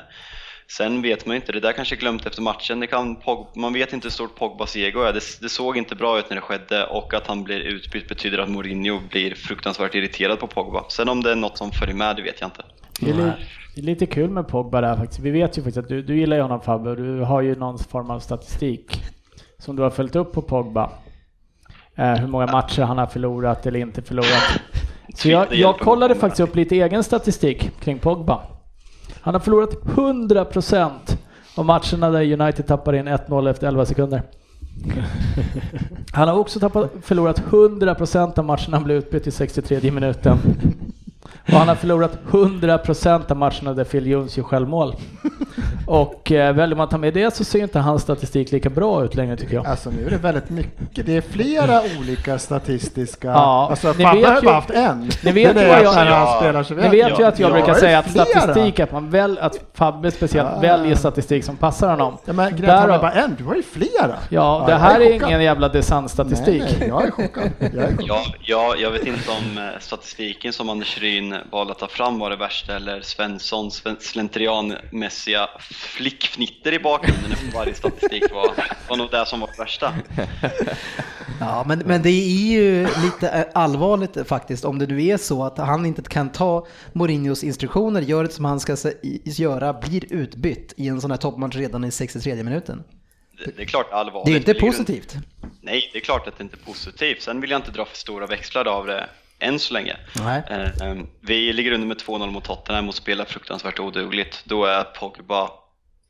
[0.68, 2.80] sen vet man ju inte, det där kanske är glömt efter matchen.
[2.80, 5.12] Det kan, Pogba, man vet inte hur stort Pogbas ego är.
[5.12, 8.38] Det, det såg inte bra ut när det skedde och att han blir utbytt betyder
[8.38, 10.84] att Mourinho blir fruktansvärt irriterad på Pogba.
[10.88, 12.62] Sen om det är något som följer med, det vet jag inte.
[13.00, 13.32] Det är, li-
[13.74, 15.20] det är lite kul med Pogba där faktiskt.
[15.20, 17.56] Vi vet ju faktiskt att du, du gillar ju honom Fabbe och du har ju
[17.56, 19.02] någon form av statistik
[19.58, 20.90] som du har följt upp på Pogba.
[21.94, 24.60] Eh, hur många matcher han har förlorat eller inte förlorat.
[25.14, 28.40] Så jag, jag kollade faktiskt upp lite egen statistik kring Pogba.
[29.20, 30.90] Han har förlorat 100%
[31.56, 34.22] av matcherna där United tappar in 1-0 efter 11 sekunder.
[36.12, 40.38] Han har också tappat, förlorat 100% av matcherna han blev utbytt i 63 minuten.
[41.46, 44.94] Och han har förlorat 100% av matcherna där Phil Jones gör självmål.
[45.86, 49.04] Och eh, väljer man att ta med det så ser inte hans statistik lika bra
[49.04, 49.66] ut längre tycker jag.
[49.66, 54.36] Alltså nu är det väldigt mycket, det är flera olika statistiska, Ja, alltså Fabbe har
[54.36, 55.10] ju bara haft en.
[55.24, 56.36] ni vet det ju är jag- Ja.
[56.40, 58.24] spelar så Ni vet ju att jag Ja, brukar är säga att flera.
[58.26, 60.60] statistik, att man väl, att Fabbe speciellt Ja.
[60.60, 62.18] väljer statistik som passar honom.
[62.24, 64.16] Ja, men grejen är är bara en, du har ju flera.
[64.28, 65.28] Ja, det jag här är chockad.
[65.28, 66.62] ingen jävla design-statistik.
[66.62, 67.50] Nej, nej, jag är chockad.
[67.58, 68.06] Jag är chockad.
[68.08, 72.18] Ja, ja, jag vet inte om eh, statistiken som Anders Ryn valde att ta fram
[72.18, 78.54] var det värsta eller Svenssons sven- slentrianmässiga flickfnitter i bakgrunden efter varje statistik var,
[78.88, 79.94] var nog det som var det värsta.
[81.40, 85.44] Ja, men, men det är ju lite eh, allvarligt faktiskt om det nu är så
[85.44, 88.76] att han inte kan ta Mourinhos instruktioner, gör det som han ska
[89.24, 92.84] göra, blir utbytt i en sån här toppmatch redan i 63 minuten.
[93.44, 94.26] Det, det är klart allvarligt.
[94.26, 95.16] Det är inte positivt.
[95.60, 97.22] Nej, det är klart att det inte är positivt.
[97.22, 99.08] Sen vill jag inte dra för stora växlar av det
[99.38, 99.96] än så länge.
[100.24, 100.42] Nej.
[100.50, 104.42] Eh, eh, Vi ligger under med 2-0 mot Tottenham och spelar fruktansvärt odugligt.
[104.44, 105.48] Då är Pogba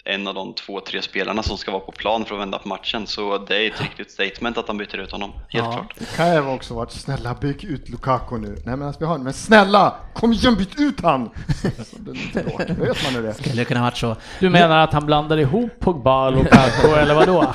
[0.08, 2.68] en av de två, tre spelarna som ska vara på plan för att vända på
[2.68, 3.06] matchen.
[3.06, 5.72] Så det är ett riktigt statement att han byter ut honom, helt Ja.
[5.72, 5.94] klart.
[5.98, 8.48] Det kan ju också varit snälla bygg ut Lukaku nu.
[8.48, 11.30] Nej men alltså, vi har men snälla kom igen byt ut han!
[11.62, 12.62] Så det är lite bråk.
[12.68, 13.32] Då vet man hur det är.
[13.32, 14.16] Skulle kunna varit så.
[14.40, 17.54] Du menar att han blandar ihop Pogba och Lukaku, eller vadå?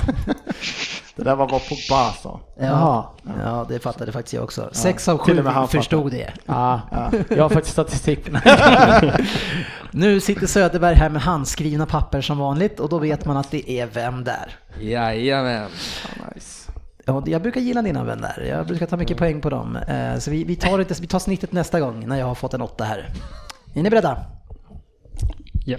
[1.15, 2.39] Det där var vad Pogba sa.
[2.59, 4.69] Ja, ja, det fattade faktiskt jag också.
[4.71, 6.33] Sex av sju förstod det.
[6.45, 6.81] Ja,
[7.29, 8.31] jag har faktiskt statistik på
[9.91, 13.71] Nu sitter Söderberg här med handskrivna papper som vanligt och då vet man att det
[13.71, 14.55] är vem där.
[14.79, 15.69] Jajamän.
[16.35, 16.71] Nice.
[17.05, 18.45] Ja, jag brukar gilla dina vänner.
[18.49, 19.75] Jag brukar ta mycket poäng på dem.
[19.75, 22.61] Eh, Så vi, vi, tar vi tar snittet nästa gång när jag har fått en
[22.61, 23.09] åtta här.
[23.73, 24.17] Är ni beredda?
[25.65, 25.77] Ja.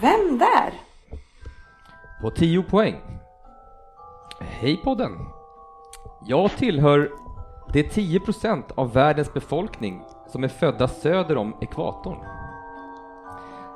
[0.00, 0.72] Vem där?
[2.20, 3.00] På 10 poäng.
[4.40, 5.12] Hej podden!
[6.26, 7.10] Jag tillhör
[7.72, 12.18] de 10% av världens befolkning som är födda söder om ekvatorn.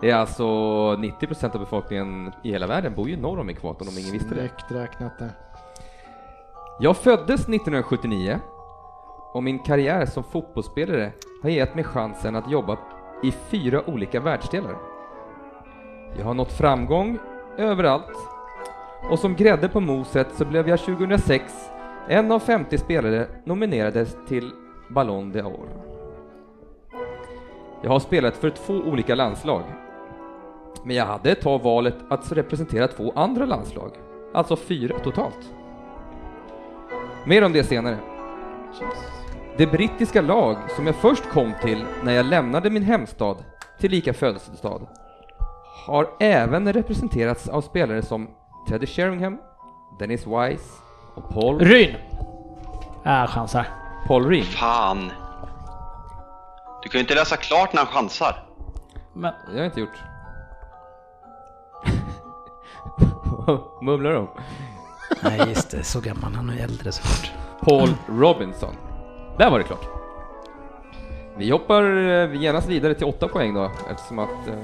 [0.01, 3.99] Det är alltså 90% av befolkningen i hela världen bor ju norr om ekvatorn om
[3.99, 4.35] ingen visste det.
[4.35, 5.33] Direkt räknat där.
[6.81, 8.41] Jag föddes 1979
[9.33, 11.13] och min karriär som fotbollsspelare
[11.43, 12.79] har gett mig chansen att jobba
[13.23, 14.94] i fyra olika världsdelar.
[16.19, 17.19] Jag har nått framgång
[17.59, 18.17] överallt
[19.11, 21.71] och som grädde på moset så blev jag 2006
[22.09, 24.51] en av 50 spelare nominerades till
[24.89, 25.69] Ballon d'Or.
[27.83, 29.63] Jag har spelat för två olika landslag.
[30.85, 33.91] Men jag hade ett tag valet att representera två andra landslag,
[34.35, 35.53] alltså fyra totalt.
[37.27, 37.99] Mer om det senare.
[39.57, 43.37] Det brittiska lag som jag först kom till när jag lämnade min hemstad,
[43.79, 44.81] tillika födelsestad,
[45.87, 48.29] har även representerats av spelare som
[48.69, 49.39] Teddy Sheringham,
[49.99, 50.65] Dennis Wise
[51.15, 51.95] och Paul, Ryn!
[53.05, 53.67] Äh, chansar.
[54.07, 54.45] Paul Reed.
[54.45, 55.13] Fan!
[56.83, 58.43] Du kan ju inte läsa klart när han chansar.
[59.13, 60.03] Men, Det har jag inte gjort.
[63.83, 64.29] Mumlar de?
[65.23, 65.83] Nej, just det.
[65.83, 66.35] Så gammal.
[66.35, 67.33] Han är äldre såklart.
[67.61, 68.75] Paul Robinson.
[69.39, 69.89] Där var det klart.
[71.37, 74.55] Vi hoppar eh, genast vidare till åtta poäng då, eftersom att eh,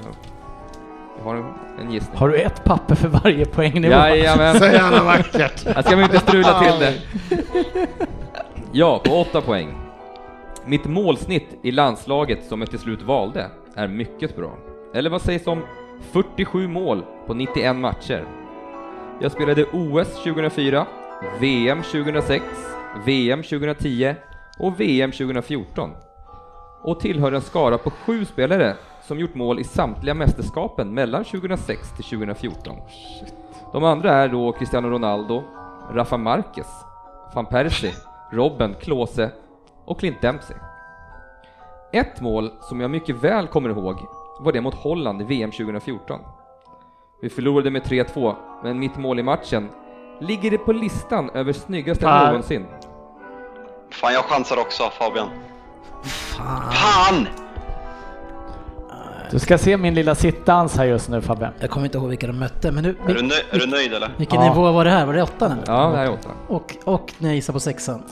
[1.23, 2.17] har en, en gissning.
[2.17, 3.93] har du ett papper för varje poängnivå?
[3.93, 5.65] Jajamän, Så jävla vackert!
[5.65, 6.93] jag ska väl inte strula till det.
[8.73, 9.73] Ja, på åtta poäng.
[10.65, 14.57] Mitt målsnitt i landslaget som jag till slut valde är mycket bra.
[14.93, 15.61] Eller vad sägs om
[16.11, 18.25] 47 mål på 91 matcher?
[19.21, 20.85] Jag spelade OS 2004,
[21.39, 22.43] VM 2006,
[23.05, 24.15] VM 2010
[24.59, 25.89] och VM 2014
[26.83, 31.91] och tillhör en skara på sju spelare som gjort mål i samtliga mästerskapen mellan 2006
[31.95, 32.75] till 2014.
[33.73, 35.43] De andra är då Cristiano Ronaldo,
[35.91, 36.67] Rafa Marquez,
[37.35, 37.93] van Persie,
[38.31, 39.31] Robben, Klose
[39.85, 40.57] och Clint Dempsey.
[41.93, 43.95] Ett mål som jag mycket väl kommer ihåg
[44.39, 46.19] var det mot Holland i VM 2014.
[47.21, 49.69] Vi förlorade med 3-2, men mitt mål i matchen
[50.19, 52.27] ligger det på listan över snyggaste Fan.
[52.27, 52.65] någonsin.
[53.91, 55.27] Fan, jag chansar också Fabian.
[56.03, 56.71] Fan.
[56.71, 57.27] Fan!
[59.31, 61.51] Du ska se min lilla sittdans här just nu Fabbe.
[61.59, 63.93] Jag kommer inte ihåg vilka de mötte, men nu, Är du, nöj- är du nöjd
[63.93, 64.09] eller?
[64.17, 64.49] vilken Ja.
[64.49, 65.05] nivå var det här?
[65.05, 65.61] Var det åtta nu?
[65.67, 66.29] Ja, det här är åtta.
[66.47, 68.03] Och, och när jag gissar på sexan.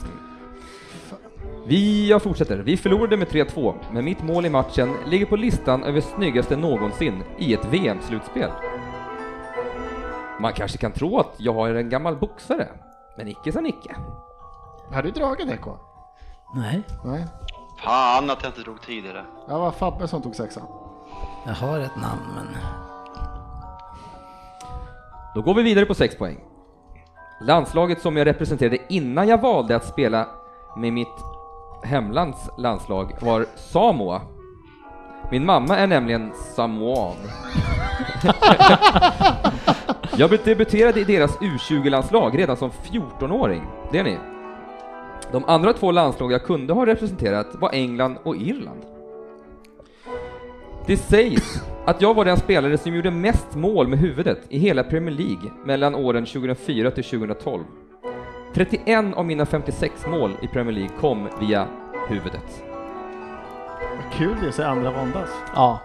[1.66, 2.56] Vi, jag fortsätter.
[2.58, 7.22] Vi förlorade med 3-2, men mitt mål i matchen ligger på listan över snyggaste någonsin
[7.38, 8.50] i ett VM-slutspel.
[10.40, 12.68] Man kanske kan tro att jag är en gammal boxare,
[13.16, 13.96] men icke sa Nicke.
[14.92, 15.76] Har du dragit det K?
[16.54, 16.82] Nej.
[17.04, 17.24] Nej.
[17.84, 19.24] Fan att jag inte drog tidigare.
[19.48, 20.62] Ja, det var Fabbe som tog sexan.
[21.46, 22.46] Jag har ett namn men...
[25.34, 26.40] Då går vi vidare på 6 poäng.
[27.40, 30.28] Landslaget som jag representerade innan jag valde att spela
[30.76, 31.08] med mitt
[31.82, 34.20] hemlands landslag var Samoa.
[35.30, 37.16] Min mamma är nämligen samoan.
[40.16, 43.62] jag debuterade i deras U20-landslag redan som 14-åring.
[43.92, 44.18] Det är ni.
[45.32, 48.89] De andra två landslag jag kunde ha representerat var England och Irland.
[50.86, 54.82] Det sägs att jag var den spelare som gjorde mest mål med huvudet i hela
[54.82, 57.64] Premier League mellan åren 2004 till 2012.
[58.54, 61.66] 31 av mina 56 mål i Premier League kom via
[62.08, 62.62] huvudet.
[63.80, 65.28] Vad kul det är att se andra våndas.
[65.54, 65.80] Ja.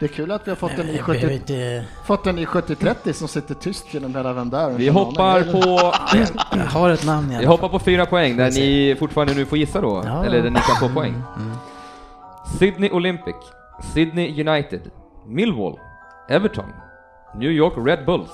[0.00, 1.84] Det är kul att vi har fått en i Jag behöver 70 inte...
[2.06, 4.70] fått en i 70-30 som sitter tyst genom hela vem där.
[4.70, 5.92] Vi hoppar på,
[6.54, 9.80] Jag har ett namn vi hoppar på fyra poäng där ni fortfarande nu får gissa
[9.80, 10.24] då, Ja.
[10.24, 11.14] eller där ni kan få poäng.
[11.36, 11.52] Mm.
[12.58, 13.34] Sydney Olympic,
[13.94, 14.80] Sydney United,
[15.26, 15.78] Millwall,
[16.28, 16.64] Everton,
[17.34, 18.30] New York Red Bulls,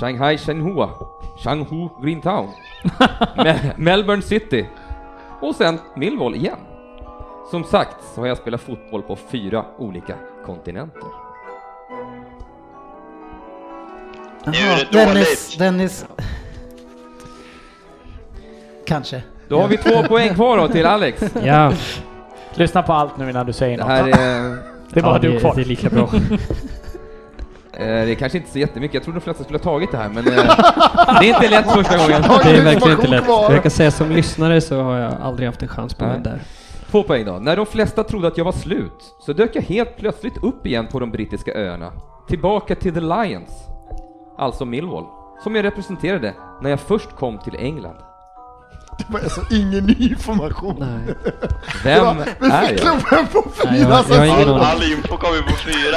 [0.00, 0.90] Shanghai Shenhua,
[1.44, 2.48] Shanghai Green Town,
[3.36, 4.66] Me- Melbourne City
[5.40, 6.58] och sen Millwall igen.
[7.50, 10.14] Som sagt så har jag spelat fotboll på fyra olika
[10.46, 11.08] kontinenter.
[14.44, 15.56] Det Dennis.
[15.58, 16.06] Dennis...
[18.86, 19.22] Kanske.
[19.48, 21.34] Då har vi två poäng kvar då till Alex.
[21.44, 21.72] Ja,
[22.54, 23.92] Lyssna på allt nu innan du säger Det något.
[23.92, 24.58] här är,
[24.90, 25.54] det är bara ja, du det, kvar.
[25.54, 26.02] det är lika bra.
[27.72, 29.96] eh, det är kanske inte så jättemycket, jag trodde de flesta skulle ha tagit det
[29.96, 30.34] här men eh,
[31.20, 32.22] det är inte lätt första gången.
[32.22, 33.24] Det är verkligen inte lätt.
[33.28, 36.14] Jag kan säga som lyssnare så har jag aldrig haft en chans på Nej.
[36.14, 36.40] den där.
[36.90, 37.32] Två poäng då.
[37.32, 40.86] När de flesta trodde att jag var slut så dök jag helt plötsligt upp igen
[40.86, 41.92] på de brittiska öarna.
[42.28, 43.50] Tillbaka till The Lions,
[44.38, 45.04] alltså Millwall,
[45.42, 47.96] som jag representerade när jag först kom till England.
[48.98, 50.76] Det var alltså ingen ny information.
[50.78, 51.14] Nej.
[51.84, 52.78] Vem Vi är fick jag?
[52.80, 54.64] klubben på Nej, fyra jag- jag har ingen aning.
[54.64, 55.96] All info kommer på fyra.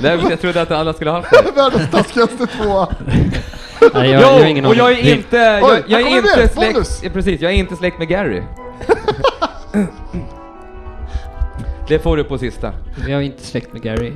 [0.00, 1.52] Nej, jag trodde att alla skulle ha haft det.
[1.60, 2.88] Världens taskigaste tvåa.
[3.94, 5.04] Nej, jag, jag har ingen och jag är aning.
[5.04, 7.98] Det- inte, jag, Oj, jag är det, inte släkt, ja, precis, jag är inte släkt
[7.98, 8.42] med Gary.
[11.88, 12.72] Det får du på sista.
[13.06, 14.12] Vi har inte släkt med Gary.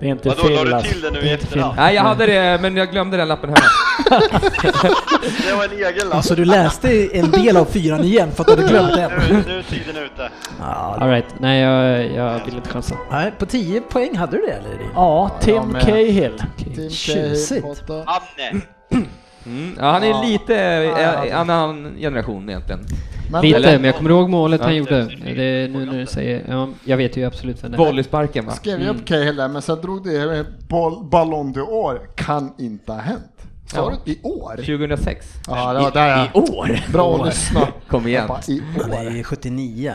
[0.00, 0.92] Det är inte Vadå, la Phil du alltså.
[0.92, 1.74] till det nu i efterhand?
[1.76, 3.66] Nej, jag hade det, men jag glömde den lappen hemma.
[5.46, 6.10] Det var en egen lapp.
[6.10, 9.10] Så Alltså, du läste en del av fyran igen för att du hade glömt den?
[9.30, 10.30] Nu, nu är tiden ute.
[10.98, 11.24] All right.
[11.40, 12.94] nej jag, jag vill inte chansa.
[13.10, 14.90] nej, på 10 poäng hade du det eller?
[14.94, 16.42] Ja, Tim Cahill.
[16.74, 17.66] Tim Tjusigt.
[17.90, 18.60] Anne.
[19.46, 20.22] Mm, ja, han är Ja.
[20.22, 21.24] lite Ja, ja.
[21.26, 22.80] eh, annan generation egentligen.
[23.30, 25.04] Men Lite, men jag kommer ihåg målet han gjorde.
[25.24, 27.78] Det är nu när du säger, ja, jag vet ju absolut vem det är.
[27.78, 28.52] Volleysparken va?
[28.52, 28.86] skrev Mm.
[28.86, 31.98] jag upp Cahill där, men sen drog det boll, Ballon d'Or.
[32.16, 33.45] Kan inte ha hänt.
[33.66, 33.98] Sa Ja.
[34.04, 34.56] du i år?
[34.56, 35.26] 2006.
[35.46, 36.36] Ja, det var där jag...
[36.50, 36.80] år?
[36.92, 37.68] Bra att lyssna.
[37.88, 38.28] Kom igen.
[38.28, 39.12] Bara, I Han är år.
[39.12, 39.94] ju 79.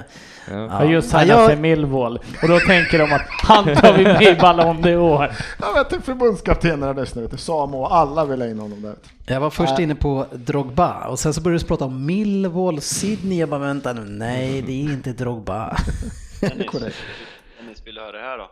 [0.51, 0.67] Ja.
[0.67, 2.17] Har just Ja, signat jag- för Millwall.
[2.41, 5.33] Och då tänker de att han tar vi med i Ballon d'Or.
[5.59, 8.95] Jag vet inte, förbundskaptenerna där snart, Samo och alla vill ha in honom där.
[9.25, 9.83] Jag var först Äh.
[9.83, 13.39] inne på Drogba och sen så började du prata om Millwall, Sydney.
[13.39, 15.77] Jag bara vänta nu, nej det är inte Drogba.
[16.41, 16.65] Dennis.
[16.71, 18.51] Dennis, vill du höra det här då?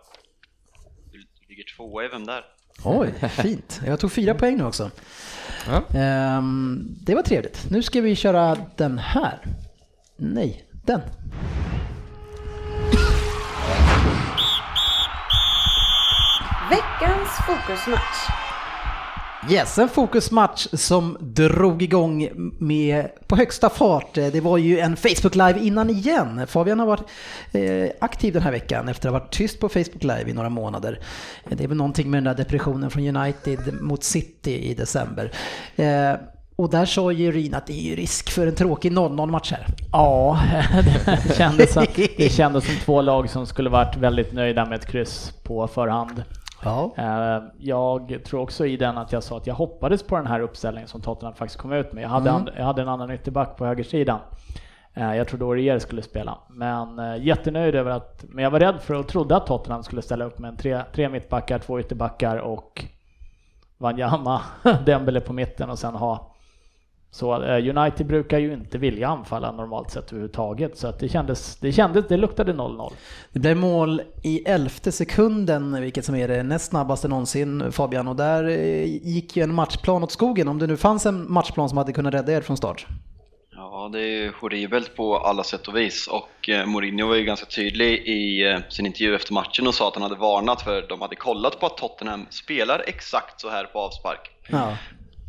[1.12, 2.41] Du du ligger tvåa i Vem där?
[2.84, 3.81] Oj, fint.
[3.85, 4.91] Jag tog fyra poäng nu också.
[5.68, 5.99] Ja.
[5.99, 7.69] Ehm, det var trevligt.
[7.69, 9.39] Nu ska vi köra den här.
[10.18, 11.01] Nej, den.
[16.69, 18.48] Veckans fokusmatch.
[19.48, 22.30] Yes, en fokusmatch som drog igång
[22.60, 24.14] med på högsta fart.
[24.14, 26.48] Det var ju en Facebook Live innan igen.
[26.48, 27.10] Fabian har varit
[27.52, 30.49] eh, aktiv den här veckan efter att ha varit tyst på Facebook Live i några
[30.49, 30.99] månader.
[31.49, 35.32] Det är väl någonting med den där depressionen från United mot City i december.
[35.76, 36.14] Eh,
[36.56, 39.52] och där sa ju Ryn att det är ju risk för en tråkig 0-0 match
[39.52, 39.66] här.
[39.91, 40.40] Ja,
[41.28, 41.86] det kändes, som,
[42.18, 46.24] det kändes som två lag som skulle varit väldigt nöjda med ett kryss på förhand.
[46.64, 46.91] Ja.
[46.98, 50.40] Eh, Jag tror också i den att jag sa att jag hoppades på den här
[50.40, 52.03] uppställningen som Tottenham faktiskt kom ut med.
[52.03, 52.41] Jag hade, Mm.
[52.41, 54.19] and- jag hade en annan ytterback på högersidan.
[54.94, 58.81] Eh, Jag trodde Aurier skulle spela, men eh, jättenöjd över att, men jag var rädd
[58.81, 62.38] för och trodde att Tottenham skulle ställa upp med en tre, tre mittbackar, två ytterbackar
[62.38, 62.86] och
[63.77, 64.41] Wanyama,
[64.86, 66.28] Dembele på mitten och sen ha
[67.11, 71.56] så eh, United brukar ju inte vilja anfalla normalt sett överhuvudtaget så att det kändes,
[71.56, 72.94] det kändes, det luktade 0-0.
[73.31, 78.07] Det blev mål i elfte sekunden, vilket som är det näst snabbaste någonsin Fabian.
[78.07, 81.69] Och där eh, gick ju en matchplan åt skogen, om det nu fanns en matchplan
[81.69, 82.88] som hade kunnat rädda er från start.
[83.56, 87.23] Ja, det är ju horribelt på alla sätt och vis och eh, Mourinho var ju
[87.23, 90.86] ganska tydlig i eh, sin intervju efter matchen och sa att han hade varnat för
[90.90, 94.31] de hade kollat på att Tottenham spelar exakt så här på avspark.
[94.49, 94.77] Ja.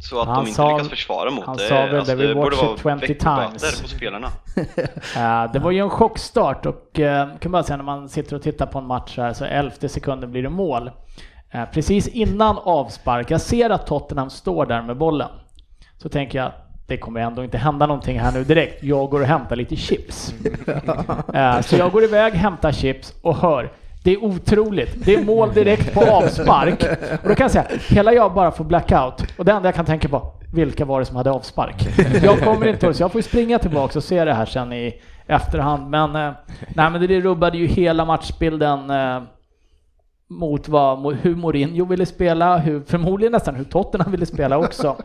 [0.01, 2.27] Så att Han de inte sa- lyckas försvara mot han det, sa väl alltså, det,
[2.27, 3.83] det borde watched vara it 20 veckoböter times.
[3.83, 4.29] på spelarna.
[5.17, 8.43] Eh, det var ju en chockstart och eh, kan bara säga när man sitter och
[8.43, 10.91] tittar på en match här så elfte sekunden blir det mål.
[11.51, 15.29] Eh, precis innan avspark, jag ser att Tottenham står där med bollen.
[15.99, 16.53] Så tänker jag,
[16.87, 18.83] det kommer ändå inte hända någonting här nu direkt.
[18.85, 20.35] Jag går och hämtar lite chips.
[21.35, 23.73] Eh, så jag går iväg, hämtar chips och hör
[24.03, 25.05] det är otroligt.
[25.05, 26.85] Det är mål direkt på avspark.
[27.23, 29.25] Och då kan jag säga, hela jag bara får blackout.
[29.39, 31.89] Och det enda jag kan tänka på, vilka var det som hade avspark?
[32.23, 34.73] Jag kommer inte ihåg, så jag får ju springa tillbaka och se det här sen
[34.73, 35.91] i efterhand.
[35.91, 36.33] Men, eh,
[36.75, 39.23] nej, men det rubbade ju hela matchbilden eh,
[40.31, 44.97] mot vad, hur Mourinho ville spela, hur, förmodligen nästan hur Tottenham ville spela också.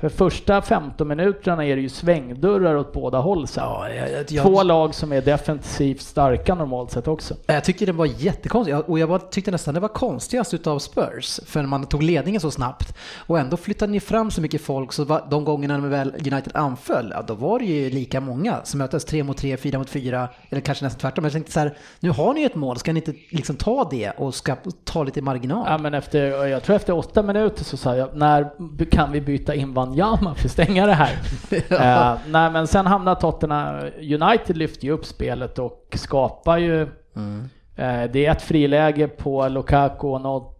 [0.00, 3.64] För första 15 minuterna är det ju svängdörrar åt båda håll sen.
[3.64, 7.34] Ja, jag, jag, Två lag som är defensivt starka normalt sett också.
[7.46, 11.40] Jag tycker det var jättekonstigt Jag- och jag tyckte nästan det var konstigast utav Spurs.
[11.46, 12.94] För man tog ledningen så snabbt
[13.26, 16.50] och ändå flyttade ni fram så mycket folk så var, de gångerna när väl United
[16.54, 19.04] anföll, ja, då var det ju lika många som möttes.
[19.04, 21.24] Tre mot tre, fyra mot fyra, eller kanske nästan tvärtom.
[21.24, 23.88] Jag tänkte så här, nu har ni ju ett mål, ska ni inte liksom ta
[23.90, 25.66] det och ska ta lite marginal?
[25.68, 28.50] Ja, men efter, jag tror efter åtta minuter så sa jag, när
[28.90, 31.18] kan vi byta in Wanyama för att stänga det här?
[31.70, 33.90] Eh, nej, men sen hamnar Tottenham,
[34.22, 40.06] United lyfter ju upp spelet och skapar ju, eh, det är ett friläge på Lukaku
[40.06, 40.56] och något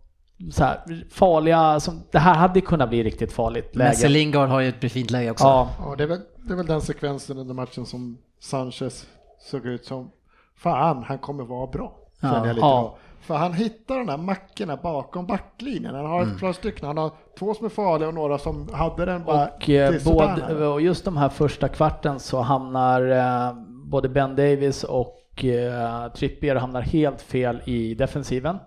[0.53, 4.09] så här, farliga, som, det här hade kunnat bli riktigt farligt Men läge.
[4.09, 5.45] Lingard har ju ett fint läge också.
[5.45, 9.07] Ja, Ja, det är, väl, det är väl den sekvensen under matchen som Sanchez
[9.51, 10.11] såg ut som,
[10.57, 11.97] fan han kommer vara bra.
[12.21, 12.47] Ja.
[12.47, 12.97] Jag lite Ja.
[12.97, 12.99] då.
[13.21, 15.95] För han hittar de där mackorna bakom backlinjen.
[15.95, 19.05] Han har ett par stycken, han har två som är farliga och några som hade
[19.05, 24.09] den bara och, eh, både, och just de här första kvarten så hamnar eh, både
[24.09, 28.59] Ben Davis och eh, Trippier hamnar helt fel i defensiven.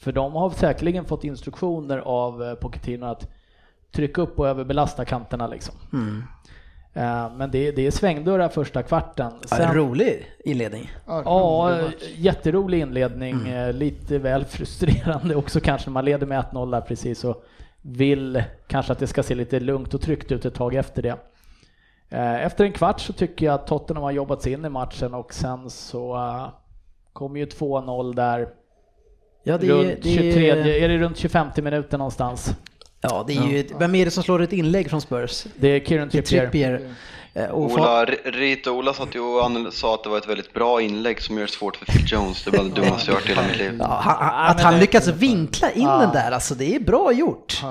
[0.00, 3.30] För de har säkerligen fått instruktioner av eh, Pochettino att
[3.92, 5.74] trycka upp och överbelasta kanterna liksom.
[5.92, 5.98] Eh,
[7.36, 9.32] men det, det är svängdörrar första kvarten.
[9.50, 10.92] Ja, en rolig inledning.
[11.06, 11.80] Ja,
[12.16, 13.48] jätterolig inledning.
[13.48, 15.90] Eh, Lite väl frustrerande också kanske.
[15.90, 17.44] Man leder med 1-0 där precis och
[17.82, 21.16] vill kanske att det ska se lite lugnt och tryggt ut ett tag efter det.
[22.08, 25.14] Eh, Efter en kvart så tycker jag att Tottenham har jobbat sig in i matchen
[25.14, 26.18] och sen så
[27.12, 28.48] kommer ju 2-0 där
[29.46, 32.56] Ja, det är, runt det 23, är, är det runt 25 minuter någonstans?
[33.10, 35.44] Ja, det är ju, vem är det som slår ett inlägg från Spurs?
[35.56, 36.40] Det är Kieran Trippier.
[36.40, 36.90] Trippier.
[37.34, 40.80] Eh, Och Ola, Rita Ola satt ju och sa att det var ett väldigt bra
[40.80, 42.44] inlägg som gör det svårt för Phil Jones.
[42.44, 43.76] Det bland det dummaste jag hört i hela mitt liv.
[43.78, 47.62] Ja, han, att han lyckas vinkla in den där, alltså det är bra gjort.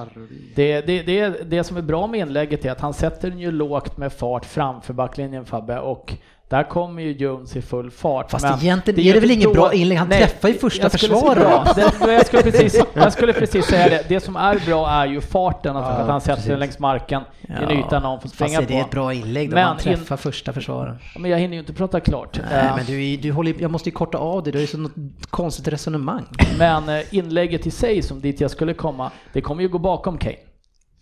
[0.55, 3.51] Det, det, det, det som är bra med inlägget är att han sätter den ju
[3.51, 6.13] lågt med fart framför backlinjen Fabbe och
[6.49, 8.31] där kommer ju Jones i full fart.
[8.31, 11.41] Fast Men egentligen ju är det väl då- bra inlägg, han träffar ju första försvararen.
[11.65, 11.73] Ja,
[12.05, 14.05] det, jag, skulle precis, jag skulle precis säga det.
[14.09, 17.51] Det som är bra är ju farten, alltså att han sätter den längs marken i
[17.63, 18.85] en yta någon får springa Fast är det på.
[18.87, 20.97] ett bra inlägg då Men man träffar första försvararen?
[21.13, 22.39] Ja, Men jag hinner ju inte prata klart.
[22.51, 24.77] Nej, men du, är- du håller, jag måste ju korta av det, har ju så
[24.77, 24.91] något
[25.29, 26.25] konstigt resonemang.
[26.57, 30.17] Men eh, inlägget i sig, som dit jag skulle komma, det kommer ju gå bakom
[30.17, 30.35] Kane.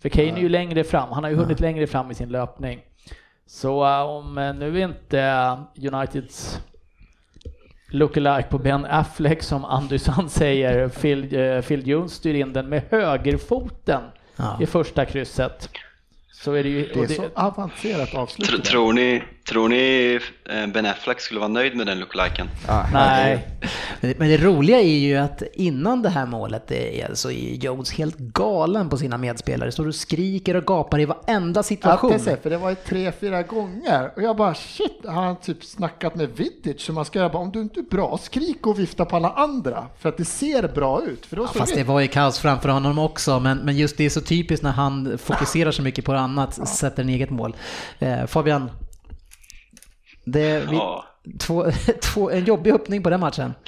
[0.02, 2.78] För Kane är ju längre fram, han har ju hunnit längre fram i sin löpning.
[3.46, 5.58] Så eh, om eh, nu inte eh,
[5.94, 6.60] Uniteds
[7.90, 12.82] lookalike på Ben Affleck som Andersson säger, Phil, eh, Phil Jones styr in den med
[12.90, 14.02] högerfoten
[14.36, 14.58] Ja.
[14.60, 15.68] i första krysset.
[16.32, 16.86] Så är det ju...
[16.94, 18.50] Det är så avancerat avslut.
[18.50, 22.48] Det tror, ni, tror ni eh, Ben Affleck skulle vara nöjd med den lookaliken?
[22.92, 23.48] nej,
[24.00, 27.54] Men det, men det roliga är ju att innan det här målet är, så är
[27.54, 29.72] Jones helt galen på sina medspelare.
[29.72, 32.12] Står och skriker och gapar i varenda situation.
[32.12, 35.64] är, för det var ju tre, fyra gånger och jag bara shit, har han typ
[35.64, 38.78] snackat med Vidic så man ska göra bara om du inte är bra, skrik och
[38.78, 41.26] vifta på alla andra för att det ser bra ut.
[41.26, 44.04] För då så Fast det var ju kaos framför honom också, men, men just det
[44.04, 47.56] är så typiskt när han fokuserar så mycket på annat, sätter en eget mål.
[47.98, 48.70] Eh, Fabian,
[50.24, 51.06] det, vi, Ja.
[51.40, 51.66] två,
[52.02, 53.54] två, en jobbig öppning på den matchen.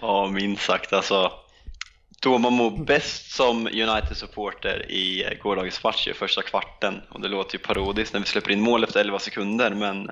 [0.00, 1.32] Ja, minst sagt alltså.
[2.22, 7.00] Då man mår bäst som United-supporter i gårdagens match i första kvarten.
[7.10, 10.10] Och det låter ju parodiskt när vi släpper in mål efter 11 sekunder, men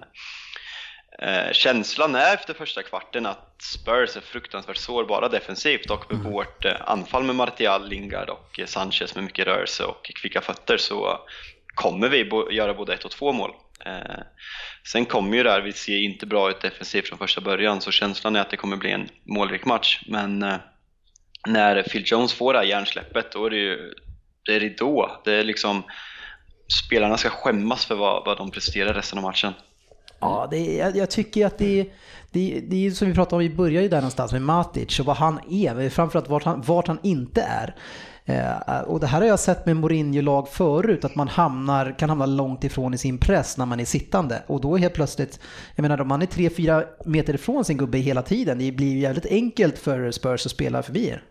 [1.23, 6.65] eh, känslan är efter första kvarten att Spurs är fruktansvärt sårbara defensivt och med vårt
[6.65, 11.19] eh, anfall med Martial, Lingard och eh, Sanchez med mycket rörelse och kvicka fötter så
[11.75, 13.51] kommer vi bo- göra både ett och två mål.
[13.87, 14.21] Eh,
[14.87, 17.91] sen kommer ju det här, vi ser inte bra ut defensivt från första början så
[17.91, 20.03] känslan är att det kommer bli en målrik match.
[20.09, 20.55] Men eh,
[21.47, 23.93] när Phil Jones får det här hjärnsläppet då är det ju
[24.45, 25.21] det är ridå.
[25.25, 25.83] Det är liksom
[26.87, 29.53] spelarna ska skämmas för vad, vad de presterar resten av matchen.
[30.21, 31.87] Ja, det är, jag, jag tycker att det är,
[32.31, 34.43] det, är- det är ju som vi pratade om, vi börjar ju där någonstans med
[34.43, 37.75] Matic och vad han är, men framförallt vart han, vart han inte är.
[38.31, 42.27] Eh, och det här har jag sett med Mourinho-lag förut, att man hamnar, kan hamna
[42.27, 44.43] långt ifrån i sin press när man är sittande.
[44.47, 45.41] Och då helt plötsligt,
[45.75, 48.99] jag menar om man är 3-4 meter ifrån sin gubbe hela tiden, det blir ju
[48.99, 51.23] jävligt enkelt för Spurs att spela förbi er.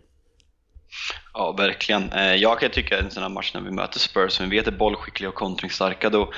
[1.34, 2.12] Ja, verkligen.
[2.12, 4.58] Eh, jag kan tycka att en sån här match när vi möter Spurs, som vi
[4.58, 6.32] vet är bollskickliga och kontringsstarka, då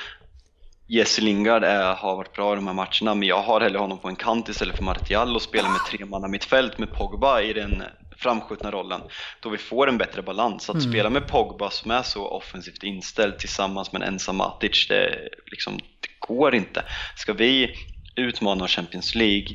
[0.87, 3.97] Jesse Lingard är, har varit bra i de här matcherna, men jag har hellre honom
[3.97, 7.41] på en kant istället för Martial och spelar med tre man mitt mittfält med Pogba
[7.41, 7.83] i den
[8.21, 9.01] framskjutna rollen,
[9.39, 10.69] då vi får en bättre balans.
[10.69, 15.29] Att spela med Pogba som är så offensivt inställd tillsammans med en ensam Matic, det,
[15.45, 16.83] liksom, det går inte.
[17.17, 17.75] Ska vi
[18.15, 19.47] utmana Champions League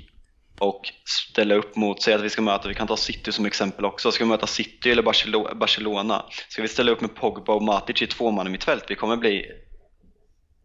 [0.58, 0.82] och
[1.30, 4.12] ställa upp mot, säg att vi ska möta, vi kan ta City som exempel också,
[4.12, 8.02] ska vi möta City eller Barcelo- Barcelona, ska vi ställa upp med Pogba och Matic
[8.02, 9.44] i två man i mitt fält, vi kommer bli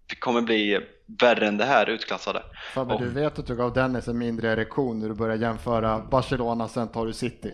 [0.09, 0.79] vi kommer bli
[1.21, 2.43] värre än det här utklassade.
[2.73, 5.99] Fabbe, Och- du vet att du gav Dennis en mindre erektion när du började jämföra
[6.11, 7.53] Barcelona, sen tar du City.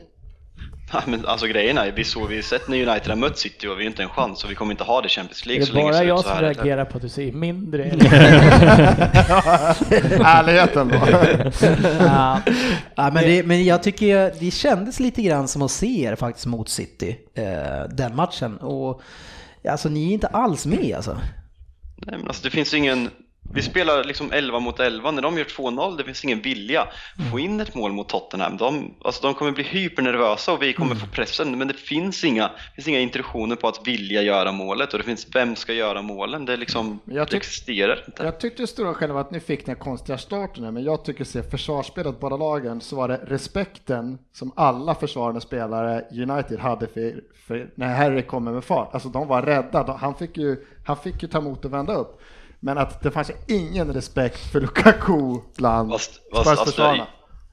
[0.94, 3.80] Ja, men alltså grejen är, vi såg vi sett när United har mött City och
[3.80, 5.72] vi har inte en chans och vi kommer inte ha det i Champions League så
[5.72, 7.84] är länge det bara ser ut jag så som reagerar på att du säger mindre.
[10.24, 11.02] Ärligheten då.
[12.00, 12.42] Ja,
[12.96, 16.46] Ja, men, det, men jag tycker det kändes lite grann som att se er faktiskt
[16.46, 18.58] mot City, eh, den matchen.
[18.58, 19.02] Och
[19.70, 21.14] alltså ni är inte alls med alltså.
[21.98, 23.10] Nej, men alltså, det finns ingen
[23.53, 26.88] vi spelar liksom 11 mot 11, när de gör 2-0, det finns ingen vilja.
[27.32, 30.95] Få in ett mål mot Tottenham, de, alltså, de kommer bli hypernervösa och vi kommer
[30.95, 34.99] få pressen, men det finns inga, finns inga intentioner på att vilja göra målet och
[34.99, 36.45] det finns, vem ska göra målen?
[36.45, 38.24] Det, liksom, Men jag tyck- existerar inte.
[38.24, 42.19] Jag tyckte stora själva att ni fick den konstiga starten, men jag tycker se försvarsspelet
[42.19, 47.95] båda lagen så var det respekten som alla försvarande spelare United hade för, för när
[47.95, 48.94] Harry kommer med fart.
[48.94, 52.22] Alltså de var rädda, han, fick ju, han fick ju ta emot och vända upp.
[52.60, 57.08] Men att det fanns ingen respekt för Lukaku bland fast, alltså, Spurs-försvararna.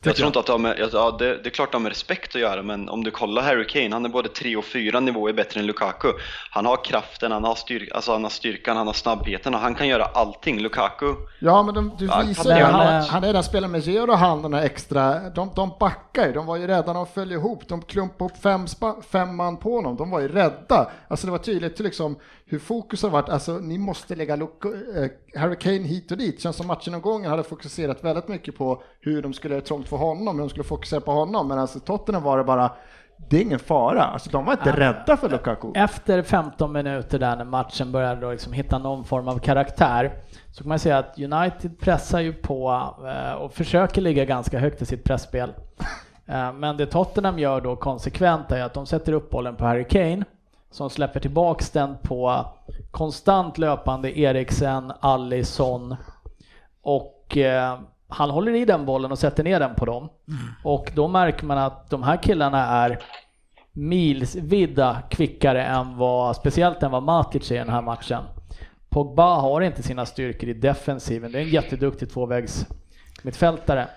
[0.04, 1.82] Jag, jag tror inte att de har med, ja, det, det är klart de har
[1.82, 4.64] med respekt att göra, men om du kollar Harry Kane, han är både tre och
[4.64, 6.08] fyra nivåer bättre än Lukaku.
[6.50, 9.74] Han har kraften, han har, styr, alltså han har styrkan, han har snabbheten och han
[9.74, 10.60] kan göra allting.
[10.60, 13.44] Lukaku, Ja, men de, du Ja, visar kan ju, det- han, men- han är den
[13.44, 16.66] spelaren med ger och han den här extra, de, de backar ju, de var ju
[16.66, 20.20] rädda, de föll ihop, de klumpade upp fem, spa, fem man på honom, de var
[20.20, 20.90] ju rädda.
[21.08, 22.16] Alltså det var tydligt liksom
[22.46, 26.40] hur fokus har varit, alltså ni måste lägga Luka, eh, Harry Kane hit och dit.
[26.42, 30.04] Känns som matchen gången hade fokuserat väldigt mycket på hur de skulle göra trångt för
[30.04, 32.70] honom, de skulle fokusera på honom, men alltså Tottenham var det bara,
[33.16, 35.72] det är ingen fara, alltså de var inte rädda för Lukaku.
[35.74, 40.12] Efter 15 minuter där när matchen började då liksom hitta någon form av karaktär
[40.52, 44.82] så kan man säga att United pressar ju på eh, och försöker ligga ganska högt
[44.82, 45.52] i sitt pressspel.
[46.26, 49.84] Eh, Men det Tottenham gör då konsekvent är att de sätter upp bollen på Harry
[49.84, 50.24] Kane
[50.70, 52.46] som släpper tillbaks den på
[52.90, 55.96] konstant löpande Eriksen, Allison
[56.82, 57.78] och eh,
[58.08, 60.08] han håller i den bollen och sätter ner den på dem.
[60.64, 62.98] Och då märker man att de här killarna är
[63.72, 68.22] milsvida kvickare än vad, speciellt än vad Matic är i den här matchen.
[68.88, 72.66] Pogba har inte sina styrkor i defensiven, det är en jätteduktig tvåvägs
[73.22, 73.88] mittfältare.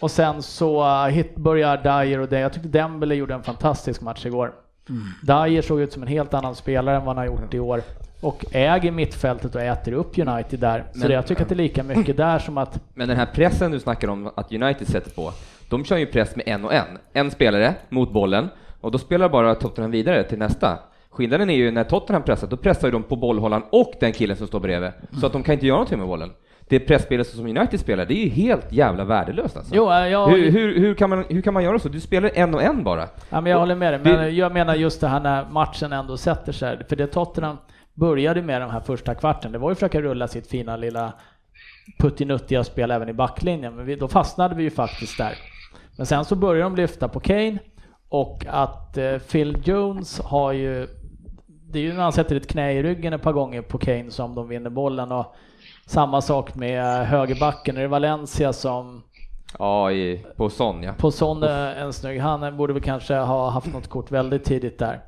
[0.00, 2.40] Och sen så uh, hit börjar Dyer och det.
[2.40, 4.52] Jag tyckte Dembele gjorde en fantastisk match igår.
[5.22, 7.82] Dyer såg ut som en helt annan spelare än vad han har gjort i år.
[8.22, 10.84] Och äger mittfältet och äter upp United där.
[10.92, 13.16] Så Men- det, jag tycker att det är lika mycket där som att Men den
[13.16, 15.32] här pressen du snackar om att United sätter på,
[15.68, 16.98] de kör ju press med en och en.
[17.12, 18.48] En spelare mot bollen,
[18.80, 20.78] och då spelar bara Tottenham vidare till nästa.
[21.10, 24.36] Skillnaden är ju när Tottenham pressar, då pressar ju de på bollhållaren och den killen
[24.36, 24.90] som står bredvid,
[25.20, 26.30] så att de kan inte göra någonting med bollen.
[26.68, 29.74] Det pressspelet som United spelar, det är ju helt jävla värdelöst alltså.
[29.74, 31.88] Jo, äh, jag, hur, hur, hur, kan man, hur kan man göra så?
[31.88, 33.08] Du spelar en och en bara.
[33.30, 35.92] Ja, men jag håller med dig, Det- men jag menar just det här när matchen
[35.92, 36.78] ändå sätter sig.
[36.88, 37.56] För det Tottenham
[37.94, 41.12] började med den här första kvarten, det var ju att försöka rulla sitt fina lilla
[41.98, 45.34] puttinuttiga spel även i backlinjen, men vi, då fastnade vi ju faktiskt där.
[45.96, 47.58] Men sen så började de lyfta på Kane
[48.08, 50.88] och att eh, Phil Jones har ju,
[51.46, 54.10] det är ju när han sätter ett knä i ryggen ett par gånger på Kane
[54.10, 55.34] som de vinner bollen och
[55.86, 59.02] samma sak med högerbacken, är det Valencia som
[59.58, 60.92] Ja, i, på Son ja.
[60.98, 62.20] på sån eh, en snygg.
[62.20, 65.00] Han borde väl kanske ha haft något kort väldigt tidigt där.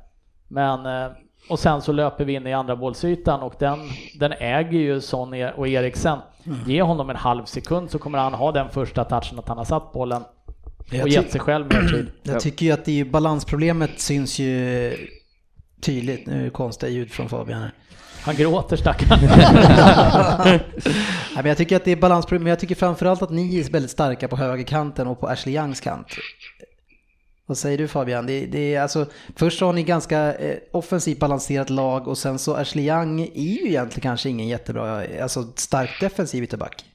[0.47, 1.11] Men, eh,
[1.49, 3.79] och sen så löper vi in i andra bollsytan och den,
[4.19, 6.19] den äger ju Son e- och Eriksen.
[6.65, 9.65] Ge honom en halv sekund så kommer han ha den första touchen att han har
[9.65, 10.23] satt bollen
[11.01, 12.07] och gett sig själv mer tid.
[12.23, 14.93] Jag tycker ju att det är balansproblemet syns ju
[15.81, 16.27] tydligt.
[16.27, 17.71] Nu är det konstiga ljud från Fabian här.
[18.21, 19.19] Han gråter stackarn.
[20.45, 20.61] Nej,
[21.35, 23.91] men jag tycker att det är balansproblem, men jag tycker framförallt att ni är väldigt
[23.91, 26.07] starka på högerkanten och på Ashley Youngs kant.
[27.47, 28.25] Vad säger du Fabian?
[28.25, 29.05] Det, det är alltså,
[29.35, 33.67] först har ni ganska eh, offensivt balanserat lag och sen så Ashley Young är ju
[33.67, 36.85] egentligen kanske ingen jättebra, alltså stark defensiv ytterback.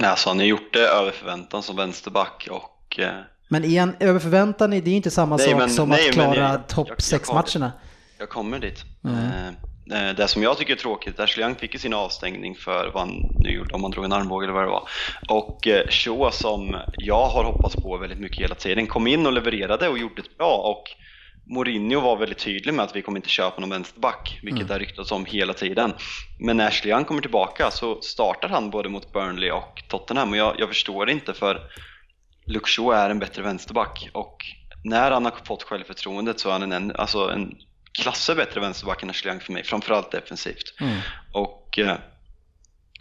[0.00, 3.10] Nej, alltså han har gjort det över förväntan som vänsterback och eh,
[3.48, 6.58] Men igen, över förväntan, det är inte samma Nej, sak men- som nej, att klara
[6.58, 7.72] topp jag sex kommer- matcherna.
[8.18, 8.78] jag kommer dit.
[9.04, 9.16] Mm.
[9.16, 9.52] Eh,
[10.16, 13.30] det som jag tycker är tråkigt, Ashley Young fick ju sin avstängning för vad han
[13.40, 14.88] nu gjorde, om han drog en armbåge eller vad det var.
[15.28, 19.32] Och eh, Shaw som jag har hoppats på väldigt mycket hela tiden, kom in och
[19.32, 20.56] levererade och gjorde det bra.
[20.56, 20.84] Och
[21.54, 24.78] Mourinho var väldigt tydlig med att vi kommer inte köpa någon vänsterback, vilket det har
[24.78, 25.92] ryktats om hela tiden.
[26.38, 30.36] Men när Ashley Young kommer tillbaka så startar han både mot Burnley och Tottenham och
[30.36, 31.60] jag, jag förstår det inte för
[32.46, 34.36] Luke Shaw är en bättre vänsterback och
[34.84, 37.54] när han har fått självförtroendet så är han en, alltså en
[37.92, 40.74] klasser bättre vänsterback än Ashley för mig, framförallt defensivt.
[41.32, 41.96] Och eh,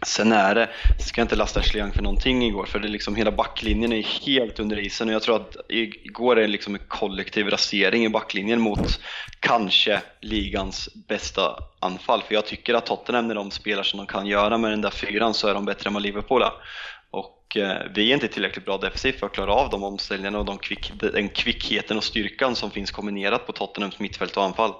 [0.05, 0.69] sen är det,
[0.99, 4.25] ska jag inte lasta Ashley för någonting igår, för det är liksom hela backlinjen är
[4.25, 8.09] helt under isen och jag tror att igår är det liksom en kollektiv rasering i
[8.09, 8.99] backlinjen mot
[9.39, 12.23] kanske ligans bästa anfall.
[12.27, 14.89] För jag tycker att Tottenham när de spelar som de kan göra med den där
[14.89, 16.51] fyran så är de bättre än vad Liverpool är.
[17.51, 20.45] Och eh, vi är inte tillräckligt bra defensivt för att klara av de omställningarna och
[20.45, 24.73] de kvick, den kvickheten och styrkan som finns kombinerat på Tottenhams mittfält och anfall.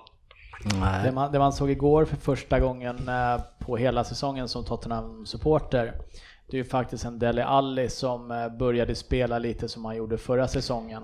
[1.03, 5.93] Det man, det man såg igår för första gången eh, på hela säsongen som Tottenham-supporter,
[6.47, 10.17] det är ju faktiskt en Dele Alli som eh, började spela lite som han gjorde
[10.17, 11.03] förra säsongen.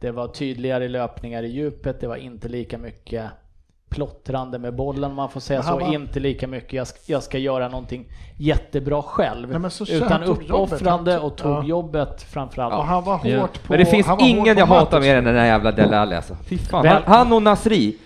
[0.00, 3.30] Det var tydligare löpningar i djupet, det var inte lika mycket
[3.90, 7.38] plottrande med bollen man får säga så, var- inte lika mycket jag ska, jag ska
[7.38, 8.04] göra någonting
[8.36, 9.48] jättebra själv.
[9.60, 11.64] Nej, utan jobbet, uppoffrande och tog ja.
[11.64, 12.74] jobbet framförallt.
[12.74, 13.46] Och han var hårt Ja.
[13.46, 13.48] på...
[13.68, 15.72] Men det finns han var hårt ingen på jag hatar mer än den där jävla
[15.72, 16.36] Dele Alli alltså.
[16.48, 16.86] Fy fan.
[16.86, 17.96] Han, han och Nasri,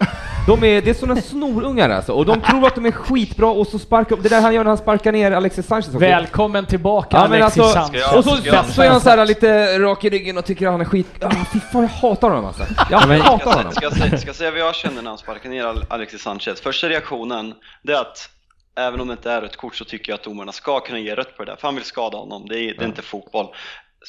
[0.46, 2.12] de är, det är såna snorungar alltså.
[2.12, 4.68] Och de tror att de är skitbra och så sparkar det där han gör när
[4.70, 5.98] han sparkar ner Alexis Sanchez också.
[5.98, 8.02] Välkommen tillbaka Ja Alexis alltså, Sanchez.
[8.06, 10.44] Ska och så, ska jag- så är han så här lite rak i ryggen och
[10.44, 11.06] tycker att han är skit...
[11.20, 12.62] Ah, fy fan jag hatar honom alltså.
[12.90, 13.72] Jag men- hatar Ska honom.
[13.72, 16.22] ska, jag säga, ska jag säga vad jag känner när han sparkar ner Al- Alexis
[16.22, 16.60] Sanchez?
[16.60, 18.30] Första reaktionen, det är att
[18.78, 21.14] även om det inte är rött kort så tycker jag att domarna ska kunna ge
[21.14, 22.46] rött på det där, för han vill skada honom.
[22.48, 23.46] Det är, det är inte fotboll.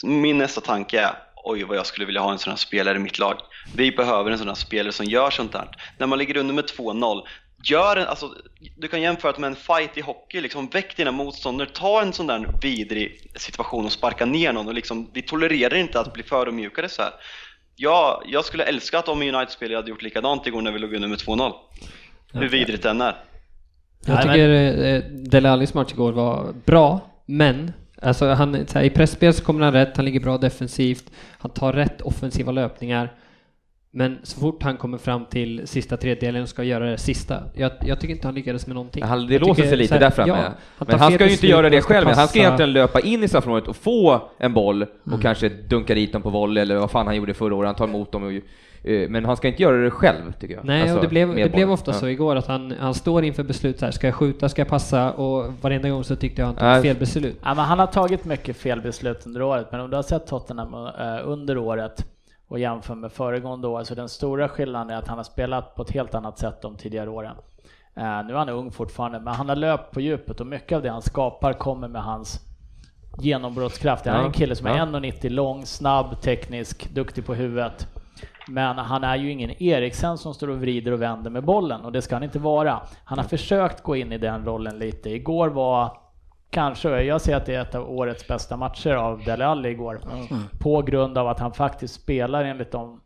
[0.03, 1.11] Min nästa tanke är,
[1.45, 3.37] oj vad jag skulle vilja ha en sån här spelare i mitt lag.
[3.75, 5.69] Vi behöver en sån här spelare som gör sånt där.
[5.97, 7.21] När man ligger under med 2-0,
[7.63, 8.33] gör en, alltså,
[8.77, 12.13] du kan jämföra det med en fight i hockey, liksom, väck dina motståndare, ta en
[12.13, 16.23] sån där vidrig situation och sparka ner någon och liksom, vi tolererar inte att bli
[16.23, 17.11] förödmjukade så här.
[17.75, 21.07] Ja, jag skulle älska att om United-spelare hade gjort likadant igår när vi låg under
[21.07, 21.53] med 2-0.
[22.33, 23.15] Hur vidrigt den är.
[24.05, 24.49] Jag tycker
[24.83, 27.73] eh, Dele Allis match igår var bra, men
[28.05, 31.73] alltså han, här, i pressspel så kommer han rätt, han ligger bra defensivt, han tar
[31.73, 33.13] rätt offensiva löpningar.
[33.91, 37.71] Men så fort han kommer fram till sista tredjedelen och ska göra det sista, jag,
[37.81, 39.03] jag tycker inte han lyckades med någonting.
[39.03, 40.29] Han, det låser sig lite här, där framme.
[40.29, 43.23] ja, han men han ska ju inte göra det själv, han ska egentligen löpa in
[43.23, 46.91] i straffområdet och få en boll och kanske dunka dit dem på volley eller vad
[46.91, 48.31] fan han gjorde förra året, han tar emot dem och,
[49.09, 50.65] men han ska inte göra det själv tycker jag.
[50.65, 51.97] Nej, Alltså, och det blev, det blev ofta Ja.
[51.97, 54.67] så igår att han, han står inför beslut så här, ska jag skjuta, ska jag
[54.69, 55.11] passa?
[55.13, 56.81] Och varenda gång så tyckte jag han tog Nej.
[56.81, 57.39] fel beslut.
[57.43, 60.27] Ja, men han har tagit mycket fel beslut under året, men om du har sett
[60.27, 62.05] Tottenham eh, under året
[62.47, 65.81] och jämför med föregående år, så den stora skillnaden är att han har spelat på
[65.81, 67.35] ett helt annat sätt de tidigare åren.
[67.97, 70.81] Eh, nu är han ung fortfarande, men han har löpt på djupet och mycket av
[70.81, 72.39] det han skapar kommer med hans
[73.19, 74.05] genombrottskraft.
[74.05, 74.85] Han är Ja, en kille som är ja.
[74.85, 77.87] 1,90 lång, snabb, teknisk, duktig på huvudet.
[78.47, 81.91] Men han är ju ingen Eriksen som står och vrider och vänder med bollen och
[81.91, 82.79] det ska han inte vara.
[83.05, 85.09] Han har försökt gå in i den rollen lite.
[85.09, 85.97] Igår var
[86.49, 89.99] kanske, jag ser att det är ett av årets bästa matcher av Dele Alli igår.
[90.59, 93.01] På grund av att han faktiskt spelar enligt dem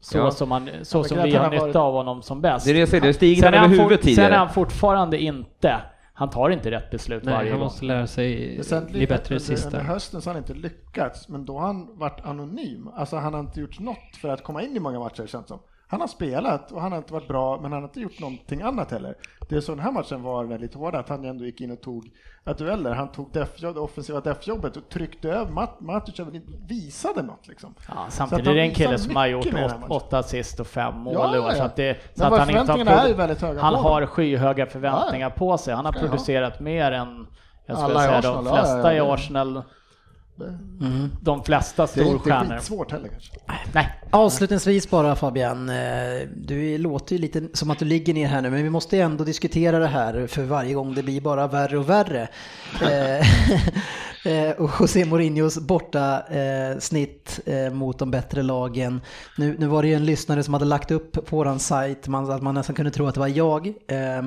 [0.00, 0.30] så Ja.
[0.30, 2.64] som, han, så som vi har nytta varit- av honom som bäst.
[2.66, 4.34] Det är det jag säger, det stiger över huvudet fort, sen tidigare.
[4.34, 5.76] är han fortfarande inte,
[6.18, 7.66] han tar inte rätt beslut Nej, varje han gång.
[7.66, 9.66] måste lära sig sen bli bättre i sista.
[9.68, 12.88] under hösten så har han inte lyckats, men då har han varit anonym.
[12.94, 15.48] Alltså han har inte gjort något för att komma in i många matcher känns det
[15.48, 15.58] som.
[15.88, 18.62] Han har spelat och han har inte varit bra, men han har inte gjort någonting
[18.62, 19.14] annat heller.
[19.48, 21.80] Det är så den här matchen var väldigt hård, att han ändå gick in och
[21.80, 22.10] tog
[22.58, 22.94] dueller.
[22.94, 26.20] Han tog def, det offensiva def-jobbet och tryckte över Mat, Matic
[26.68, 27.74] visade något liksom.
[27.88, 29.46] Ja, samtidigt är det en kille som har gjort
[29.88, 31.48] åtta assist och fem mål Ja, i år.
[31.48, 31.54] ja.
[31.54, 35.74] Så att det, så att han inte har Han har skyhöga förväntningar på sig.
[35.74, 37.26] Han har producerat mer än
[37.66, 39.14] jag skulle säga de ja, ja, flesta i ja.
[39.14, 39.62] Arsenal.
[40.80, 41.10] Mm.
[41.20, 42.56] De flesta Det är inte storstjärnor.
[42.56, 43.32] skitsvårt heller kanske.
[43.72, 48.42] Nej, Avslutningsvis bara Fabian, eh, du låter ju lite som att du ligger ner här
[48.42, 51.78] nu, men vi måste ändå diskutera det här för varje gång det blir bara värre
[51.78, 52.28] och värre.
[52.82, 53.26] Eh,
[54.32, 59.00] eh, och José Mourinhos borta eh, snitt eh, mot de bättre lagen.
[59.38, 62.30] Nu, nu var det ju en lyssnare som hade lagt upp på våran sajt, man,
[62.30, 63.66] att man nästan kunde tro att det var jag.
[63.66, 64.22] Eh,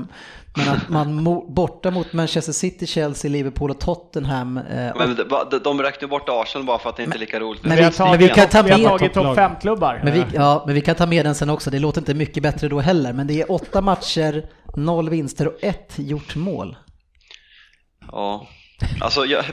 [0.58, 4.58] men att man mo, borta mot Manchester City, Chelsea, Liverpool och Tottenham.
[4.58, 4.64] Eh,
[4.98, 5.16] Men
[5.52, 7.64] de, de- räknar ju bort Arsenal bara för att det inte är lika roligt.
[7.64, 9.38] Men vi vi- tagit, men vi kan ta vi har med tagit topp topplag.
[9.52, 10.02] 5-klubbar.
[10.04, 11.70] Men vi, ja, men vi kan ta med den sen också.
[11.70, 13.14] Det låter inte mycket bättre då heller.
[13.14, 14.46] Men det är åtta matcher,
[14.76, 16.78] noll vinster och ett gjort mål.
[18.12, 18.48] Ja,
[19.02, 19.44] Alltså, jag,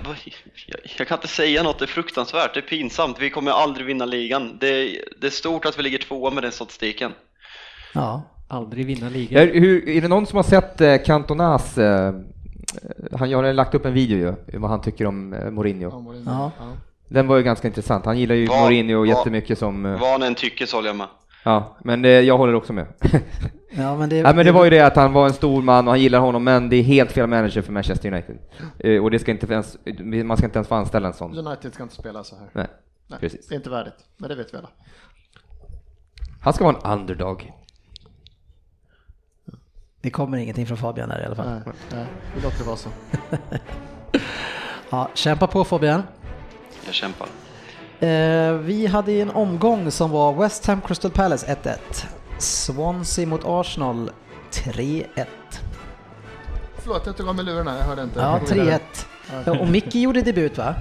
[0.66, 3.16] jag, jag kan inte säga något, det är fruktansvärt, det är pinsamt.
[3.20, 4.58] Vi kommer aldrig vinna ligan.
[4.60, 7.12] Det, det är stort att vi ligger tvåa med den statistiken.
[7.94, 8.32] Ja.
[8.48, 9.48] Aldrig vinna Ja, ligan.
[9.48, 12.14] hur, är det någon som har sett eh, Cantonas, eh,
[13.12, 16.22] han har lagt upp en video ju, vad han tycker om eh, Mourinho.
[16.26, 16.50] Ja.
[17.08, 20.10] Den var ju ganska intressant, han gillar ju Vad- Mourinho vad- jättemycket som, eh, Vad
[20.10, 21.06] han än tycker så håller jag med.
[21.44, 22.86] ja, men eh, jag håller också med.
[23.78, 25.86] Ja, men det, Ja, men det var ju det att han var en stor man
[25.88, 28.38] och han gillar honom, men det är helt fel manager för Manchester United.
[28.78, 29.76] Eh, och det ska inte ens,
[30.24, 31.38] man ska inte ens få anställa en sån.
[31.38, 32.46] United ska inte spela så här.
[32.52, 32.66] Nej,
[33.06, 33.46] Nej, precis.
[33.48, 34.68] Det är inte värdigt, men det vet vi alla.
[36.40, 37.52] Han ska vara en underdog.
[40.06, 41.46] Det kommer ingenting från Fabian där i alla fall.
[41.50, 42.06] Nej, nej,
[42.36, 42.88] vi låter det vara så.
[44.90, 46.02] Ja, kämpa på Fabian.
[46.84, 47.28] Jag kämpar.
[48.00, 51.76] Eh, vi hade en omgång som var West Ham Crystal Palace 1-1.
[52.38, 54.10] Swansea mot Arsenal
[54.52, 55.24] 3-1.
[56.78, 58.20] Förlåt, jag tog av mig lurarna, jag hörde inte.
[58.20, 58.80] Ja, Vi går vidare.
[59.44, 59.44] 3-1.
[59.46, 60.74] Ja, Och Micke gjorde debut va?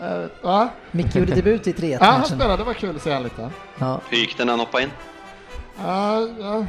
[0.00, 0.68] Eh, Va?
[0.90, 2.36] Micke gjorde debut i 3-1 Ja, han matchen.
[2.38, 3.50] spelade, det var kul att se han lite.
[3.78, 4.00] Ja.
[4.08, 4.90] Hur gick det när han hoppade in?
[5.84, 6.66] Ja, ja.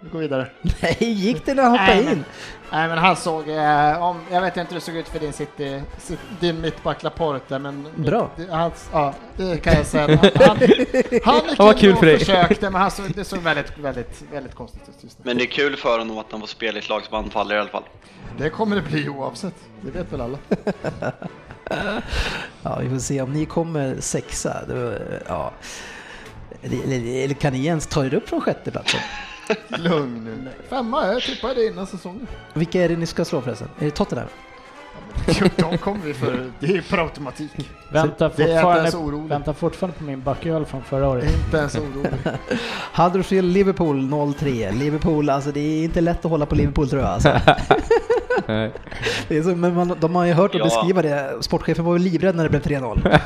[0.00, 0.46] Vi går vidare.
[0.82, 2.24] Nej, gick det när han hoppade Nej, men- in?
[2.72, 5.32] Nej men han såg, eh, om, jag vet inte hur det såg ut för din
[5.32, 8.30] City, City din mittback Laporte men Bra.
[8.36, 10.18] Det, hans, ja, det kan jag säga.
[10.34, 10.56] Han,
[11.24, 12.18] han Vad in kul för dig.
[12.18, 15.24] försökte men han såg, det såg väldigt, väldigt, väldigt konstigt ut just nu.
[15.26, 17.54] Men det är kul för honom att han får spela i ett lag som anfaller
[17.54, 17.82] i alla fall.
[18.38, 20.38] Det kommer det bli oavsett, det vet väl alla.
[22.62, 24.56] Ja, vi får se om ni kommer sexa.
[24.68, 24.92] Då,
[25.28, 25.52] ja.
[26.62, 29.00] Eller, eller- eller kan ni ens ta er upp från sjätteplatsen?
[29.68, 30.50] Lugn nu.
[30.68, 32.26] Femma, jag tippade det innan säsongen.
[32.54, 33.68] Vilka är det ni ska slå förresten?
[33.78, 34.28] Är det Tottenham?
[35.56, 37.70] De kommer vi för, det är per automatik.
[37.92, 41.24] Vänta fortfarande, vänta fortfarande på min backöl från förra året.
[41.44, 42.10] Inte ens orolig.
[42.94, 44.78] Huddersfield Liverpool 0-3.
[44.78, 47.10] Liverpool, alltså det är inte lätt att hålla på Liverpool tror jag.
[47.10, 47.28] Alltså.
[48.46, 48.72] Nej.
[49.28, 50.64] Det är så, men man, de har ju hört och Ja.
[50.64, 51.36] beskriva det.
[51.40, 53.00] Sportchefen var ju livrädd när det blev 3-0.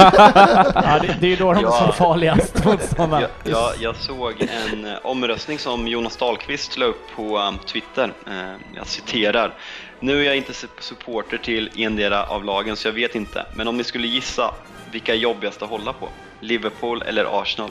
[0.74, 1.70] Ja, det, det är ju då de är Ja.
[1.72, 3.20] som farligast mot sådana.
[3.20, 4.34] Jag, jag, jag såg
[4.72, 8.12] en eh, omröstning som Jonas Dahlqvist la upp på um, Twitter.
[8.26, 8.32] Eh,
[8.76, 9.54] jag citerar.
[10.00, 13.46] Nu är jag inte su- supporter till endera av lagen så jag vet inte.
[13.54, 14.54] Men om ni skulle gissa
[14.92, 16.08] vilka är jobbigast att hålla på?
[16.40, 17.70] Liverpool eller Arsenal?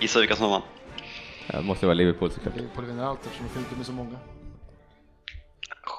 [0.00, 0.62] Gissa vilka som vann.
[1.46, 2.56] Det måste vara Liverpool såklart.
[2.56, 4.16] Liverpool vinner allt eftersom inte med så många.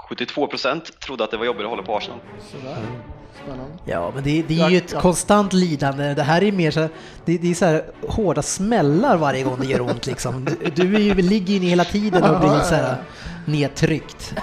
[0.10, 2.20] 72% trodde att det var jobbigt att hålla på Arsenal.
[2.52, 2.78] Sådär.
[3.44, 3.74] Spännande.
[3.86, 5.02] Ja, men det, det är ju ett ja.
[5.02, 6.14] konstant lidande.
[6.14, 6.90] Det här är mer så här,
[7.26, 10.46] det, det är så här hårda smällar varje gång det gör ont liksom.
[10.46, 12.96] Du, du är ju, ligger ju hela tiden och blir så här
[13.46, 14.36] nedtryckt.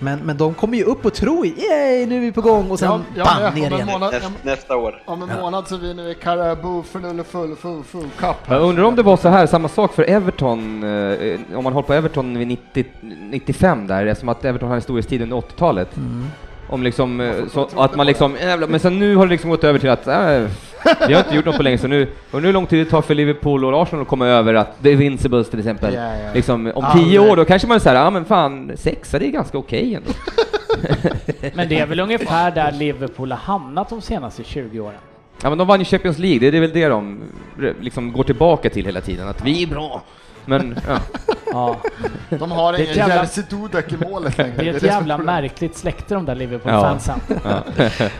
[0.00, 2.78] Men, men de kommer ju upp och tror, yay, nu är vi på gång och
[2.78, 3.86] sen Ja, ja, bam, men ner igen.
[3.86, 5.02] månad- Näst, nästa år.
[5.04, 8.36] Om en månad så vi Carabao full full full full cup.
[8.48, 11.86] Jag undrar om det var så här, samma sak för Everton, eh, om man håller
[11.86, 12.84] på Everton vid 90,
[13.30, 15.88] 95 där, eftersom att Everton har en storhetstid under 80-talet.
[16.70, 19.64] Om liksom, eh, så att man liksom, jävlar, men sen nu har det liksom gått
[19.64, 20.46] över till att, äh,
[21.08, 22.90] vi har inte gjort något på länge, så nu, och nu hur lång tid det
[22.90, 25.94] tar för Liverpool och Arsenal att komma över att The Invincibles till exempel.
[25.94, 26.32] Ja, ja.
[26.34, 29.58] Liksom, om tio år då kanske man säger, ja men fan, sexa det är ganska
[29.58, 30.10] okej ändå.
[31.54, 34.98] Men det är väl ungefär där Liverpool har hamnat de senaste 20 åren.
[35.42, 37.18] Ja men de vann ju Champions League, det är- är väl det de
[37.80, 40.02] liksom går tillbaka till hela tiden, att vi är bra.
[40.48, 40.98] Men, ja.
[41.52, 41.76] Ja.
[42.38, 44.54] De har Det är ingen jävla- Jerzy Dudek i målet längre.
[44.56, 47.20] Det är ett det jävla märkligt släkte de där Liverpool-fansen.
[47.44, 47.62] ja.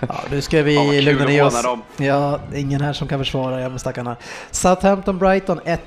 [0.09, 1.63] Ja, nu ska vi kul lugna ner oss.
[1.63, 1.83] dem.
[1.97, 4.17] Ja, ingen här som kan försvara med stackarna.
[4.51, 5.79] Southampton-Brighton 1-1.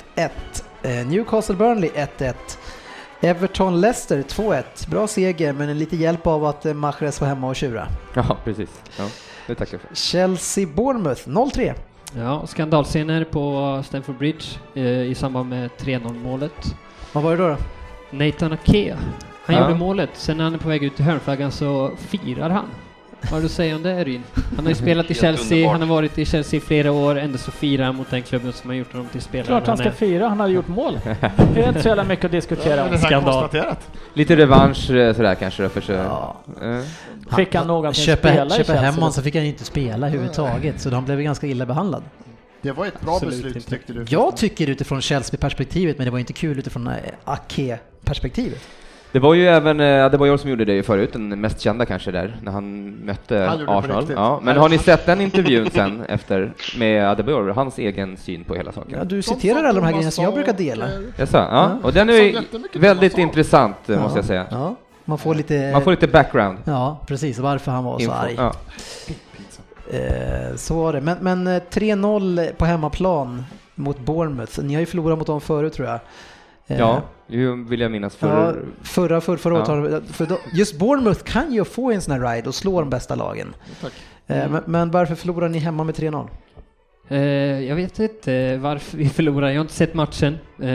[0.83, 2.33] Eh, Newcastle-Burnley 1-1.
[3.21, 4.87] Everton-Leicester 2-1.
[4.89, 7.87] Bra seger, men en lite hjälp av att eh, Mahrez var hemma och tjura.
[8.13, 8.69] ja, precis.
[8.97, 9.03] Ja,
[9.47, 9.95] det tackar jag för.
[9.95, 11.73] Chelsea-Bournemouth 0-3.
[12.17, 16.75] Ja, skandalscener på Stamford Bridge eh, i samband med 3-0 målet.
[17.13, 17.49] Vad var det då?
[17.49, 17.57] då?
[18.25, 18.97] Nathan Ake,
[19.45, 19.61] han Ja.
[19.61, 20.09] gjorde målet.
[20.13, 22.65] Sen när han är på väg ut till hörnflaggan så firar han.
[23.21, 24.23] Vad har du att säga om det Ryn?
[24.55, 25.71] Han har ju spelat i Chelsea, underbart.
[25.71, 28.53] han har varit i Chelsea i flera år, ändå så firar han mot den klubben
[28.53, 29.47] som har gjort honom till spelare.
[29.47, 29.91] Klart han ska är.
[29.91, 30.99] fira, han hade gjort mål.
[31.53, 32.97] Det är inte så jävla mycket att diskutera om.
[32.97, 33.49] Skandal.
[34.13, 35.91] Lite revansch eh, sådär kanske då för så.
[35.91, 36.35] Ja.
[36.61, 37.35] Eh.
[37.35, 38.81] Fick han någonsin köpa, spela i köpa Chelsea?
[38.81, 42.03] hem honom så fick han ju inte spela överhuvudtaget, så han blev ganska illa behandlad.
[42.61, 43.69] Det var ett bra Absolut beslut inte.
[43.69, 44.05] tyckte du.
[44.09, 46.93] Jag tycker utifrån Chelsea-perspektivet, men det var inte kul utifrån eh,
[47.25, 48.61] Ake-perspektivet.
[49.11, 52.11] Det var ju även eh, Adebayor som gjorde det ju förut, den mest kända kanske
[52.11, 54.05] där, när han mötte Han Arsenal.
[54.15, 58.55] Ja, men har ni sett den intervjun sen efter med Adebayor, hans egen syn på
[58.55, 58.97] hela saken?
[58.97, 60.85] Ja, du citerar alla de här grejerna som jag brukar dela.
[61.15, 62.43] Jag sa, ja, och den är
[62.79, 64.45] väldigt intressant eh, måste jag säga.
[64.51, 64.75] Ja,
[65.05, 65.71] man får lite...
[65.73, 66.57] Man får lite background.
[66.63, 68.15] Ja, precis, varför han var så info.
[68.15, 68.35] arg.
[68.37, 68.53] Ja.
[69.91, 71.01] Eh, så var det.
[71.01, 73.43] Men, men eh, 3-0 på hemmaplan
[73.75, 74.59] mot Bournemouth.
[74.59, 75.99] Ni har ju förlorat mot dem förut tror jag.
[76.67, 78.17] Eh, Ja, det vill jag minnas.
[78.19, 80.13] Ja, För, förra, för, förra året Ja.
[80.13, 83.15] för då, just Bournemouth kan ju få en sån här ride och slå de bästa
[83.15, 83.53] lagen.
[83.81, 83.93] Tack.
[84.27, 86.27] Eh, men, men varför förlorar ni hemma med 3-0?
[87.07, 87.19] Eh,
[87.63, 90.37] jag vet inte varför vi förlorade, jag har inte sett matchen.
[90.61, 90.69] Eh,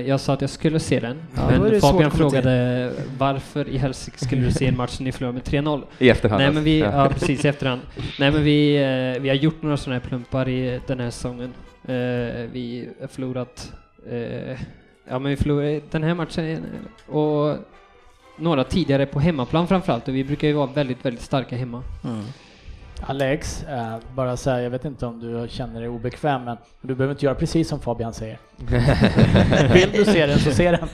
[0.00, 4.42] jag sa att jag skulle se den, Ja, men Fabian frågade varför i helsike skulle
[4.42, 5.82] du se en match när ni förlorade med 3-0?
[5.98, 6.54] I efterhand Nej alltså.
[6.58, 6.92] men vi, Ja.
[7.04, 7.80] ja precis i efterhand.
[8.18, 11.52] Nej men vi, eh, vi har gjort några sådana här plumpar i den här säsongen.
[11.88, 11.94] Eh,
[12.52, 13.72] vi har förlorat,
[14.10, 14.58] eh,
[15.08, 16.66] ja men vi förlorade den här matchen
[17.06, 17.56] och
[18.36, 21.82] några tidigare på hemmaplan framförallt och vi brukar ju vara väldigt, väldigt starka hemma.
[23.00, 27.14] Alex, eh, bara säga, jag vet inte om du känner dig obekväm, men du behöver
[27.14, 28.38] inte göra precis som Fabian säger.
[29.72, 30.88] Vill du se den så se den.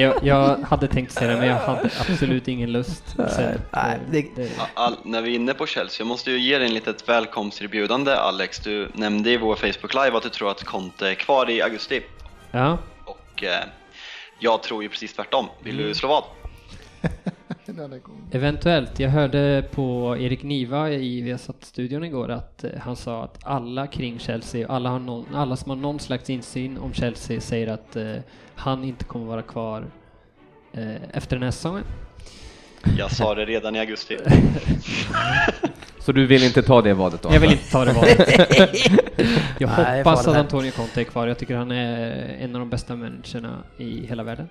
[0.00, 3.04] Jag, jag hade tänkt säga det men jag hade absolut ingen lust.
[3.08, 6.58] Så, nej, det- det, All, när vi är inne på Chelsea, jag måste ju ge
[6.58, 8.58] dig en litet välkomsterbjudande Alex.
[8.60, 12.00] Du nämnde i vår Facebook Live att du tror att Conte är kvar i augusti.
[12.50, 12.78] ja.
[13.42, 13.64] Och eh,
[14.38, 15.46] jag tror ju precis tvärtom.
[15.62, 16.24] Vill du slå vad?
[18.32, 19.00] Eventuellt.
[19.00, 24.18] Jag hörde på Erik Niva i Viasat-studion igår att eh, han sa att alla kring
[24.18, 28.16] Chelsea, alla, har någon, alla som har någon slags insyn om Chelsea säger att eh,
[28.54, 29.86] han inte kommer vara kvar
[30.72, 31.84] eh, efter den här säsongen.
[32.98, 34.18] Jag sa det redan i augusti.
[35.98, 37.28] Så du vill inte ta det vadet då?
[37.32, 38.18] Jag vill inte ta det valet.
[39.58, 40.36] Jag Nej, hoppas att.
[40.36, 41.26] Antonio Conte är kvar.
[41.26, 44.48] Jag tycker han är en av de bästa managerna i hela världen.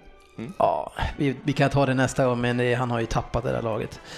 [0.57, 3.51] Ja, vi, vi kan ta det nästa gång, men det, han har ju tappat det
[3.51, 3.99] där laget.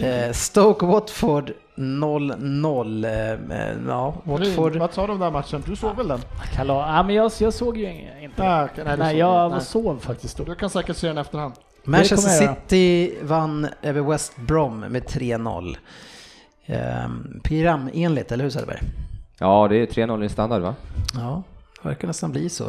[0.00, 3.04] Eh, Stoke Watford 0-0.
[3.04, 4.76] Eh, ja, Watford.
[4.76, 5.62] Vad sa du om den här matchen?
[5.66, 6.20] Du såg väl den?
[6.54, 7.88] Kala, ja, men jag, jag såg ju
[8.22, 9.50] inte Nej, nej, Nej, såg jag.
[9.50, 9.60] Nej.
[9.60, 10.44] sov faktiskt då.
[10.44, 11.54] Du kan säkert se den efterhand.
[11.84, 12.54] Manchester.
[12.56, 15.76] City vann över West Brom med 3-0.
[16.66, 16.78] Eh,
[17.42, 18.80] programenligt, eller hur Söderberg?
[19.38, 20.74] Ja, det är 3-0 i standard va?
[21.14, 21.42] Ja,
[21.82, 22.68] det verkar nästan bli så.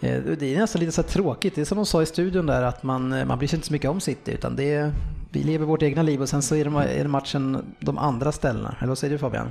[0.00, 1.54] Eh, Det är nästan lite så tråkigt.
[1.54, 3.66] Det är som de sa i studion där att man, eh, man bryr sig inte
[3.66, 4.92] så mycket om City utan det är,
[5.30, 8.32] vi lever vårt egna liv och sen så är det, är det matchen de andra
[8.32, 8.74] ställena.
[8.78, 9.50] Eller vad säger du Fabian?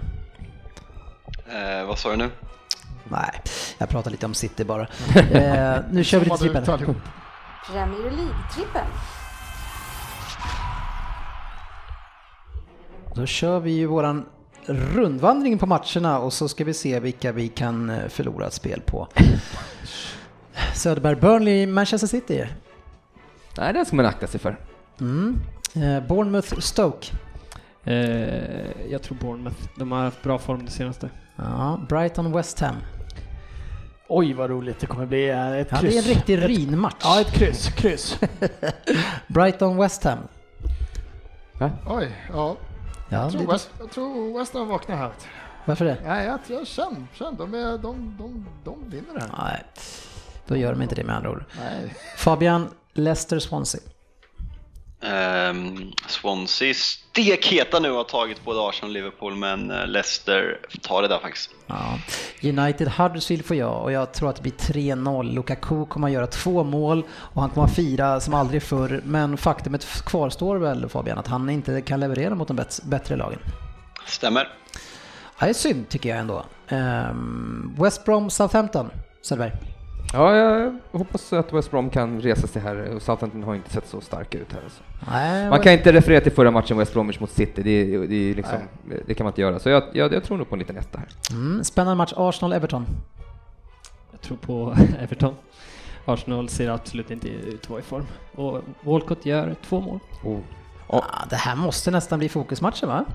[1.48, 2.30] Eh, vad sa du nu?
[3.10, 3.42] Nej,
[3.78, 4.88] jag pratar lite om City bara.
[5.16, 6.96] Eh, nu kör vi lite trippel.
[7.68, 8.88] Premier League-trippen.
[13.16, 14.26] Då kör vi ju våran
[14.66, 18.82] rundvandring på matcherna och så ska vi se vilka vi kan eh, förlora ett spel
[18.82, 19.08] på.
[20.76, 22.48] Söderberg, Burnley, Manchester City.
[23.58, 24.58] Nej, det ska man akta sig för.
[25.00, 25.40] Mm.
[25.76, 27.08] Eh, Bournemouth, Stoke.
[27.84, 29.58] Eh, jag tror Bournemouth.
[29.76, 31.10] De har haft bra form det senaste.
[31.36, 32.76] Ja, Brighton, West Ham.
[34.08, 35.30] Oj vad roligt det kommer bli.
[35.30, 35.94] Ett Ja, kryss.
[35.94, 36.96] det är en riktig rinmatch.
[37.04, 37.68] Ja, ett kryss.
[37.68, 38.20] Kryss.
[39.28, 40.20] Brighton, West Ham.
[41.88, 42.56] Oj, ja.
[43.10, 45.12] Ja, Jag tror, West, jag tror West Ham vaknar här.
[45.66, 45.98] varför det?
[46.06, 49.30] Nej, jag, jag känner, känner de, är, de, de, de vinner det här.
[49.46, 49.64] Nej,
[50.48, 51.46] då gör de inte det med andra ord.
[51.60, 51.96] Nej.
[52.18, 53.82] Fabian, Leicester, Swansea.
[55.04, 61.08] Ehm, Swansea stekheta nu har tagit både Arsenal och Liverpool men eh, Leicester tar det
[61.08, 61.50] där faktiskt.
[61.68, 62.00] Ja.
[62.44, 65.34] United, Huddersfield får jag och jag tror att det blir 3-0.
[65.34, 69.02] Lukaku kommer att göra två mål och han kommer att fira som aldrig förr.
[69.06, 73.40] Men faktumet kvarstår väl Fabian att han inte kan leverera mot de bättre, lagen.
[74.06, 74.48] Stämmer.
[75.40, 76.46] Ja, det är synd tycker jag ändå.
[76.68, 78.90] Ehm, West Brom, Southampton.
[79.22, 79.73] Söderberg.
[80.14, 83.00] Ja, jag hoppas att West Brom kan resa sig här.
[83.00, 84.62] Southampton har inte sett så starka ut här.
[84.64, 84.84] Alltså.
[85.12, 88.58] Nej, Man kan inte referera till förra matchen West Bromwich mot City, det, det, liksom,
[89.08, 89.60] det kan man inte göra.
[89.60, 91.08] Så jag, jag, jag tror nog på en liten etta här.
[91.32, 92.86] mm, spännande match, Arsenal-Everton.
[94.12, 95.36] Jag tror på Everton.
[96.06, 98.06] Arsenal ser absolut inte ut att vara i form.
[98.36, 100.00] Och Walcott gör två mål.
[100.24, 100.40] Oh.
[100.90, 103.06] Ja, det här måste nästan bli fokusmatchen va?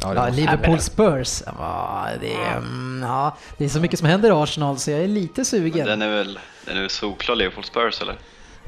[0.00, 1.42] Ja, Ja, Liverpool Spurs.
[1.46, 5.00] Ja, det, är, mm, ja, det är så mycket som händer i Arsenal så jag
[5.00, 5.86] är lite sugen.
[5.86, 8.16] Den är väl, den är väl solklar Liverpool Spurs eller?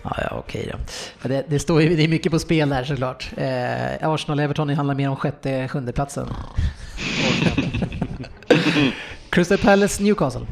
[0.02, 1.28] Ja, ja okej då.
[1.28, 3.30] Det, det, står ju, det är mycket på spel där såklart.
[3.36, 6.28] Eh, Arsenal-Everton handlar mer om sjätte, sjunde platsen.
[9.30, 10.46] Crystal Palace, Newcastle.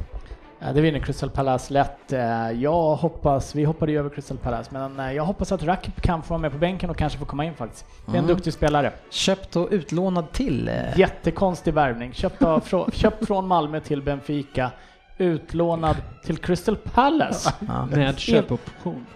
[0.66, 2.12] Ja, det vinner Crystal Palace lätt.
[2.12, 6.01] Eh, Jag hoppas, vi hoppade ju över Crystal Palace, men eh, jag hoppas att Rakip
[6.01, 7.86] kan få vara med på bänken och kanske få komma in faktiskt.
[8.06, 8.28] Det är en Mm.
[8.36, 8.93] duktig spelare.
[9.10, 10.68] Köpt och utlånad till.
[10.68, 12.12] Eh, Jättekonstig värvning.
[12.12, 14.70] Köpt, av, frå, köpt från Malmö till Benfica,
[15.18, 17.86] utlånad till Crystal Palace ja.
[17.86, 19.06] Med köpoption.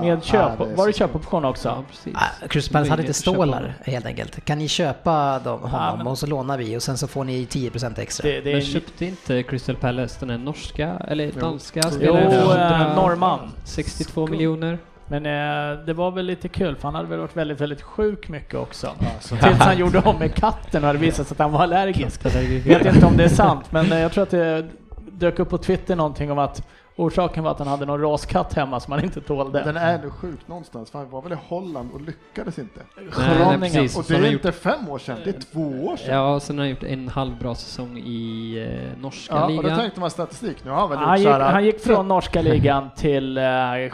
[0.00, 0.58] Med köp.
[0.58, 1.68] det var det köpoption också?
[1.68, 2.14] Ja, precis.
[2.16, 4.44] Ah, Crystal Palace hade inte stålar helt enkelt.
[4.44, 7.46] Kan ni köpa dem, honom men- och så lånar vi och sen så får ni
[7.46, 8.28] 10% extra?
[8.28, 12.32] Det, det Men en, köpte inte Crystal Palace den här norska, eller danska jo, spelaren?
[12.32, 13.50] eh, 100 norrman.
[13.64, 14.78] 62 miljoner.
[15.08, 18.28] Men eh, det var väl lite kul för han hade väl varit väldigt, väldigt sjuk
[18.28, 18.90] mycket också.
[19.28, 22.20] Tills han gjorde om med katten och hade visat sig att han var allergisk.
[22.24, 24.66] Jag vet inte om det är sant, men eh, jag tror att det
[25.12, 26.66] dök upp på Twitter någonting om att
[26.98, 29.62] Orsaken var att han hade någon raskatt hemma som han inte tålde.
[29.64, 32.80] Den är ändå sjuk någonstans, för han var väl i Holland och lyckades inte.
[32.96, 33.98] Nej, nej, precis.
[33.98, 36.14] Och det är gjort- inte fem år sedan, det är två år sedan.
[36.14, 38.56] Ja, sen har han gjort en halv bra säsong i
[38.94, 39.78] eh, norska Ja, och då ligan.
[39.78, 42.90] tänkte man statistik, nu har han väl Han gjort gick, han gick från norska ligan
[42.96, 43.44] till eh,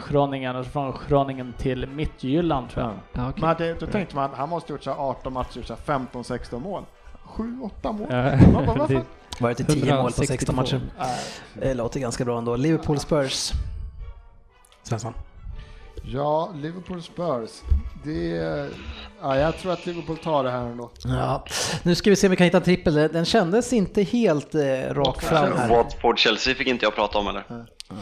[0.09, 2.93] Groningen och från Groningen till Midtjylland tror jag.
[3.23, 3.41] Ja, okej.
[3.41, 5.99] Men det, då tänkte man, han måste ha gjort så här 18 matcher, så här
[6.13, 6.83] 15-16 mål.
[7.27, 8.07] 7-8 mål.
[8.09, 8.87] Ja, Man bara,
[9.39, 10.81] Varit i 10 mål på 16 matcher.
[11.53, 12.55] Det låter ganska bra ändå.
[12.55, 13.51] Liverpool Spurs.
[14.83, 15.13] Svensson.
[16.05, 17.61] Ja, Liverpool Spurs.
[18.03, 18.69] Det,
[19.21, 20.91] ja, jag tror att Liverpool tar det här ändå.
[21.03, 21.45] Ja,
[21.83, 22.93] nu ska vi se om vi kan hitta en trippel.
[22.93, 25.69] Den kändes inte helt eh, rak fram här.
[25.69, 27.43] Watford-Chelsea fick inte jag prata om eller?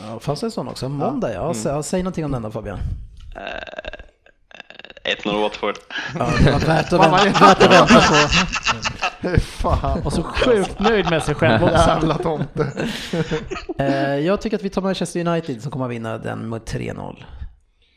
[0.08, 0.90] Ja, fanns det en sån också?
[0.90, 1.54] Måndag ja.
[1.54, 2.80] Så, säg någonting om den då Fabian.
[5.16, 5.76] 1-0 Watford.
[6.20, 9.40] Ja, det var värt att vänta, värt att vänta på.
[9.42, 11.76] Fan, Och så sjukt nöjd med sig själv också.
[11.78, 12.72] jävla tomte.
[13.78, 17.24] Eh, jag tycker att vi tar Manchester United som kommer att vinna den med 3-0.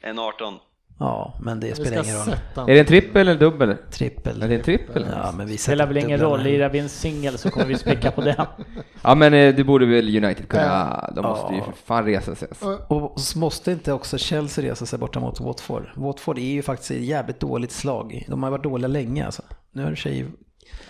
[0.05, 0.59] 1-18.
[0.99, 2.69] Ja, men det spelar ingen roll.
[2.69, 3.77] Är det en trippel eller dubbel?
[3.91, 4.43] Trippel.
[4.43, 5.07] Är det en trippel?
[5.13, 7.79] Ja, men vi Det spelar väl ingen roll, lirar vi en singel så kommer vi
[7.79, 8.35] spicka på den.
[9.03, 11.65] Ja men eh, det borde väl United kunna, de måste ju Ja.
[11.65, 12.49] för fan resa sig.
[12.89, 15.87] Och så måste inte också Chelsea resa sig borta mot Watford?
[15.97, 18.25] Watford är ju faktiskt ett jävligt dåligt slag.
[18.29, 19.43] De har varit dåliga länge alltså.
[19.73, 20.27] Nu har det sig...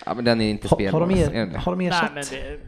[0.07, 1.01] Ja men den är inte Ha, spelbar.
[1.01, 1.59] har, er, det?
[1.59, 2.11] har de Nej ersatt?
[2.15, 2.61] men det...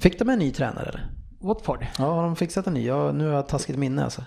[0.00, 1.06] Fick de en ny tränare eller?
[1.40, 1.86] Watford?
[1.98, 2.86] Ja, har de fixat en ny?
[2.86, 4.22] Ja, nu har jag taskigt minne alltså.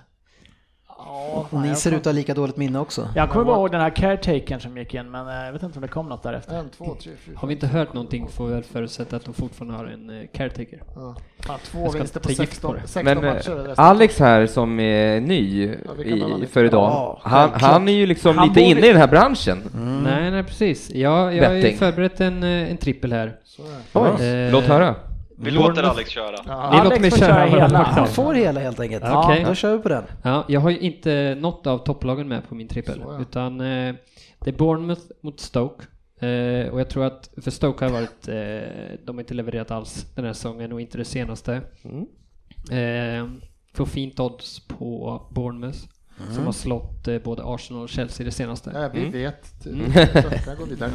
[1.05, 3.07] Ja, Och ni ser kom- ut att ha lika dåligt minne också.
[3.15, 5.75] Jag kommer bara ihåg den här caretakern som gick in men eh, jag vet inte
[5.77, 6.55] om det kom något därefter.
[6.55, 7.35] En, två, tre, fyra.
[7.39, 10.27] Har vi inte hört någonting får vi väl förutsätta att de fortfarande har en eh,
[10.33, 10.81] caretaker.
[10.95, 11.15] Ja.
[11.39, 12.87] Fan, två Jag ska vinster på ta gift 16, på det.
[12.87, 13.51] 16 Men matcher.
[13.51, 13.85] eh, resten.
[13.85, 18.37] Alex här som är ny Ja, i, för idag, Ja, han, han är ju liksom
[18.37, 19.63] Han lite borde- inne i den här branschen.
[20.03, 20.89] Nej, nej precis.
[20.89, 23.35] Jag, jag har ju förberett en, en trippel här.
[23.43, 24.13] Så är.
[24.19, 24.95] Oj, Eh, låt höra.
[25.37, 26.31] Vi låter Alex köra.
[26.31, 26.83] Ni Ja.
[26.83, 27.77] låter mig får köra köra hela.
[27.83, 29.03] Han får hela helt enkelt.
[29.07, 29.43] Ja, okej.
[29.47, 30.03] Då kör vi på den.
[30.23, 33.19] Ja, jag har ju inte något av topplagen med på min trippel, ja.
[33.21, 33.95] utan eh,
[34.39, 35.83] det är Bournemouth mot Stoke.
[36.27, 40.05] Eh, och jag tror att, för Stoke har varit, eh, de har inte levererat alls
[40.15, 41.53] den här säsongen och inte det senaste.
[42.71, 43.27] Eh,
[43.73, 45.79] får fint odds på Bournemouth,
[46.31, 48.71] som har slått eh, både Arsenal och Chelsea det senaste.
[48.73, 49.11] Ja, vi Mm.
[49.11, 49.45] vet.
[49.63, 49.69] Så
[50.45, 50.91] kan gå vidare.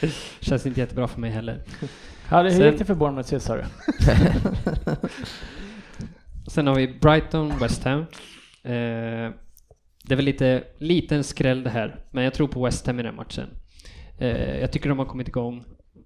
[0.40, 1.62] Känns inte jättebra för mig heller.
[2.30, 3.64] Ja, det- hur Sen- gick det för Bournemouth sist sa du?
[6.50, 8.00] Sen har vi Brighton, West Ham.
[8.62, 9.30] Eh,
[10.04, 13.02] det är väl lite liten skräll det här, men jag tror på West Ham i
[13.02, 13.46] den matchen.
[14.18, 15.64] Eh, jag tycker de har kommit igång.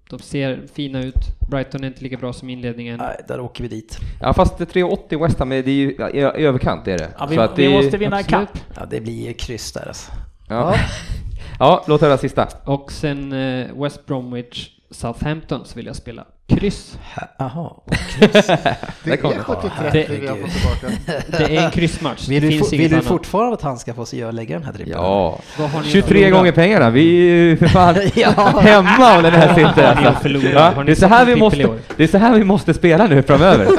[0.09, 1.15] De ser fina ut.
[1.49, 2.97] Brighton är inte lika bra som inledningen.
[2.97, 3.99] Nej, där åker vi dit.
[4.21, 7.09] Ja fast det är 3,80 West Ham, det är ju i överkant är det.
[7.19, 8.49] Ja, vi, Så att vi det, måste vinna absolut.
[8.49, 8.59] ikapp.
[8.75, 10.11] Ja, det blir ju kryss där alltså.
[10.49, 10.75] Ja.
[11.59, 12.47] ja, låt höra sista.
[12.65, 16.27] Och sen eh, West Bromwich, Southampton så vill jag spela
[16.59, 16.97] kryss.
[17.15, 17.69] Ha- Jaha.
[18.23, 18.67] Det är
[19.03, 19.17] det.
[19.17, 21.01] 70-30 vi har fått tillbaka.
[21.37, 22.27] Det är en kryssmatch.
[22.29, 24.73] Vill det du, vill du fortfarande att han ska få sig att lägga den här
[24.73, 24.97] trippeln?
[24.97, 25.39] Ja.
[25.57, 26.37] Vad har ni att 23 förlora?
[26.39, 28.29] gånger pengarna, vi är ju för fan Ja.
[28.61, 29.83] hemma om den här sitter.
[29.83, 30.29] Alltså.
[30.29, 33.23] Ja, det, är så här vi måste, det är så här vi måste spela nu
[33.23, 33.67] framöver.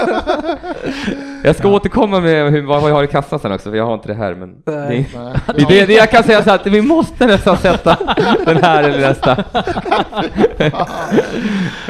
[1.45, 3.95] Jag ska återkomma med hur, vad jag har i kassan sen också, för jag har
[3.95, 4.35] inte det här.
[4.35, 4.55] Men.
[4.67, 5.09] Nej.
[5.57, 7.99] det, det, det jag kan säga så att vi måste nästan sätta
[8.47, 9.45] den här eller nästa.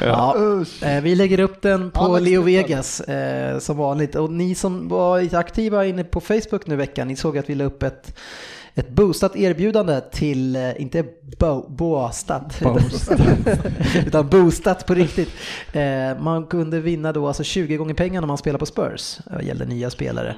[0.06, 0.34] Ja.
[0.82, 2.42] Eh, Vi lägger upp den på Alex Leo.
[2.42, 4.14] Vegas eh, som vanligt.
[4.14, 7.54] Och ni som var aktiva inne på Facebook nu i veckan, ni såg att vi
[7.54, 8.18] la upp ett
[8.74, 11.04] ett boostat erbjudande till, eh, inte
[11.38, 12.62] bo, boostat,
[14.06, 15.30] utan boostat på riktigt.
[15.72, 19.18] Eh, man kunde vinna då alltså 20 gånger pengarna om man spelar på Spurs.
[19.38, 20.36] Det gällde nya spelare.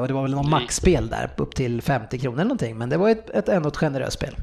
[0.00, 2.78] Och det var väl någon maxspel där, upp till 50 kronor eller någonting.
[2.78, 4.36] Men det var ett, ett ändå ett generöst spel.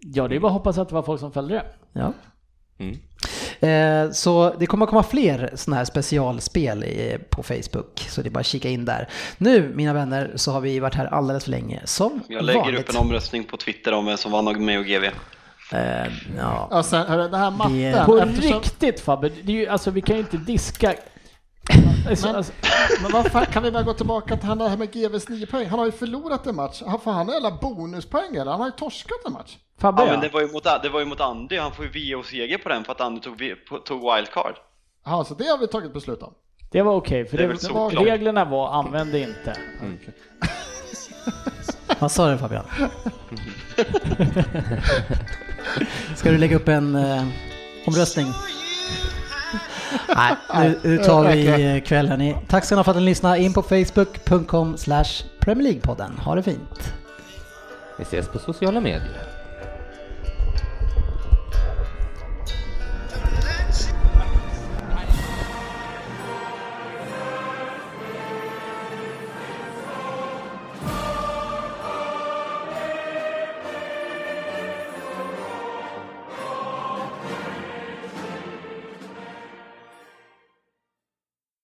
[0.00, 1.64] Ja, det är bara att hoppas att det var folk som följde det.
[1.92, 2.12] Ja.
[2.78, 2.98] Mm.
[3.60, 6.84] Eh, Så det kommer att komma fler sådana här specialspel
[7.30, 9.08] på Facebook, så det är bara att kika in där.
[9.38, 12.80] Nu, mina vänner, så har vi varit här alldeles för länge, som Jag lägger vanligt.
[12.80, 15.04] upp en omröstning på Twitter om vem som vann med och GV.
[15.72, 16.06] Eh,
[16.38, 16.82] ja.
[16.82, 17.76] Sen, hörru, den här matten.
[17.82, 20.94] Det- På eftersom- riktigt Fabbe, det är ju, alltså vi kan ju inte diska...
[22.08, 22.52] Alltså, Men, alltså,
[23.02, 25.68] men vad fan, kan vi väl gå tillbaka till han där med GVs 9 poäng?
[25.68, 26.82] Han har ju förlorat en match.
[26.86, 28.50] Han får han alla bonuspoäng eller?
[28.50, 29.56] Han har ju torskat en match.
[29.78, 30.12] Fabbe Ja, ja.
[30.12, 32.68] men det var ju mot, det var ju mot Andy, han får ju VO-seger på
[32.68, 33.36] den för att Andy tog,
[33.84, 34.54] tog wildcard.
[35.04, 36.34] Ja, så det har vi tagit beslut om.
[36.70, 39.56] Det var okej, för Det det, var, reglerna var använd det inte.
[41.98, 42.64] Vad sa du Fabian?
[46.16, 47.24] Ska du lägga upp en eh,
[47.86, 48.26] omröstning?
[50.16, 52.20] Nej, nu, nu tar vi kvällen.
[52.20, 53.38] i- Tack ska ni ha för att ni lyssnade.
[53.42, 55.04] In på facebook.com slash
[55.40, 56.18] Premier League-podden.
[56.20, 56.92] Ha det fint.
[57.98, 59.22] Vi ses på sociala medier.